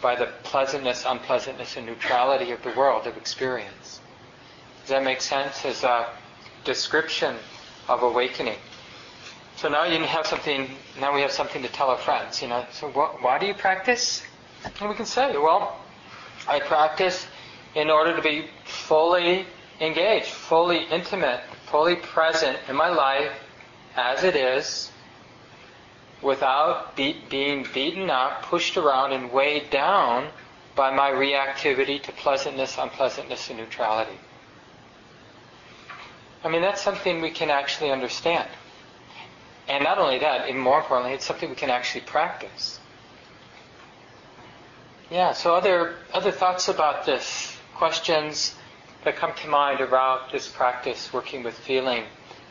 by 0.00 0.14
the 0.14 0.26
pleasantness, 0.44 1.04
unpleasantness, 1.06 1.76
and 1.76 1.86
neutrality 1.86 2.52
of 2.52 2.62
the 2.62 2.70
world 2.70 3.06
of 3.06 3.16
experience. 3.16 4.00
Does 4.82 4.90
that 4.90 5.02
make 5.02 5.20
sense 5.20 5.64
as 5.64 5.82
a 5.82 6.10
description 6.64 7.36
of 7.88 8.02
awakening? 8.02 8.58
So 9.56 9.68
now 9.68 9.84
you 9.84 10.02
have 10.04 10.26
something. 10.26 10.70
Now 11.00 11.14
we 11.14 11.22
have 11.22 11.32
something 11.32 11.62
to 11.62 11.68
tell 11.68 11.88
our 11.88 11.96
friends. 11.98 12.42
You 12.42 12.48
know. 12.48 12.66
So 12.72 12.88
wh- 12.90 13.22
why 13.22 13.38
do 13.38 13.46
you 13.46 13.54
practice? 13.54 14.22
And 14.80 14.88
we 14.88 14.94
can 14.94 15.06
say, 15.06 15.36
well, 15.36 15.76
I 16.48 16.60
practice 16.60 17.26
in 17.74 17.90
order 17.90 18.14
to 18.16 18.22
be 18.22 18.48
fully 18.64 19.46
engaged, 19.80 20.26
fully 20.26 20.84
intimate, 20.90 21.40
fully 21.70 21.96
present 21.96 22.58
in 22.68 22.76
my 22.76 22.88
life 22.88 23.32
as 23.96 24.24
it 24.24 24.36
is, 24.36 24.90
without 26.22 26.96
be- 26.96 27.22
being 27.28 27.66
beaten 27.72 28.10
up, 28.10 28.42
pushed 28.42 28.76
around, 28.76 29.12
and 29.12 29.32
weighed 29.32 29.70
down 29.70 30.28
by 30.74 30.94
my 30.94 31.10
reactivity 31.10 32.02
to 32.02 32.12
pleasantness, 32.12 32.76
unpleasantness, 32.78 33.48
and 33.48 33.58
neutrality. 33.58 34.18
I 36.44 36.48
mean, 36.48 36.62
that's 36.62 36.82
something 36.82 37.20
we 37.20 37.30
can 37.30 37.50
actually 37.50 37.90
understand. 37.90 38.48
And 39.68 39.82
not 39.82 39.98
only 39.98 40.18
that, 40.20 40.48
and 40.48 40.58
more 40.58 40.78
importantly, 40.78 41.14
it's 41.14 41.24
something 41.24 41.48
we 41.50 41.56
can 41.56 41.70
actually 41.70 42.02
practice. 42.02 42.78
Yeah, 45.10 45.32
so 45.32 45.54
other, 45.54 45.96
other 46.12 46.30
thoughts 46.32 46.68
about 46.68 47.06
this? 47.06 47.56
Questions 47.74 48.54
that 49.04 49.16
come 49.16 49.32
to 49.42 49.48
mind 49.48 49.80
about 49.80 50.32
this 50.32 50.48
practice, 50.48 51.12
working 51.12 51.42
with 51.42 51.54
feeling, 51.54 52.04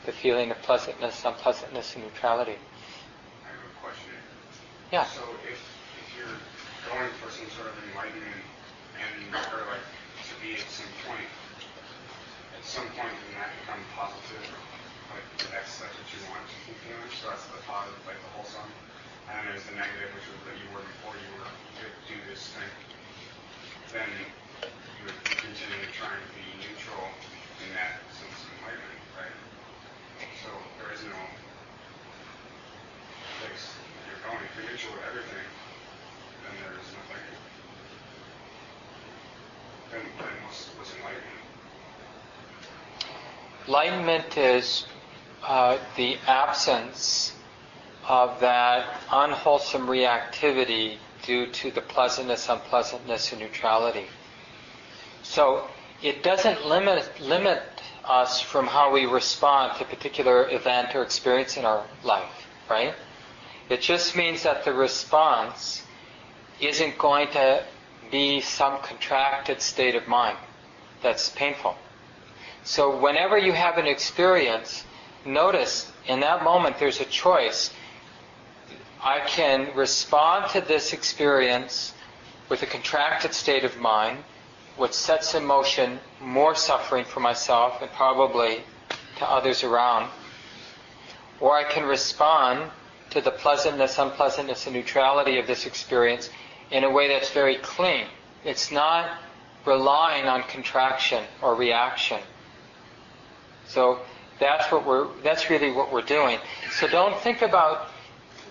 the 0.05 0.11
feeling 0.11 0.51
of 0.51 0.61
pleasantness, 0.61 1.23
unpleasantness, 1.25 1.95
and 1.95 2.03
neutrality? 2.05 2.55
I 3.43 3.47
have 3.47 3.57
a 3.59 3.85
question. 3.85 4.13
Yeah. 4.91 5.05
So 5.05 5.21
if, 5.43 5.59
if 5.99 6.17
you're 6.17 6.27
going 6.93 7.11
for 7.21 7.31
some 7.31 7.49
sort 7.49 7.67
of 7.67 7.73
enlightenment 7.91 8.39
and 8.95 9.35
or 9.35 9.67
like 9.67 9.83
to 10.29 10.35
be 10.41 10.53
at 10.53 10.69
some 10.69 10.87
point, 11.07 11.27
some 12.65 12.89
point 12.97 13.13
in 13.13 13.37
that 13.37 13.53
become 13.61 13.77
positive, 13.93 14.41
like 15.13 15.21
that's 15.53 15.77
that's 15.77 15.93
what 15.93 16.09
you 16.09 16.17
want 16.33 16.41
to 16.49 16.57
keep 16.65 16.77
feeling. 16.81 17.13
So 17.13 17.29
that's 17.29 17.45
the 17.53 17.61
positive, 17.61 18.01
like 18.09 18.17
the 18.17 18.31
whole 18.33 18.41
wholesome. 18.41 18.73
And 19.29 19.37
then 19.37 19.43
there's 19.53 19.65
the 19.69 19.77
negative, 19.77 20.09
which 20.17 20.25
was 20.33 20.41
that 20.49 20.57
you 20.57 20.65
were 20.73 20.81
before 20.81 21.13
you 21.13 21.29
were 21.37 21.45
to 21.45 21.85
do 22.09 22.17
this 22.25 22.41
thing. 22.57 22.73
Then 23.93 24.09
you 24.97 25.01
would 25.05 25.21
continue 25.45 25.77
to 25.77 25.91
try 25.93 26.09
and 26.09 26.25
be 26.33 26.45
neutral 26.57 27.05
in 27.61 27.69
that 27.77 28.01
sense 28.09 28.33
of 28.33 28.49
enlightenment, 28.57 29.01
right? 29.13 29.37
So 30.41 30.49
there 30.81 30.89
is 30.89 31.05
no 31.05 31.21
place 33.45 33.77
you're 34.09 34.21
going. 34.25 34.41
If 34.41 34.53
you're 34.57 34.69
neutral 34.73 34.93
with 34.97 35.05
everything, 35.05 35.45
then 36.41 36.53
there 36.65 36.75
is 36.81 36.89
nothing. 36.97 37.23
Then, 39.93 40.01
then 40.17 40.33
what's, 40.49 40.65
what's 40.81 40.93
enlightenment? 40.97 41.34
Enlightenment 43.67 44.37
is 44.37 44.85
uh, 45.43 45.79
the 45.97 46.17
absence 46.27 47.33
of 48.07 48.39
that 48.39 49.01
unwholesome 49.11 49.87
reactivity 49.87 50.97
due 51.23 51.47
to 51.47 51.71
the 51.71 51.81
pleasantness, 51.81 52.47
unpleasantness, 52.47 53.31
and 53.31 53.41
neutrality. 53.41 54.05
So 55.23 55.67
it 56.03 56.21
doesn't 56.21 56.67
limit 56.67 57.09
limit 57.19 57.63
us 58.03 58.39
from 58.39 58.67
how 58.67 58.91
we 58.93 59.07
respond 59.07 59.75
to 59.77 59.83
a 59.83 59.87
particular 59.87 60.47
event 60.51 60.95
or 60.95 61.01
experience 61.01 61.57
in 61.57 61.65
our 61.65 61.83
life, 62.03 62.45
right? 62.69 62.93
It 63.69 63.81
just 63.81 64.15
means 64.15 64.43
that 64.43 64.63
the 64.63 64.73
response 64.73 65.81
isn't 66.61 66.99
going 66.99 67.29
to 67.29 67.63
be 68.11 68.41
some 68.41 68.79
contracted 68.83 69.59
state 69.59 69.95
of 69.95 70.07
mind 70.07 70.37
that's 71.01 71.29
painful. 71.29 71.75
So 72.65 72.97
whenever 72.97 73.37
you 73.37 73.51
have 73.51 73.77
an 73.77 73.85
experience, 73.85 74.83
notice 75.23 75.91
in 76.07 76.21
that 76.21 76.43
moment 76.43 76.79
there's 76.79 76.99
a 76.99 77.05
choice. 77.05 77.71
I 79.03 79.19
can 79.19 79.69
respond 79.75 80.49
to 80.49 80.61
this 80.61 80.91
experience 80.91 81.93
with 82.49 82.63
a 82.63 82.65
contracted 82.65 83.35
state 83.35 83.65
of 83.65 83.77
mind, 83.77 84.17
which 84.77 84.93
sets 84.93 85.35
in 85.35 85.45
motion 85.45 85.99
more 86.19 86.55
suffering 86.55 87.05
for 87.05 87.19
myself 87.19 87.83
and 87.83 87.91
probably 87.91 88.63
to 89.17 89.29
others 89.29 89.63
around. 89.63 90.09
Or 91.39 91.55
I 91.55 91.65
can 91.65 91.85
respond 91.85 92.71
to 93.11 93.21
the 93.21 93.31
pleasantness, 93.31 93.99
unpleasantness, 93.99 94.65
and 94.65 94.75
neutrality 94.75 95.37
of 95.37 95.45
this 95.45 95.67
experience 95.67 96.31
in 96.71 96.83
a 96.83 96.89
way 96.89 97.09
that's 97.09 97.29
very 97.29 97.57
clean. 97.57 98.07
It's 98.43 98.71
not 98.71 99.19
relying 99.65 100.27
on 100.27 100.41
contraction 100.43 101.23
or 101.43 101.53
reaction. 101.53 102.19
So 103.67 103.99
that's 104.39 104.71
what 104.71 104.85
we're 104.85 105.07
that's 105.23 105.49
really 105.49 105.71
what 105.71 105.91
we're 105.91 106.01
doing. 106.01 106.39
So 106.71 106.87
don't 106.87 107.17
think 107.21 107.41
about 107.41 107.87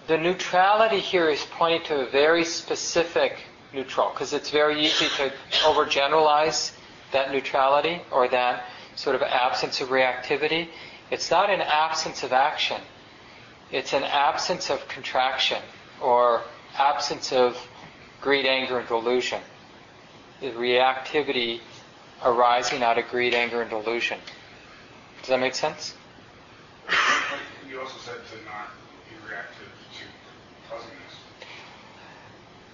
the 0.07 0.19
neutrality 0.19 0.99
here 0.99 1.29
is 1.31 1.45
pointing 1.51 1.83
to 1.85 2.07
a 2.07 2.11
very 2.11 2.45
specific 2.45 3.39
neutral 3.73 4.11
because 4.11 4.33
it's 4.33 4.51
very 4.51 4.85
easy 4.85 5.07
to 5.17 5.33
overgeneralize 5.63 6.73
that 7.13 7.33
neutrality 7.33 8.01
or 8.11 8.29
that 8.29 8.65
sort 8.97 9.17
of 9.17 9.23
absence 9.23 9.81
of 9.81 9.89
reactivity. 9.89 10.69
It's 11.11 11.31
not 11.31 11.51
an 11.51 11.61
absence 11.61 12.23
of 12.23 12.33
action. 12.33 12.81
It's 13.71 13.93
an 13.93 14.05
absence 14.05 14.71
of 14.71 14.87
contraction 14.89 15.63
or 16.01 16.43
absence 16.77 17.33
of 17.33 17.57
greed, 18.21 18.47
anger, 18.47 18.79
and 18.79 18.89
delusion. 18.89 19.41
The 20.41 20.51
reactivity 20.51 21.61
arising 22.25 22.83
out 22.83 22.99
of 22.99 23.09
greed, 23.09 23.35
anger, 23.35 23.61
and 23.63 23.71
delusion. 23.71 24.19
Does 25.25 25.31
that 25.31 25.41
make 25.41 25.55
sense? 25.55 25.95
You 27.67 27.81
also 27.81 27.97
said 27.97 28.17
to 28.17 28.45
not 28.45 28.69
be 29.09 29.17
reactive 29.27 29.69
to 29.95 30.69
pleasantness. 30.69 31.15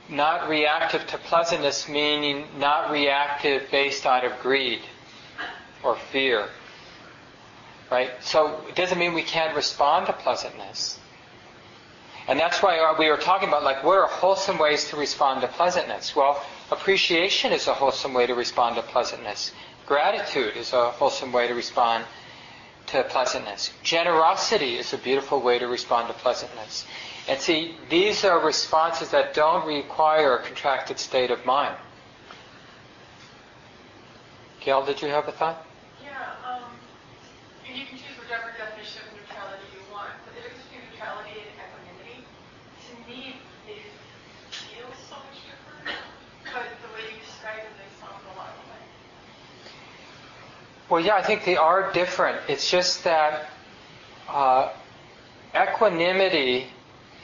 Not 0.09 0.49
reactive 0.49 1.07
to 1.07 1.19
pleasantness, 1.19 1.89
meaning 1.89 2.49
not 2.59 2.91
reactive 2.91 3.71
based 3.71 4.05
out 4.05 4.25
of 4.25 4.37
greed 4.41 4.81
or 5.85 5.95
fear. 6.11 6.49
Right? 7.89 8.11
So 8.19 8.61
it 8.69 8.75
doesn't 8.75 8.99
mean 8.99 9.15
we 9.15 9.23
can't 9.23 9.55
respond 9.55 10.07
to 10.07 10.13
pleasantness. 10.13 10.99
And 12.27 12.37
that's 12.37 12.61
why 12.65 12.97
we 12.99 13.09
were 13.11 13.17
talking 13.17 13.49
about, 13.49 13.63
like, 13.63 13.85
what 13.85 13.97
are 13.97 14.09
wholesome 14.09 14.59
ways 14.59 14.91
to 14.91 14.97
respond 14.97 15.43
to 15.43 15.47
pleasantness? 15.47 16.17
Well, 16.17 16.45
appreciation 16.73 17.53
is 17.53 17.69
a 17.69 17.75
wholesome 17.75 18.13
way 18.13 18.27
to 18.27 18.35
respond 18.35 18.75
to 18.75 18.83
pleasantness. 18.83 19.53
Gratitude 19.87 20.57
is 20.57 20.73
a 20.73 20.91
wholesome 20.91 21.31
way 21.31 21.47
to 21.47 21.55
respond 21.55 22.05
to 22.91 23.05
pleasantness. 23.05 23.71
Generosity 23.83 24.77
is 24.77 24.93
a 24.93 24.99
beautiful 24.99 25.41
way 25.41 25.59
to 25.59 25.67
respond 25.67 26.09
to 26.09 26.15
pleasantness. 26.15 26.85
And 27.29 27.41
see, 27.41 27.77
these 27.89 28.25
are 28.25 28.45
responses 28.45 29.11
that 29.11 29.35
don't 29.35 29.67
require 29.67 30.37
a 30.37 30.43
contracted 30.43 30.99
state 30.99 31.31
of 31.31 31.47
mind. 31.47 31.77
Gail, 34.61 34.85
did 34.85 35.01
you 35.01 35.09
have 35.09 35.29
a 35.29 35.33
thought? 35.33 35.65
Yeah, 36.03 36.11
um, 36.45 36.65
and 37.69 37.79
you 37.79 37.87
can 37.87 37.97
choose 37.97 38.19
whatever 38.19 38.53
definition 38.59 39.07
of 39.07 39.15
neutrality 39.17 39.65
you 39.73 39.81
want, 39.95 40.11
but 40.27 40.35
the 40.35 40.43
difference 40.43 40.67
between 40.67 40.91
neutrality 40.91 41.47
and 41.47 41.49
equanimity, 41.63 42.19
to 42.27 42.93
me, 43.07 43.39
they 43.71 43.81
feel 44.51 44.91
so 45.07 45.17
much 45.17 45.39
different, 45.47 45.97
but 46.51 46.67
the 46.83 46.91
way 46.93 47.07
you 47.09 47.23
describe 47.23 47.63
them, 47.63 47.73
they 47.79 47.89
sound 48.03 48.19
a 48.21 48.35
lot 48.35 48.53
alike. 48.67 48.91
Well, 50.91 51.01
yeah, 51.01 51.15
I 51.15 51.23
think 51.23 51.45
they 51.45 51.57
are 51.57 51.93
different. 51.93 52.41
It's 52.49 52.69
just 52.69 53.05
that 53.05 53.49
uh, 54.29 54.73
equanimity 55.55 56.67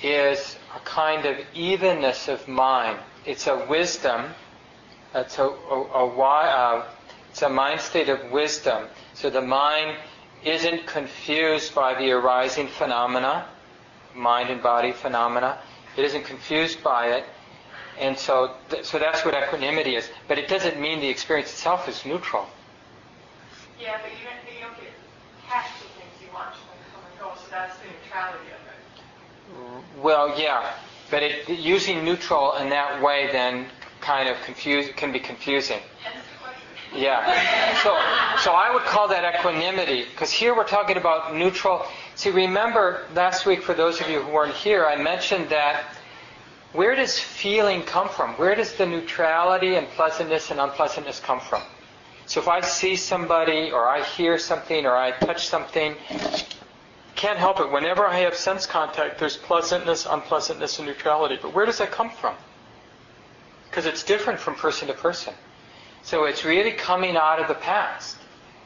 is 0.05 0.57
a 0.77 0.79
kind 0.85 1.27
of 1.27 1.37
evenness 1.53 2.29
of 2.29 2.47
mind. 2.47 3.01
It's 3.25 3.49
a 3.49 3.67
wisdom. 3.69 4.27
It's 5.17 5.41
a, 5.41 5.43
a, 5.43 5.47
a 5.49 6.09
wi- 6.09 6.49
uh, 6.49 6.87
it's 7.31 7.43
a 7.43 7.49
mind 7.49 7.81
state 7.81 8.09
of 8.09 8.31
wisdom. 8.31 8.87
So 9.15 9.31
the 9.31 9.43
mind 9.43 9.97
isn't 10.45 10.87
confused 10.87 11.75
by 11.75 11.95
the 11.99 12.13
arising 12.13 12.69
phenomena, 12.69 13.49
mind 14.15 14.49
and 14.49 14.63
body 14.63 14.93
phenomena. 14.93 15.59
It 15.97 16.05
isn't 16.05 16.25
confused 16.25 16.85
by 16.85 17.09
it. 17.09 17.25
And 17.99 18.17
so, 18.17 18.55
th- 18.71 18.85
so 18.85 19.01
that's 19.01 19.25
what 19.25 19.35
equanimity 19.35 19.97
is. 19.97 20.09
But 20.29 20.39
it 20.39 20.47
doesn't 20.47 20.79
mean 20.79 21.01
the 21.01 21.09
experience 21.09 21.51
itself 21.51 21.89
is 21.89 22.07
neutral. 22.07 22.47
Yeah, 23.81 23.99
but 24.03 24.11
you 24.11 24.25
don't, 24.25 24.55
you 24.55 24.61
don't 24.65 24.77
get 24.77 24.93
attached 25.45 25.77
to 25.79 25.89
things 26.01 26.13
you 26.23 26.29
watch 26.33 26.55
them 26.55 26.79
come 26.93 27.03
and 27.11 27.21
go, 27.21 27.33
so 27.37 27.47
that's 27.51 27.77
the 27.79 27.87
neutrality 27.87 28.47
of 28.49 28.61
it. 28.67 30.03
Well, 30.03 30.39
yeah, 30.39 30.73
but 31.11 31.23
it, 31.23 31.49
using 31.49 32.05
neutral 32.05 32.57
in 32.57 32.71
that 32.71 33.03
way 33.03 33.29
then 33.33 33.67
kind 34.01 34.29
of 34.29 34.37
confuse 34.43 34.89
can 34.97 35.13
be 35.13 35.21
confusing. 35.21 35.81
The. 36.93 36.99
Yeah. 36.99 37.83
So, 37.83 37.97
so 38.43 38.53
I 38.53 38.73
would 38.73 38.85
call 38.85 39.09
that 39.09 39.35
equanimity 39.35 40.05
because 40.05 40.31
here 40.31 40.57
we're 40.57 40.67
talking 40.67 40.97
about 40.97 41.35
neutral. 41.35 41.85
See, 42.15 42.31
remember 42.31 43.05
last 43.15 43.47
week 43.47 43.63
for 43.63 43.75
those 43.75 44.01
of 44.01 44.09
you 44.09 44.21
who 44.23 44.33
weren't 44.33 44.55
here, 44.55 44.87
I 44.87 44.97
mentioned 45.01 45.49
that 45.51 45.85
where 46.73 46.95
does 46.95 47.19
feeling 47.19 47.83
come 47.83 48.09
from? 48.09 48.35
Where 48.35 48.55
does 48.55 48.75
the 48.75 48.87
neutrality 48.87 49.77
and 49.77 49.87
pleasantness 49.89 50.51
and 50.51 50.61
unpleasantness 50.61 51.21
come 51.21 51.41
from? 51.41 51.63
So 52.27 52.41
if 52.41 52.49
I 52.49 52.61
see 52.61 52.97
somebody 52.97 53.71
or 53.71 53.87
I 53.87 54.03
hear 54.03 54.37
something 54.37 54.85
or 54.85 54.97
I 54.97 55.13
touch 55.13 55.47
something, 55.47 55.95
can't 57.15 57.39
help 57.39 57.61
it. 57.61 57.71
Whenever 57.71 58.05
I 58.07 58.19
have 58.19 58.35
sense 58.35 58.67
contact, 58.67 59.19
there's 59.19 59.37
pleasantness, 59.37 60.07
unpleasantness, 60.07 60.79
and 60.79 60.89
neutrality. 60.89 61.39
But 61.41 61.55
where 61.55 61.65
does 61.65 61.79
that 61.79 61.93
come 61.93 62.11
from? 62.11 62.35
Because 63.71 63.87
it's 63.87 64.03
different 64.03 64.41
from 64.41 64.57
person 64.57 64.89
to 64.89 64.95
person. 64.95 65.35
So 66.03 66.25
it's 66.25 66.45
really 66.45 66.73
coming 66.73 67.17
out 67.17 67.41
of 67.41 67.49
the 67.49 67.55
past. 67.55 68.17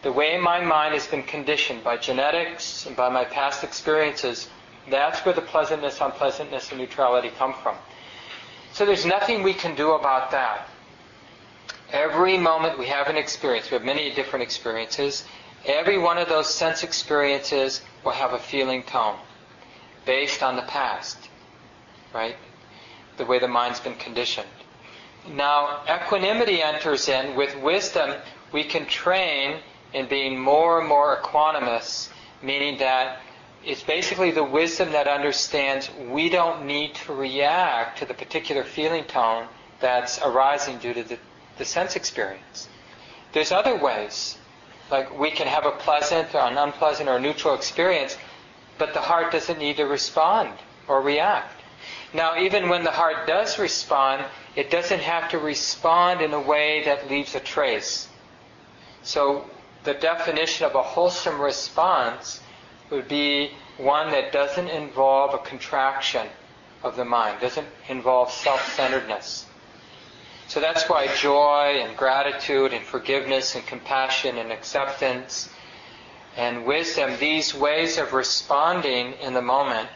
The 0.03 0.13
way 0.13 0.39
my 0.39 0.61
mind 0.65 0.95
has 0.95 1.07
been 1.07 1.23
conditioned 1.23 1.85
by 1.85 1.99
genetics 1.99 2.87
and 2.87 2.97
by 2.97 3.11
my 3.11 3.25
past 3.25 3.63
experiences, 3.63 4.49
that's 4.89 5.25
where 5.27 5.35
the 5.35 5.43
pleasantness, 5.43 6.01
unpleasantness, 6.01 6.71
and 6.71 6.81
neutrality 6.81 7.31
come 7.37 7.53
from. 7.63 7.77
So 8.73 8.87
there's 8.87 9.05
nothing 9.05 9.43
we 9.43 9.53
can 9.53 9.75
do 9.75 9.93
about 9.93 10.31
that. 10.31 10.69
Every 11.93 12.39
moment 12.39 12.79
we 12.79 12.87
have 12.87 13.09
an 13.09 13.17
experience, 13.17 13.71
we 13.71 13.75
have 13.75 13.85
many 13.85 14.13
different 14.13 14.43
experiences. 14.45 15.25
Every 15.67 15.99
one 15.99 16.19
of 16.19 16.29
those 16.29 16.53
sense 16.53 16.85
experiences 16.85 17.83
will 18.05 18.13
have 18.13 18.33
a 18.33 18.39
feeling 18.39 18.83
tone 18.85 19.17
based 20.07 20.43
on 20.43 20.57
the 20.57 20.63
past, 20.63 21.19
right? 22.15 22.37
The 23.17 23.27
way 23.27 23.39
the 23.39 23.49
mind's 23.49 23.81
been 23.81 23.97
conditioned. 23.97 24.49
Now, 25.29 25.83
equanimity 25.89 26.63
enters 26.63 27.09
in. 27.09 27.37
With 27.37 27.55
wisdom, 27.61 28.15
we 28.53 28.65
can 28.65 28.87
train 28.87 29.61
in 29.93 30.09
being 30.09 30.39
more 30.39 30.81
and 30.81 30.89
more 30.89 31.21
equanimous, 31.21 32.09
meaning 32.43 32.79
that 32.79 33.21
it's 33.65 33.83
basically 33.83 34.31
the 34.31 34.45
wisdom 34.45 34.93
that 34.93 35.07
understands 35.07 35.91
we 36.09 36.31
don't 36.31 36.65
need 36.65 36.95
to 36.95 37.13
react 37.13 37.99
to 37.99 38.07
the 38.07 38.15
particular 38.15 38.65
feeling 38.65 39.05
tone 39.05 39.47
that's 39.81 40.19
arising 40.23 40.79
due 40.79 40.95
to 40.95 41.03
the, 41.03 41.19
the 41.61 41.65
sense 41.67 41.95
experience. 41.95 42.69
There's 43.33 43.53
other 43.53 43.77
ways. 43.77 44.39
Like 44.91 45.17
we 45.17 45.31
can 45.31 45.47
have 45.47 45.67
a 45.67 45.73
pleasant 45.73 46.35
or 46.35 46.41
an 46.41 46.57
unpleasant 46.57 47.07
or 47.07 47.21
neutral 47.21 47.55
experience, 47.55 48.17
but 48.79 48.95
the 48.95 49.01
heart 49.01 49.31
doesn't 49.31 49.59
need 49.59 49.77
to 49.77 49.85
respond 49.85 50.55
or 50.89 51.03
react. 51.03 51.61
Now, 52.15 52.39
even 52.39 52.71
when 52.71 52.83
the 52.83 52.91
heart 52.91 53.27
does 53.27 53.59
respond, 53.59 54.25
it 54.57 54.71
doesn't 54.71 55.03
have 55.03 55.31
to 55.31 55.39
respond 55.39 56.23
in 56.23 56.33
a 56.33 56.41
way 56.41 56.83
that 56.87 57.11
leaves 57.11 57.35
a 57.35 57.41
trace. 57.41 58.09
So, 59.03 59.45
the 59.85 59.95
definition 59.95 60.65
of 60.67 60.75
a 60.75 60.83
wholesome 60.83 61.41
response 61.41 62.41
would 62.89 63.07
be 63.07 63.53
one 63.77 64.11
that 64.13 64.33
doesn't 64.33 64.69
involve 64.69 65.35
a 65.35 65.39
contraction 65.39 66.27
of 66.83 66.97
the 66.97 67.05
mind, 67.05 67.41
doesn't 67.41 67.69
involve 67.89 68.33
self 68.33 68.67
centeredness. 68.73 69.45
So 70.51 70.59
that's 70.59 70.89
why 70.89 71.07
joy 71.15 71.79
and 71.81 71.97
gratitude 71.97 72.73
and 72.73 72.85
forgiveness 72.85 73.55
and 73.55 73.65
compassion 73.65 74.37
and 74.37 74.51
acceptance 74.51 75.49
and 76.37 76.67
wisdom, 76.67 77.17
these 77.21 77.55
ways 77.55 77.99
of 77.99 78.13
responding 78.15 79.13
in 79.23 79.33
the 79.33 79.43
moment, 79.43 79.89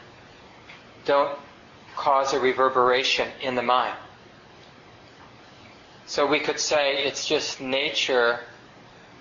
don't 1.06 1.36
cause 1.96 2.34
a 2.34 2.38
reverberation 2.38 3.26
in 3.42 3.56
the 3.56 3.62
mind. 3.62 3.96
So 6.06 6.24
we 6.24 6.38
could 6.38 6.60
say 6.60 7.02
it's 7.02 7.26
just 7.26 7.60
nature 7.60 8.38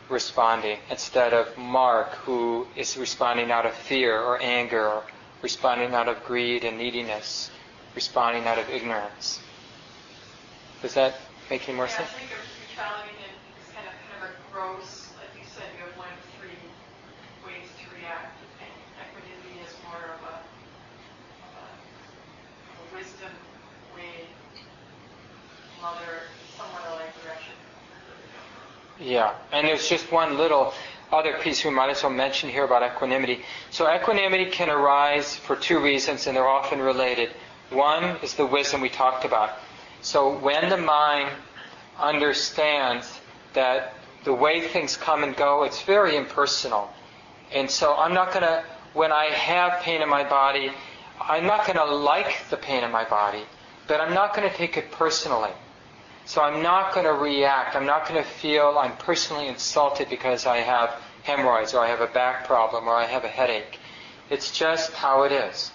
responding 0.10 0.78
instead 0.92 1.34
of 1.34 1.58
Mark 1.58 2.10
who 2.26 2.68
is 2.76 2.96
responding 2.96 3.50
out 3.50 3.66
of 3.66 3.74
fear 3.74 4.22
or 4.22 4.40
anger 4.40 4.86
or 4.86 5.04
responding 5.42 5.96
out 5.96 6.08
of 6.08 6.24
greed 6.26 6.64
and 6.64 6.78
neediness, 6.78 7.50
responding 7.96 8.46
out 8.46 8.60
of 8.60 8.70
ignorance. 8.70 9.40
Does 10.84 10.94
that 10.96 11.16
make 11.50 11.68
any 11.68 11.78
more 11.78 11.86
yeah, 11.86 11.98
sense? 11.98 12.10
I 12.10 12.20
think 12.20 12.32
of 12.32 12.44
neutrality 12.70 13.16
and 13.20 13.34
it's 13.60 13.72
kind 13.74 13.88
of 13.88 13.94
kind 14.08 14.24
of 14.24 14.30
a 14.30 14.34
gross, 14.52 15.12
like 15.20 15.32
you 15.38 15.46
said, 15.48 15.68
you 15.76 15.84
have 15.86 15.98
one 15.98 16.08
of 16.08 16.20
three 16.40 16.58
ways 17.46 17.68
to 17.80 17.86
react. 17.96 18.40
And 18.62 18.72
equanimity 19.02 19.60
is 19.64 19.74
more 19.88 20.04
of 20.14 20.22
a, 20.24 20.36
of 20.40 21.54
a, 21.60 21.68
of 21.68 22.76
a 22.80 22.86
wisdom 22.96 23.34
way, 23.96 24.28
mother, 25.82 26.32
somewhat 26.56 26.84
like 27.00 27.12
direction. 27.24 27.54
Yeah, 29.00 29.36
and 29.52 29.68
there's 29.68 29.90
just 29.90 30.12
one 30.12 30.38
little 30.38 30.74
other 31.12 31.38
piece 31.40 31.64
we 31.64 31.72
might 31.72 31.90
as 31.90 32.02
well 32.02 32.12
mention 32.12 32.50
here 32.50 32.64
about 32.64 32.84
equanimity. 32.84 33.42
So 33.70 33.92
equanimity 33.94 34.46
can 34.50 34.70
arise 34.70 35.36
for 35.36 35.56
two 35.56 35.80
reasons, 35.80 36.26
and 36.26 36.36
they're 36.36 36.48
often 36.48 36.80
related. 36.80 37.30
One 37.70 38.18
is 38.24 38.34
the 38.34 38.46
wisdom 38.46 38.82
we 38.82 38.90
talked 38.90 39.26
about. 39.26 39.52
So 40.04 40.38
when 40.38 40.68
the 40.70 40.78
mind 40.78 41.32
understands 41.98 43.22
that 43.54 43.94
the 44.26 44.34
way 44.34 44.68
things 44.68 44.98
come 44.98 45.24
and 45.24 45.34
go, 45.34 45.64
it's 45.64 45.82
very 45.84 46.18
impersonal. 46.18 46.92
And 47.54 47.72
so 47.72 47.96
I'm 47.96 48.14
not 48.14 48.34
going 48.34 48.44
to, 48.44 48.66
when 48.94 49.14
I 49.14 49.26
have 49.26 49.82
pain 49.82 50.02
in 50.02 50.10
my 50.10 50.26
body, 50.26 50.72
I'm 51.22 51.46
not 51.46 51.66
going 51.66 51.78
to 51.78 51.86
like 51.86 52.50
the 52.50 52.58
pain 52.58 52.84
in 52.84 52.92
my 52.92 53.06
body, 53.06 53.44
but 53.88 54.02
I'm 54.02 54.14
not 54.14 54.36
going 54.36 54.50
to 54.50 54.54
take 54.54 54.76
it 54.76 54.92
personally. 54.92 55.52
So 56.26 56.42
I'm 56.42 56.62
not 56.62 56.94
going 56.94 57.06
to 57.06 57.14
react. 57.14 57.76
I'm 57.76 57.86
not 57.86 58.06
going 58.06 58.22
to 58.22 58.30
feel 58.30 58.78
I'm 58.78 58.98
personally 58.98 59.48
insulted 59.48 60.10
because 60.10 60.46
I 60.46 60.58
have 60.58 61.02
hemorrhoids 61.24 61.74
or 61.74 61.80
I 61.80 61.88
have 61.88 62.02
a 62.02 62.08
back 62.08 62.46
problem 62.46 62.90
or 62.90 62.96
I 62.96 63.06
have 63.06 63.24
a 63.24 63.30
headache. 63.30 63.80
It's 64.30 64.52
just 64.52 64.92
how 64.92 65.24
it 65.24 65.32
is. 65.32 65.72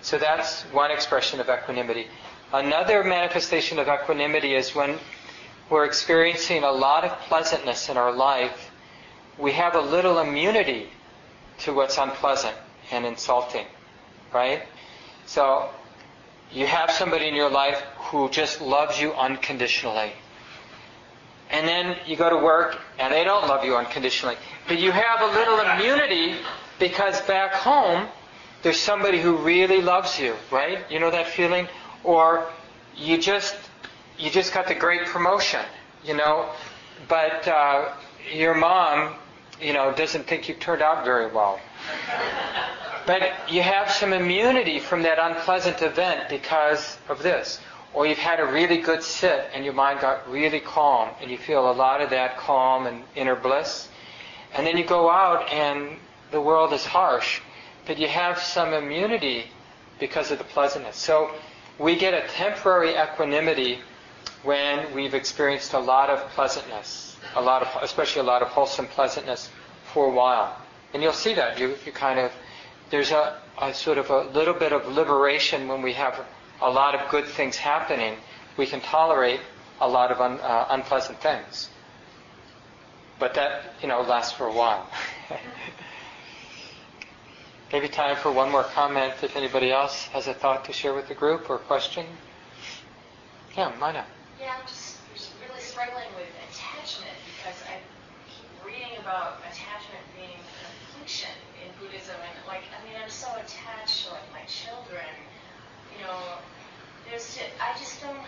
So 0.00 0.16
that's 0.16 0.62
one 0.72 0.90
expression 0.90 1.40
of 1.40 1.50
equanimity. 1.50 2.06
Another 2.52 3.04
manifestation 3.04 3.78
of 3.78 3.88
equanimity 3.88 4.54
is 4.54 4.74
when 4.74 4.98
we're 5.68 5.84
experiencing 5.84 6.64
a 6.64 6.70
lot 6.72 7.04
of 7.04 7.12
pleasantness 7.20 7.88
in 7.88 7.96
our 7.96 8.12
life, 8.12 8.70
we 9.38 9.52
have 9.52 9.76
a 9.76 9.80
little 9.80 10.18
immunity 10.18 10.88
to 11.58 11.72
what's 11.72 11.96
unpleasant 11.96 12.56
and 12.90 13.06
insulting, 13.06 13.66
right? 14.32 14.62
So 15.26 15.70
you 16.52 16.66
have 16.66 16.90
somebody 16.90 17.28
in 17.28 17.34
your 17.34 17.50
life 17.50 17.80
who 17.98 18.28
just 18.30 18.60
loves 18.60 19.00
you 19.00 19.12
unconditionally. 19.12 20.12
And 21.50 21.68
then 21.68 21.96
you 22.06 22.16
go 22.16 22.30
to 22.30 22.36
work 22.36 22.80
and 22.98 23.12
they 23.12 23.22
don't 23.22 23.46
love 23.46 23.64
you 23.64 23.76
unconditionally. 23.76 24.36
But 24.66 24.78
you 24.78 24.90
have 24.90 25.20
a 25.22 25.26
little 25.26 25.60
immunity 25.60 26.36
because 26.80 27.20
back 27.22 27.52
home 27.52 28.08
there's 28.62 28.78
somebody 28.78 29.20
who 29.20 29.36
really 29.36 29.80
loves 29.80 30.18
you, 30.18 30.34
right? 30.50 30.78
You 30.90 30.98
know 30.98 31.10
that 31.10 31.28
feeling? 31.28 31.68
Or 32.04 32.50
you 32.96 33.18
just 33.18 33.56
you 34.18 34.30
just 34.30 34.52
got 34.52 34.68
the 34.68 34.74
great 34.74 35.06
promotion, 35.06 35.64
you 36.04 36.14
know, 36.14 36.50
but 37.08 37.46
uh, 37.48 37.92
your 38.32 38.54
mom, 38.54 39.14
you 39.60 39.72
know, 39.72 39.92
doesn't 39.92 40.26
think 40.26 40.48
you 40.48 40.54
turned 40.54 40.82
out 40.82 41.04
very 41.04 41.26
well. 41.26 41.58
But 43.06 43.32
you 43.48 43.62
have 43.62 43.90
some 43.90 44.12
immunity 44.12 44.78
from 44.78 45.02
that 45.02 45.18
unpleasant 45.18 45.80
event 45.82 46.28
because 46.28 46.98
of 47.08 47.22
this. 47.22 47.58
Or 47.92 48.06
you've 48.06 48.18
had 48.18 48.38
a 48.38 48.46
really 48.46 48.76
good 48.76 49.02
sit 49.02 49.50
and 49.52 49.64
your 49.64 49.74
mind 49.74 50.00
got 50.00 50.30
really 50.30 50.60
calm 50.60 51.08
and 51.20 51.30
you 51.30 51.38
feel 51.38 51.70
a 51.70 51.72
lot 51.72 52.00
of 52.00 52.10
that 52.10 52.36
calm 52.36 52.86
and 52.86 53.02
inner 53.16 53.34
bliss. 53.34 53.88
And 54.54 54.66
then 54.66 54.76
you 54.76 54.84
go 54.84 55.10
out 55.10 55.50
and 55.50 55.96
the 56.30 56.40
world 56.40 56.72
is 56.72 56.84
harsh, 56.84 57.40
but 57.86 57.98
you 57.98 58.06
have 58.06 58.38
some 58.38 58.72
immunity 58.72 59.46
because 59.98 60.30
of 60.30 60.38
the 60.38 60.44
pleasantness. 60.44 60.96
So 60.96 61.32
we 61.80 61.96
get 61.96 62.12
a 62.12 62.20
temporary 62.28 62.90
equanimity 62.94 63.78
when 64.42 64.94
we've 64.94 65.14
experienced 65.14 65.72
a 65.72 65.78
lot 65.78 66.10
of 66.10 66.18
pleasantness, 66.30 67.16
a 67.34 67.40
lot 67.40 67.62
of, 67.62 67.82
especially 67.82 68.20
a 68.20 68.24
lot 68.24 68.42
of 68.42 68.48
wholesome 68.48 68.86
pleasantness 68.86 69.48
for 69.94 70.04
a 70.06 70.10
while. 70.10 70.60
And 70.92 71.02
you'll 71.02 71.14
see 71.14 71.32
that. 71.34 71.58
You, 71.58 71.74
you 71.86 71.92
kind 71.92 72.18
of, 72.18 72.32
there's 72.90 73.12
a, 73.12 73.38
a 73.60 73.72
sort 73.72 73.96
of 73.96 74.10
a 74.10 74.24
little 74.24 74.52
bit 74.52 74.72
of 74.74 74.86
liberation 74.88 75.68
when 75.68 75.80
we 75.80 75.94
have 75.94 76.22
a 76.60 76.70
lot 76.70 76.94
of 76.94 77.10
good 77.10 77.24
things 77.24 77.56
happening. 77.56 78.16
We 78.58 78.66
can 78.66 78.82
tolerate 78.82 79.40
a 79.80 79.88
lot 79.88 80.12
of 80.12 80.20
un, 80.20 80.38
uh, 80.40 80.66
unpleasant 80.68 81.22
things. 81.22 81.70
But 83.18 83.32
that, 83.34 83.74
you 83.80 83.88
know, 83.88 84.02
lasts 84.02 84.32
for 84.32 84.46
a 84.46 84.52
while. 84.52 84.86
Maybe 87.72 87.88
time 87.88 88.16
for 88.16 88.32
one 88.32 88.50
more 88.50 88.64
comment 88.64 89.14
if 89.22 89.36
anybody 89.36 89.70
else 89.70 90.06
has 90.06 90.26
a 90.26 90.34
thought 90.34 90.64
to 90.64 90.72
share 90.72 90.92
with 90.92 91.06
the 91.06 91.14
group 91.14 91.48
or 91.48 91.56
a 91.56 91.58
question. 91.58 92.04
Yeah, 93.56 93.70
Mina. 93.78 94.04
Yeah, 94.40 94.56
I'm 94.58 94.66
just 94.66 94.98
really 95.38 95.60
struggling 95.60 96.10
with 96.18 96.26
attachment 96.50 97.14
because 97.30 97.62
I 97.70 97.78
keep 98.26 98.50
reading 98.66 98.98
about 98.98 99.38
attachment 99.46 100.02
being 100.18 100.34
an 100.34 100.66
affliction 100.82 101.30
in 101.62 101.70
Buddhism, 101.78 102.18
and 102.18 102.34
like, 102.50 102.66
I 102.74 102.82
mean, 102.82 102.98
I'm 102.98 103.10
so 103.10 103.30
attached 103.38 104.06
to 104.06 104.18
like 104.18 104.26
my 104.34 104.42
children. 104.50 105.06
You 105.94 106.06
know, 106.06 106.18
there's 107.06 107.34
just, 107.34 107.54
I 107.62 107.78
just 107.78 108.02
don't 108.02 108.18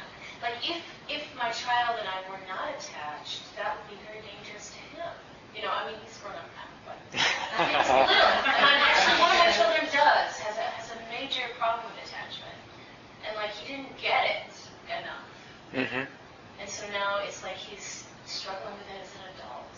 like 0.43 0.59
if 0.63 0.83
if 1.07 1.23
my 1.39 1.51
child 1.51 1.99
and 1.99 2.07
I 2.07 2.19
were 2.27 2.43
not 2.47 2.75
attached, 2.75 3.47
that 3.55 3.79
would 3.79 3.89
be 3.91 3.99
very 4.07 4.23
dangerous 4.23 4.75
to 4.75 4.81
him. 4.99 5.15
You 5.55 5.63
know, 5.63 5.71
I 5.71 5.87
mean, 5.87 6.01
he's 6.03 6.17
grown 6.19 6.35
up 6.35 6.49
now, 6.57 6.73
but 6.89 6.99
he's 7.13 7.89
little. 7.93 8.09
And 8.09 8.81
actually, 8.83 9.21
one 9.21 9.31
of 9.31 9.41
my 9.45 9.53
children 9.53 9.85
does 9.93 10.33
has 10.41 10.57
a 10.57 10.67
has 10.67 10.89
a 10.91 10.99
major 11.13 11.47
problem 11.63 11.85
with 11.95 12.11
attachment, 12.11 12.59
and 13.25 13.37
like 13.37 13.51
he 13.51 13.73
didn't 13.73 13.97
get 14.03 14.25
it 14.25 14.53
enough. 14.99 15.87
Mm-hmm. 15.87 16.11
And 16.61 16.69
so 16.69 16.83
now 16.91 17.21
it's 17.25 17.45
like 17.45 17.55
he's 17.55 18.05
struggling 18.27 18.75
with 18.75 18.89
it 18.97 19.03
as 19.03 19.15
an 19.15 19.23
adult. 19.37 19.71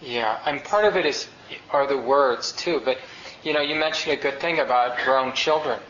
Yeah, 0.00 0.38
and 0.46 0.62
part 0.62 0.84
of 0.84 0.96
it 0.96 1.04
is 1.04 1.26
are 1.70 1.88
the 1.88 1.98
words 1.98 2.52
too. 2.52 2.80
But 2.84 2.98
you 3.42 3.52
know, 3.52 3.60
you 3.60 3.74
mentioned 3.74 4.16
a 4.16 4.22
good 4.22 4.40
thing 4.40 4.60
about 4.60 4.96
grown 5.04 5.32
children, 5.32 5.80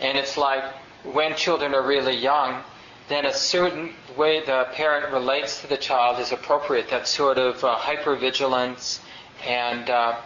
and 0.00 0.16
it's 0.16 0.36
like 0.36 0.62
when 1.02 1.34
children 1.34 1.74
are 1.74 1.82
really 1.82 2.16
young, 2.16 2.62
then 3.08 3.26
a 3.26 3.34
certain 3.34 3.94
way 4.16 4.44
the 4.44 4.68
parent 4.74 5.12
relates 5.12 5.60
to 5.62 5.66
the 5.66 5.76
child 5.76 6.20
is 6.20 6.30
appropriate. 6.30 6.88
That 6.90 7.08
sort 7.08 7.38
of 7.38 7.64
uh, 7.64 7.76
hypervigilance 7.78 9.00
and 9.44 9.90
uh, 9.90 10.20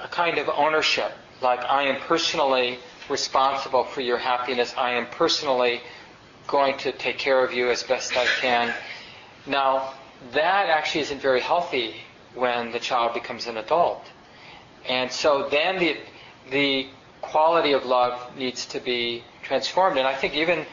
a 0.00 0.08
kind 0.08 0.38
of 0.38 0.48
ownership, 0.48 1.10
like 1.42 1.64
I 1.64 1.84
am 1.84 2.00
personally 2.02 2.78
responsible 3.08 3.84
for 3.84 4.00
your 4.00 4.18
happiness. 4.18 4.74
I 4.76 4.92
am 4.92 5.06
personally 5.06 5.80
going 6.46 6.78
to 6.78 6.92
take 6.92 7.18
care 7.18 7.44
of 7.44 7.52
you 7.52 7.70
as 7.70 7.82
best 7.82 8.16
I 8.16 8.26
can. 8.26 8.72
Now, 9.46 9.94
that 10.32 10.68
actually 10.68 11.02
isn't 11.02 11.20
very 11.20 11.40
healthy 11.40 11.96
when 12.34 12.72
the 12.72 12.80
child 12.80 13.14
becomes 13.14 13.46
an 13.46 13.56
adult. 13.56 14.04
And 14.88 15.10
so 15.10 15.48
then 15.48 15.78
the, 15.78 15.96
the 16.50 16.88
quality 17.22 17.72
of 17.72 17.84
love 17.84 18.36
needs 18.36 18.66
to 18.66 18.80
be 18.80 19.24
transformed. 19.42 19.98
And 19.98 20.06
I 20.06 20.14
think 20.14 20.34
even 20.34 20.66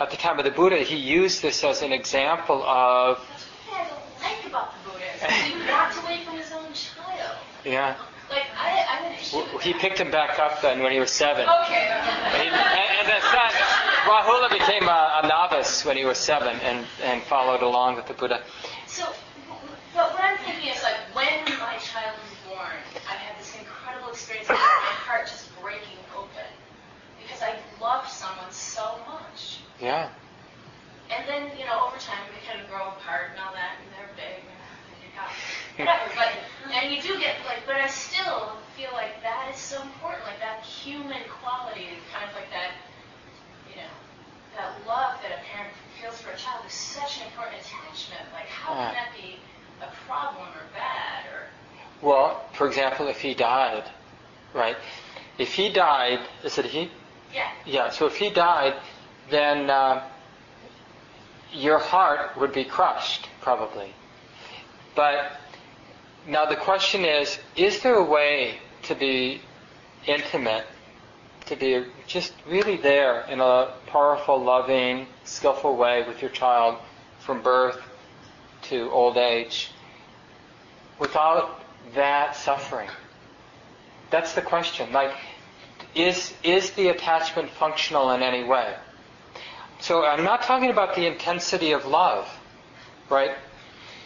at 0.00 0.10
the 0.10 0.16
time 0.16 0.38
of 0.38 0.44
the 0.44 0.50
Buddha, 0.50 0.78
he 0.78 0.96
used 0.96 1.42
this 1.42 1.64
as 1.64 1.82
an 1.82 1.92
example 1.92 2.62
of. 2.62 3.18
That's 3.18 3.44
what 3.66 3.80
I 3.80 3.88
don't 3.88 4.22
like 4.22 4.46
about 4.46 4.74
the 4.84 4.90
Buddha. 4.90 5.32
He 5.32 5.70
walked 5.70 5.98
away 6.02 6.24
from 6.24 6.36
his 6.36 6.52
own 6.52 6.72
child. 6.72 7.38
Yeah. 7.64 7.96
Like 8.30 8.44
I, 8.56 8.84
I'm 8.88 9.04
an 9.12 9.60
He 9.60 9.72
picked 9.72 9.98
him 9.98 10.10
back 10.10 10.38
up 10.38 10.60
then 10.60 10.82
when 10.82 10.92
he 10.92 11.00
was 11.00 11.10
seven. 11.10 11.48
Okay. 11.48 11.88
And, 11.88 12.42
he, 12.42 12.48
and, 12.48 12.90
and 13.00 13.08
the 13.08 13.20
son, 13.20 13.50
Rahula 14.04 14.50
became 14.50 14.88
a, 14.88 15.22
a 15.24 15.28
novice 15.28 15.84
when 15.84 15.96
he 15.96 16.04
was 16.04 16.18
seven 16.18 16.60
and, 16.60 16.86
and 17.02 17.22
followed 17.22 17.62
along 17.62 17.96
with 17.96 18.06
the 18.06 18.14
Buddha. 18.14 18.42
So, 18.86 19.04
but 19.94 20.12
what 20.12 20.22
I'm 20.22 20.38
thinking 20.38 20.70
is 20.70 20.82
like 20.82 20.96
when 21.14 21.44
my 21.58 21.76
child 21.78 22.16
was 22.20 22.54
born, 22.54 22.76
I 23.08 23.14
had 23.14 23.38
this 23.40 23.56
incredible 23.58 24.10
experience 24.10 24.48
of 24.50 24.56
my 24.56 24.96
heart 25.08 25.26
just 25.26 25.48
breaking 25.60 25.98
open 26.16 26.48
because 27.22 27.42
I 27.42 27.56
loved 27.80 28.10
someone 28.10 28.50
so 28.52 28.98
much. 29.08 29.60
Yeah. 29.80 30.10
And 31.10 31.26
then, 31.26 31.56
you 31.58 31.64
know, 31.64 31.88
over 31.88 31.96
time 31.96 32.20
they 32.28 32.44
kind 32.46 32.60
of 32.60 32.68
grow 32.68 32.88
apart 32.88 33.32
and 33.32 33.40
all 33.40 33.54
that, 33.54 33.80
and 33.80 33.88
they're 33.96 34.12
big 34.12 34.44
whatever. 35.76 36.10
But 36.14 36.32
and 36.72 36.94
you 36.94 37.00
do 37.00 37.18
get 37.18 37.36
like, 37.46 37.66
but 37.66 37.76
I 37.76 37.88
still 37.88 38.52
feel 38.76 38.90
like 38.92 39.22
that 39.22 39.50
is 39.52 39.58
so 39.58 39.80
important, 39.82 40.24
like 40.24 40.40
that 40.40 40.62
human 40.62 41.22
quality, 41.40 41.88
kind 42.12 42.28
of 42.28 42.34
like 42.34 42.50
that, 42.50 42.72
you 43.70 43.76
know, 43.76 43.92
that 44.56 44.72
love 44.86 45.18
that 45.22 45.32
a 45.32 45.40
parent 45.50 45.72
feels 46.00 46.20
for 46.20 46.30
a 46.30 46.36
child 46.36 46.64
is 46.66 46.72
such 46.72 47.18
an 47.18 47.26
important 47.26 47.60
attachment. 47.60 48.22
Like, 48.32 48.46
how 48.46 48.74
can 48.74 48.94
that 48.94 49.10
be 49.16 49.36
a 49.80 49.90
problem 50.06 50.48
or 50.48 50.66
bad 50.74 51.24
or? 51.32 52.06
Well, 52.06 52.44
for 52.52 52.66
example, 52.66 53.08
if 53.08 53.20
he 53.20 53.34
died, 53.34 53.84
right? 54.54 54.76
If 55.38 55.54
he 55.54 55.72
died, 55.72 56.20
is 56.44 56.58
it 56.58 56.66
he? 56.66 56.90
Yeah. 57.34 57.50
Yeah. 57.66 57.90
So 57.90 58.06
if 58.06 58.16
he 58.16 58.30
died, 58.30 58.74
then 59.30 59.70
uh, 59.70 60.02
your 61.52 61.78
heart 61.78 62.36
would 62.38 62.52
be 62.52 62.64
crushed, 62.64 63.28
probably. 63.40 63.92
But 64.94 65.32
now 66.26 66.46
the 66.46 66.56
question 66.56 67.04
is: 67.04 67.38
Is 67.56 67.82
there 67.82 67.96
a 67.96 68.04
way 68.04 68.58
to 68.84 68.94
be 68.94 69.40
intimate, 70.06 70.66
to 71.46 71.56
be 71.56 71.84
just 72.06 72.32
really 72.46 72.76
there 72.76 73.22
in 73.22 73.40
a 73.40 73.72
powerful, 73.86 74.42
loving, 74.42 75.06
skillful 75.24 75.76
way 75.76 76.04
with 76.06 76.20
your 76.22 76.30
child 76.30 76.78
from 77.20 77.42
birth 77.42 77.80
to 78.62 78.90
old 78.90 79.16
age, 79.16 79.70
without 80.98 81.60
that 81.94 82.36
suffering? 82.36 82.90
That's 84.10 84.34
the 84.34 84.42
question. 84.42 84.92
Like, 84.92 85.12
is 85.94 86.34
is 86.42 86.70
the 86.72 86.88
attachment 86.88 87.50
functional 87.50 88.10
in 88.12 88.22
any 88.22 88.44
way? 88.44 88.74
So 89.80 90.04
I'm 90.04 90.24
not 90.24 90.42
talking 90.42 90.70
about 90.70 90.96
the 90.96 91.06
intensity 91.06 91.72
of 91.72 91.86
love, 91.86 92.28
right? 93.08 93.32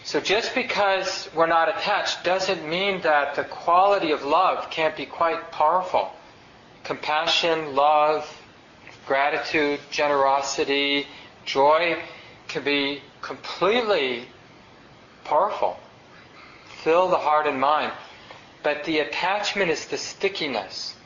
So 0.05 0.21
just 0.21 0.55
because 0.55 1.29
we're 1.35 1.47
not 1.47 1.69
attached 1.69 2.25
doesn't 2.25 2.69
mean 2.69 3.03
that 3.03 3.37
the 3.37 3.45
quality 3.45 4.11
of 4.11 4.25
love 4.25 4.69
can't 4.69 4.97
be 4.97 5.07
quite 5.07 5.53
powerful. 5.53 6.13
Compassion, 6.83 7.77
love, 7.77 8.29
gratitude, 9.07 9.79
generosity, 9.91 11.07
joy 11.45 12.03
can 12.49 12.65
be 12.65 13.01
completely 13.21 14.27
powerful. 15.25 15.79
Fill 16.83 17.09
the 17.09 17.17
heart 17.19 17.47
and 17.47 17.61
mind. 17.61 17.93
But 18.65 18.85
the 18.85 18.99
attachment 19.01 19.71
is 19.71 19.87
the 19.87 19.99
stickiness. 19.99 20.97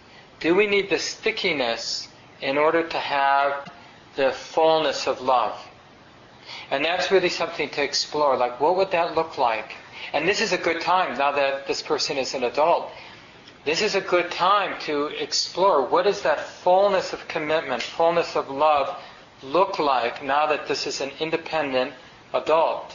Do 0.40 0.54
we 0.54 0.66
need 0.66 0.88
the 0.88 0.98
stickiness 0.98 2.08
in 2.40 2.56
order 2.56 2.82
to 2.86 2.98
have 2.98 3.70
the 4.16 4.32
fullness 4.32 5.06
of 5.06 5.20
love? 5.20 5.65
And 6.70 6.84
that's 6.84 7.10
really 7.10 7.28
something 7.28 7.68
to 7.70 7.82
explore. 7.82 8.36
Like, 8.36 8.60
what 8.60 8.76
would 8.76 8.90
that 8.90 9.14
look 9.14 9.38
like? 9.38 9.74
And 10.12 10.28
this 10.28 10.40
is 10.40 10.52
a 10.52 10.58
good 10.58 10.80
time, 10.80 11.18
now 11.18 11.32
that 11.32 11.66
this 11.66 11.82
person 11.82 12.16
is 12.16 12.34
an 12.34 12.44
adult, 12.44 12.90
this 13.64 13.82
is 13.82 13.96
a 13.96 14.00
good 14.00 14.30
time 14.30 14.78
to 14.82 15.06
explore 15.06 15.84
what 15.84 16.04
does 16.04 16.22
that 16.22 16.40
fullness 16.40 17.12
of 17.12 17.26
commitment, 17.26 17.82
fullness 17.82 18.36
of 18.36 18.48
love 18.48 18.96
look 19.42 19.78
like 19.78 20.22
now 20.22 20.46
that 20.46 20.68
this 20.68 20.86
is 20.86 21.00
an 21.00 21.10
independent 21.18 21.92
adult? 22.32 22.94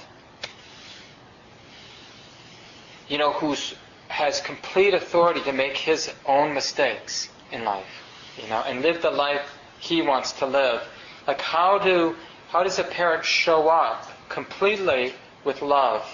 You 3.10 3.18
know, 3.18 3.34
who 3.34 3.56
has 4.08 4.40
complete 4.40 4.94
authority 4.94 5.42
to 5.42 5.52
make 5.52 5.76
his 5.76 6.10
own 6.26 6.54
mistakes 6.54 7.30
in 7.52 7.66
life, 7.66 7.86
you 8.42 8.48
know, 8.48 8.64
and 8.66 8.82
live 8.82 9.02
the 9.02 9.12
life 9.12 9.46
he 9.80 10.02
wants 10.02 10.32
to 10.34 10.46
live. 10.46 10.82
Like 11.28 11.42
how 11.42 11.80
do 11.80 12.16
how 12.52 12.64
does 12.64 12.80
a 12.80 12.84
parent 12.84 13.24
show 13.24 13.70
up 13.70 14.06
completely 14.28 15.14
with 15.46 15.62
love, 15.62 16.06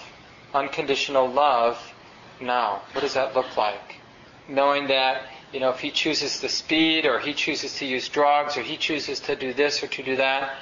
unconditional 0.54 1.28
love 1.28 1.82
now? 2.40 2.84
What 2.92 3.02
does 3.02 3.16
that 3.16 3.36
look 3.36 3.58
like? 3.58 3.96
Knowing 4.48 4.86
that, 4.90 5.24
you 5.52 5.60
know, 5.60 5.72
if 5.72 5.80
he 5.80 5.90
chooses 5.90 6.40
the 6.40 6.48
speed 6.48 7.08
or 7.08 7.18
he 7.18 7.34
chooses 7.34 7.76
to 7.80 7.88
use 7.88 8.08
drugs 8.08 8.56
or 8.56 8.62
he 8.62 8.78
chooses 8.78 9.20
to 9.22 9.36
do 9.36 9.52
this 9.52 9.84
or 9.84 9.88
to 9.88 10.04
do 10.04 10.16
that, 10.18 10.56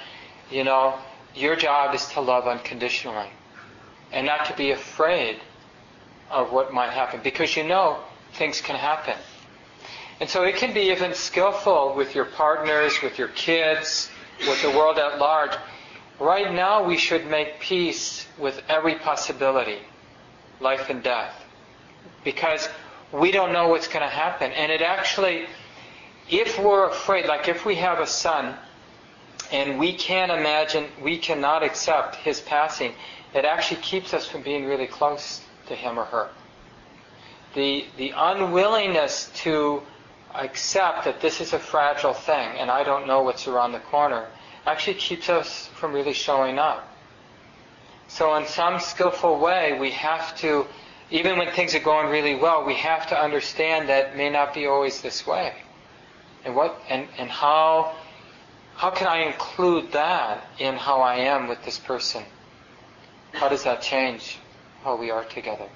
you 0.49 0.63
know, 0.63 0.97
your 1.36 1.57
job 1.57 1.93
is 1.93 2.05
to 2.05 2.21
love 2.21 2.47
unconditionally 2.47 3.28
and 4.13 4.26
not 4.26 4.45
to 4.45 4.55
be 4.55 4.71
afraid 4.71 5.41
of 6.32 6.53
what 6.53 6.73
might 6.73 6.91
happen 6.91 7.19
because 7.21 7.57
you 7.57 7.65
know 7.65 7.99
things 8.32 8.61
can 8.61 8.78
happen. 8.78 9.17
And 10.21 10.30
so 10.30 10.43
it 10.43 10.55
can 10.55 10.73
be 10.73 10.91
even 10.91 11.13
skillful 11.13 11.95
with 11.97 12.15
your 12.15 12.23
partners, 12.23 13.01
with 13.03 13.19
your 13.19 13.28
kids, 13.28 14.09
with 14.39 14.61
the 14.61 14.69
world 14.71 14.97
at 14.97 15.19
large. 15.19 15.51
Right 16.19 16.53
now, 16.53 16.83
we 16.83 16.97
should 16.97 17.27
make 17.27 17.59
peace 17.59 18.27
with 18.38 18.61
every 18.69 18.95
possibility, 18.95 19.79
life 20.59 20.89
and 20.89 21.03
death, 21.03 21.43
because 22.23 22.69
we 23.11 23.31
don't 23.31 23.51
know 23.51 23.67
what's 23.67 23.88
going 23.88 24.01
to 24.01 24.13
happen. 24.13 24.51
And 24.51 24.71
it 24.71 24.81
actually, 24.81 25.45
if 26.29 26.57
we're 26.59 26.89
afraid, 26.89 27.25
like 27.25 27.47
if 27.47 27.65
we 27.65 27.75
have 27.75 27.99
a 27.99 28.07
son 28.07 28.55
and 29.51 29.77
we 29.77 29.93
can't 29.93 30.31
imagine, 30.31 30.86
we 31.01 31.17
cannot 31.17 31.63
accept 31.63 32.15
his 32.15 32.41
passing, 32.41 32.93
it 33.33 33.45
actually 33.45 33.81
keeps 33.81 34.13
us 34.13 34.25
from 34.25 34.41
being 34.41 34.65
really 34.65 34.88
close 34.88 35.41
to 35.67 35.75
him 35.75 35.99
or 35.99 36.05
her. 36.05 36.29
The, 37.53 37.86
the 37.97 38.13
unwillingness 38.15 39.31
to 39.36 39.81
accept 40.43 41.05
that 41.05 41.21
this 41.21 41.41
is 41.41 41.53
a 41.53 41.59
fragile 41.59 42.13
thing 42.13 42.57
and 42.57 42.69
I 42.69 42.83
don't 42.83 43.07
know 43.07 43.23
what's 43.23 43.47
around 43.47 43.71
the 43.71 43.79
corner 43.79 44.27
actually 44.65 44.95
keeps 44.95 45.29
us 45.29 45.67
from 45.75 45.93
really 45.93 46.13
showing 46.13 46.57
up. 46.57 46.88
So 48.07 48.36
in 48.36 48.45
some 48.45 48.79
skillful 48.79 49.39
way, 49.39 49.77
we 49.79 49.91
have 49.91 50.36
to, 50.38 50.65
even 51.09 51.38
when 51.38 51.51
things 51.51 51.75
are 51.75 51.79
going 51.79 52.09
really 52.09 52.36
well, 52.36 52.65
we 52.65 52.75
have 52.75 53.07
to 53.07 53.19
understand 53.19 53.89
that 53.89 54.15
may 54.15 54.29
not 54.29 54.53
be 54.53 54.65
always 54.65 55.01
this 55.01 55.25
way. 55.25 55.53
And 56.43 56.55
what 56.55 56.79
and, 56.89 57.07
and 57.17 57.29
how 57.29 57.95
how 58.75 58.91
can 58.91 59.07
I 59.07 59.19
include 59.19 59.93
that 59.93 60.45
in 60.59 60.75
how 60.75 61.01
I 61.01 61.15
am 61.15 61.47
with 61.47 61.63
this 61.63 61.79
person? 61.79 62.23
How 63.31 63.49
does 63.49 63.63
that 63.63 63.81
change 63.81 64.38
how 64.83 64.95
we 64.95 65.09
are 65.09 65.23
together? 65.23 65.67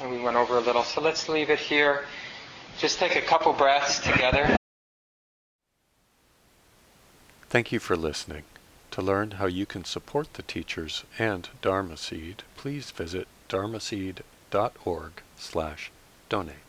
And 0.00 0.10
we 0.10 0.20
went 0.20 0.36
over 0.36 0.58
a 0.58 0.60
little, 0.60 0.82
so 0.82 1.00
let's 1.00 1.28
leave 1.28 1.48
it 1.48 1.58
here. 1.58 2.04
Just 2.78 2.98
take 2.98 3.16
a 3.16 3.22
couple 3.22 3.52
breaths 3.52 4.00
together. 4.00 4.54
Thank 7.48 7.72
you 7.72 7.78
for 7.78 7.96
listening. 7.96 8.42
To 8.90 9.02
learn 9.02 9.32
how 9.32 9.46
you 9.46 9.66
can 9.66 9.84
support 9.84 10.34
the 10.34 10.42
teachers 10.42 11.04
and 11.18 11.48
Dharma 11.62 11.96
Seed, 11.96 12.42
please 12.56 12.90
visit 12.90 13.28
dharma 13.48 13.78
dharmaseed.org 13.78 15.12
slash 15.36 15.90
donate. 16.28 16.65